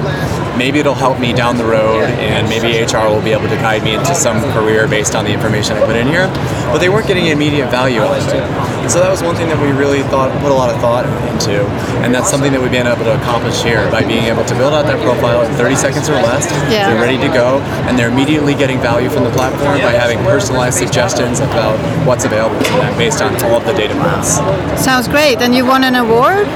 maybe 0.55 0.79
it'll 0.79 0.95
help 0.95 1.19
me 1.19 1.33
down 1.33 1.57
the 1.59 1.67
road, 1.67 2.07
and 2.23 2.47
maybe 2.47 2.79
HR 2.79 3.11
will 3.11 3.23
be 3.23 3.35
able 3.35 3.51
to 3.51 3.59
guide 3.59 3.83
me 3.83 3.95
into 3.95 4.15
some 4.15 4.39
career 4.55 4.87
based 4.87 5.15
on 5.15 5.25
the 5.25 5.31
information 5.31 5.75
I 5.75 5.85
put 5.85 5.95
in 5.95 6.07
here. 6.07 6.27
But 6.71 6.79
they 6.79 6.87
weren't 6.87 7.07
getting 7.07 7.27
immediate 7.27 7.67
value 7.67 7.99
out 7.99 8.15
of 8.15 8.27
it. 8.27 8.43
And 8.83 8.91
so 8.91 8.99
that 9.03 9.11
was 9.11 9.21
one 9.21 9.35
thing 9.35 9.47
that 9.51 9.59
we 9.59 9.75
really 9.75 10.03
thought 10.07 10.31
put 10.39 10.51
a 10.51 10.55
lot 10.55 10.71
of 10.73 10.79
thought 10.79 11.03
into, 11.27 11.67
and 12.03 12.13
that's 12.13 12.29
something 12.29 12.51
that 12.51 12.61
we've 12.61 12.71
been 12.71 12.87
able 12.87 13.03
to 13.05 13.15
accomplish 13.19 13.61
here 13.61 13.89
by 13.91 14.03
being 14.03 14.25
able 14.25 14.43
to 14.45 14.55
build 14.55 14.73
out 14.73 14.85
that 14.85 14.99
profile 15.03 15.41
in 15.43 15.51
30 15.55 15.75
seconds 15.75 16.09
or 16.09 16.13
less. 16.21 16.45
Yeah. 16.71 16.89
They're 16.91 17.01
ready 17.01 17.17
to 17.17 17.27
go, 17.33 17.59
and 17.87 17.97
they're 17.97 18.09
immediately 18.09 18.55
getting 18.55 18.79
value 18.79 19.09
from 19.09 19.23
the 19.23 19.31
platform 19.31 19.79
by 19.81 19.91
having 19.93 20.17
personalized 20.19 20.77
suggestions 20.77 21.39
about 21.39 21.77
what's 22.05 22.25
available 22.25 22.57
to 22.59 22.71
them 22.79 22.97
based 22.97 23.21
on 23.21 23.35
all 23.43 23.57
of 23.57 23.65
the 23.65 23.73
data 23.73 23.93
points. 23.95 24.37
Sounds 24.83 25.07
great. 25.07 25.39
And 25.41 25.53
you 25.53 25.65
won 25.65 25.83
an 25.83 25.95
award? 25.95 26.47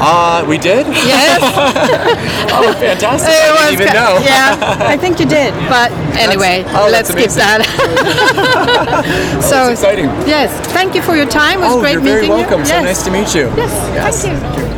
Uh, 0.00 0.44
we 0.48 0.58
did? 0.58 0.86
Yes. 1.06 1.38
Oh, 2.50 2.72
fantastic. 2.74 3.28
It 3.30 3.54
I 3.54 3.70
didn't 3.70 3.82
even 3.82 3.94
know. 3.94 4.18
Yeah, 4.24 4.56
I 4.92 4.96
think 4.96 5.20
you 5.20 5.26
did. 5.26 5.54
But 5.68 5.92
anyway, 6.18 6.64
oh, 6.68 6.88
let's 6.90 7.08
skip 7.10 7.30
that. 7.32 7.62
so 9.42 9.50
that's 9.50 9.70
exciting. 9.80 10.06
Yes, 10.26 10.50
thank 10.72 10.94
you 10.96 11.02
for 11.02 11.14
your 11.14 11.26
time. 11.26 11.58
It 11.60 11.66
was 11.66 11.76
Oh, 11.76 11.80
great 11.80 11.92
you're 11.92 12.00
very 12.02 12.22
meeting 12.22 12.36
welcome. 12.36 12.60
you. 12.60 12.66
So 12.66 12.74
yes. 12.74 12.84
nice 12.84 13.04
to 13.04 13.10
meet 13.12 13.34
you. 13.34 13.46
Yes, 13.56 14.22
thank 14.24 14.58
you. 14.74 14.77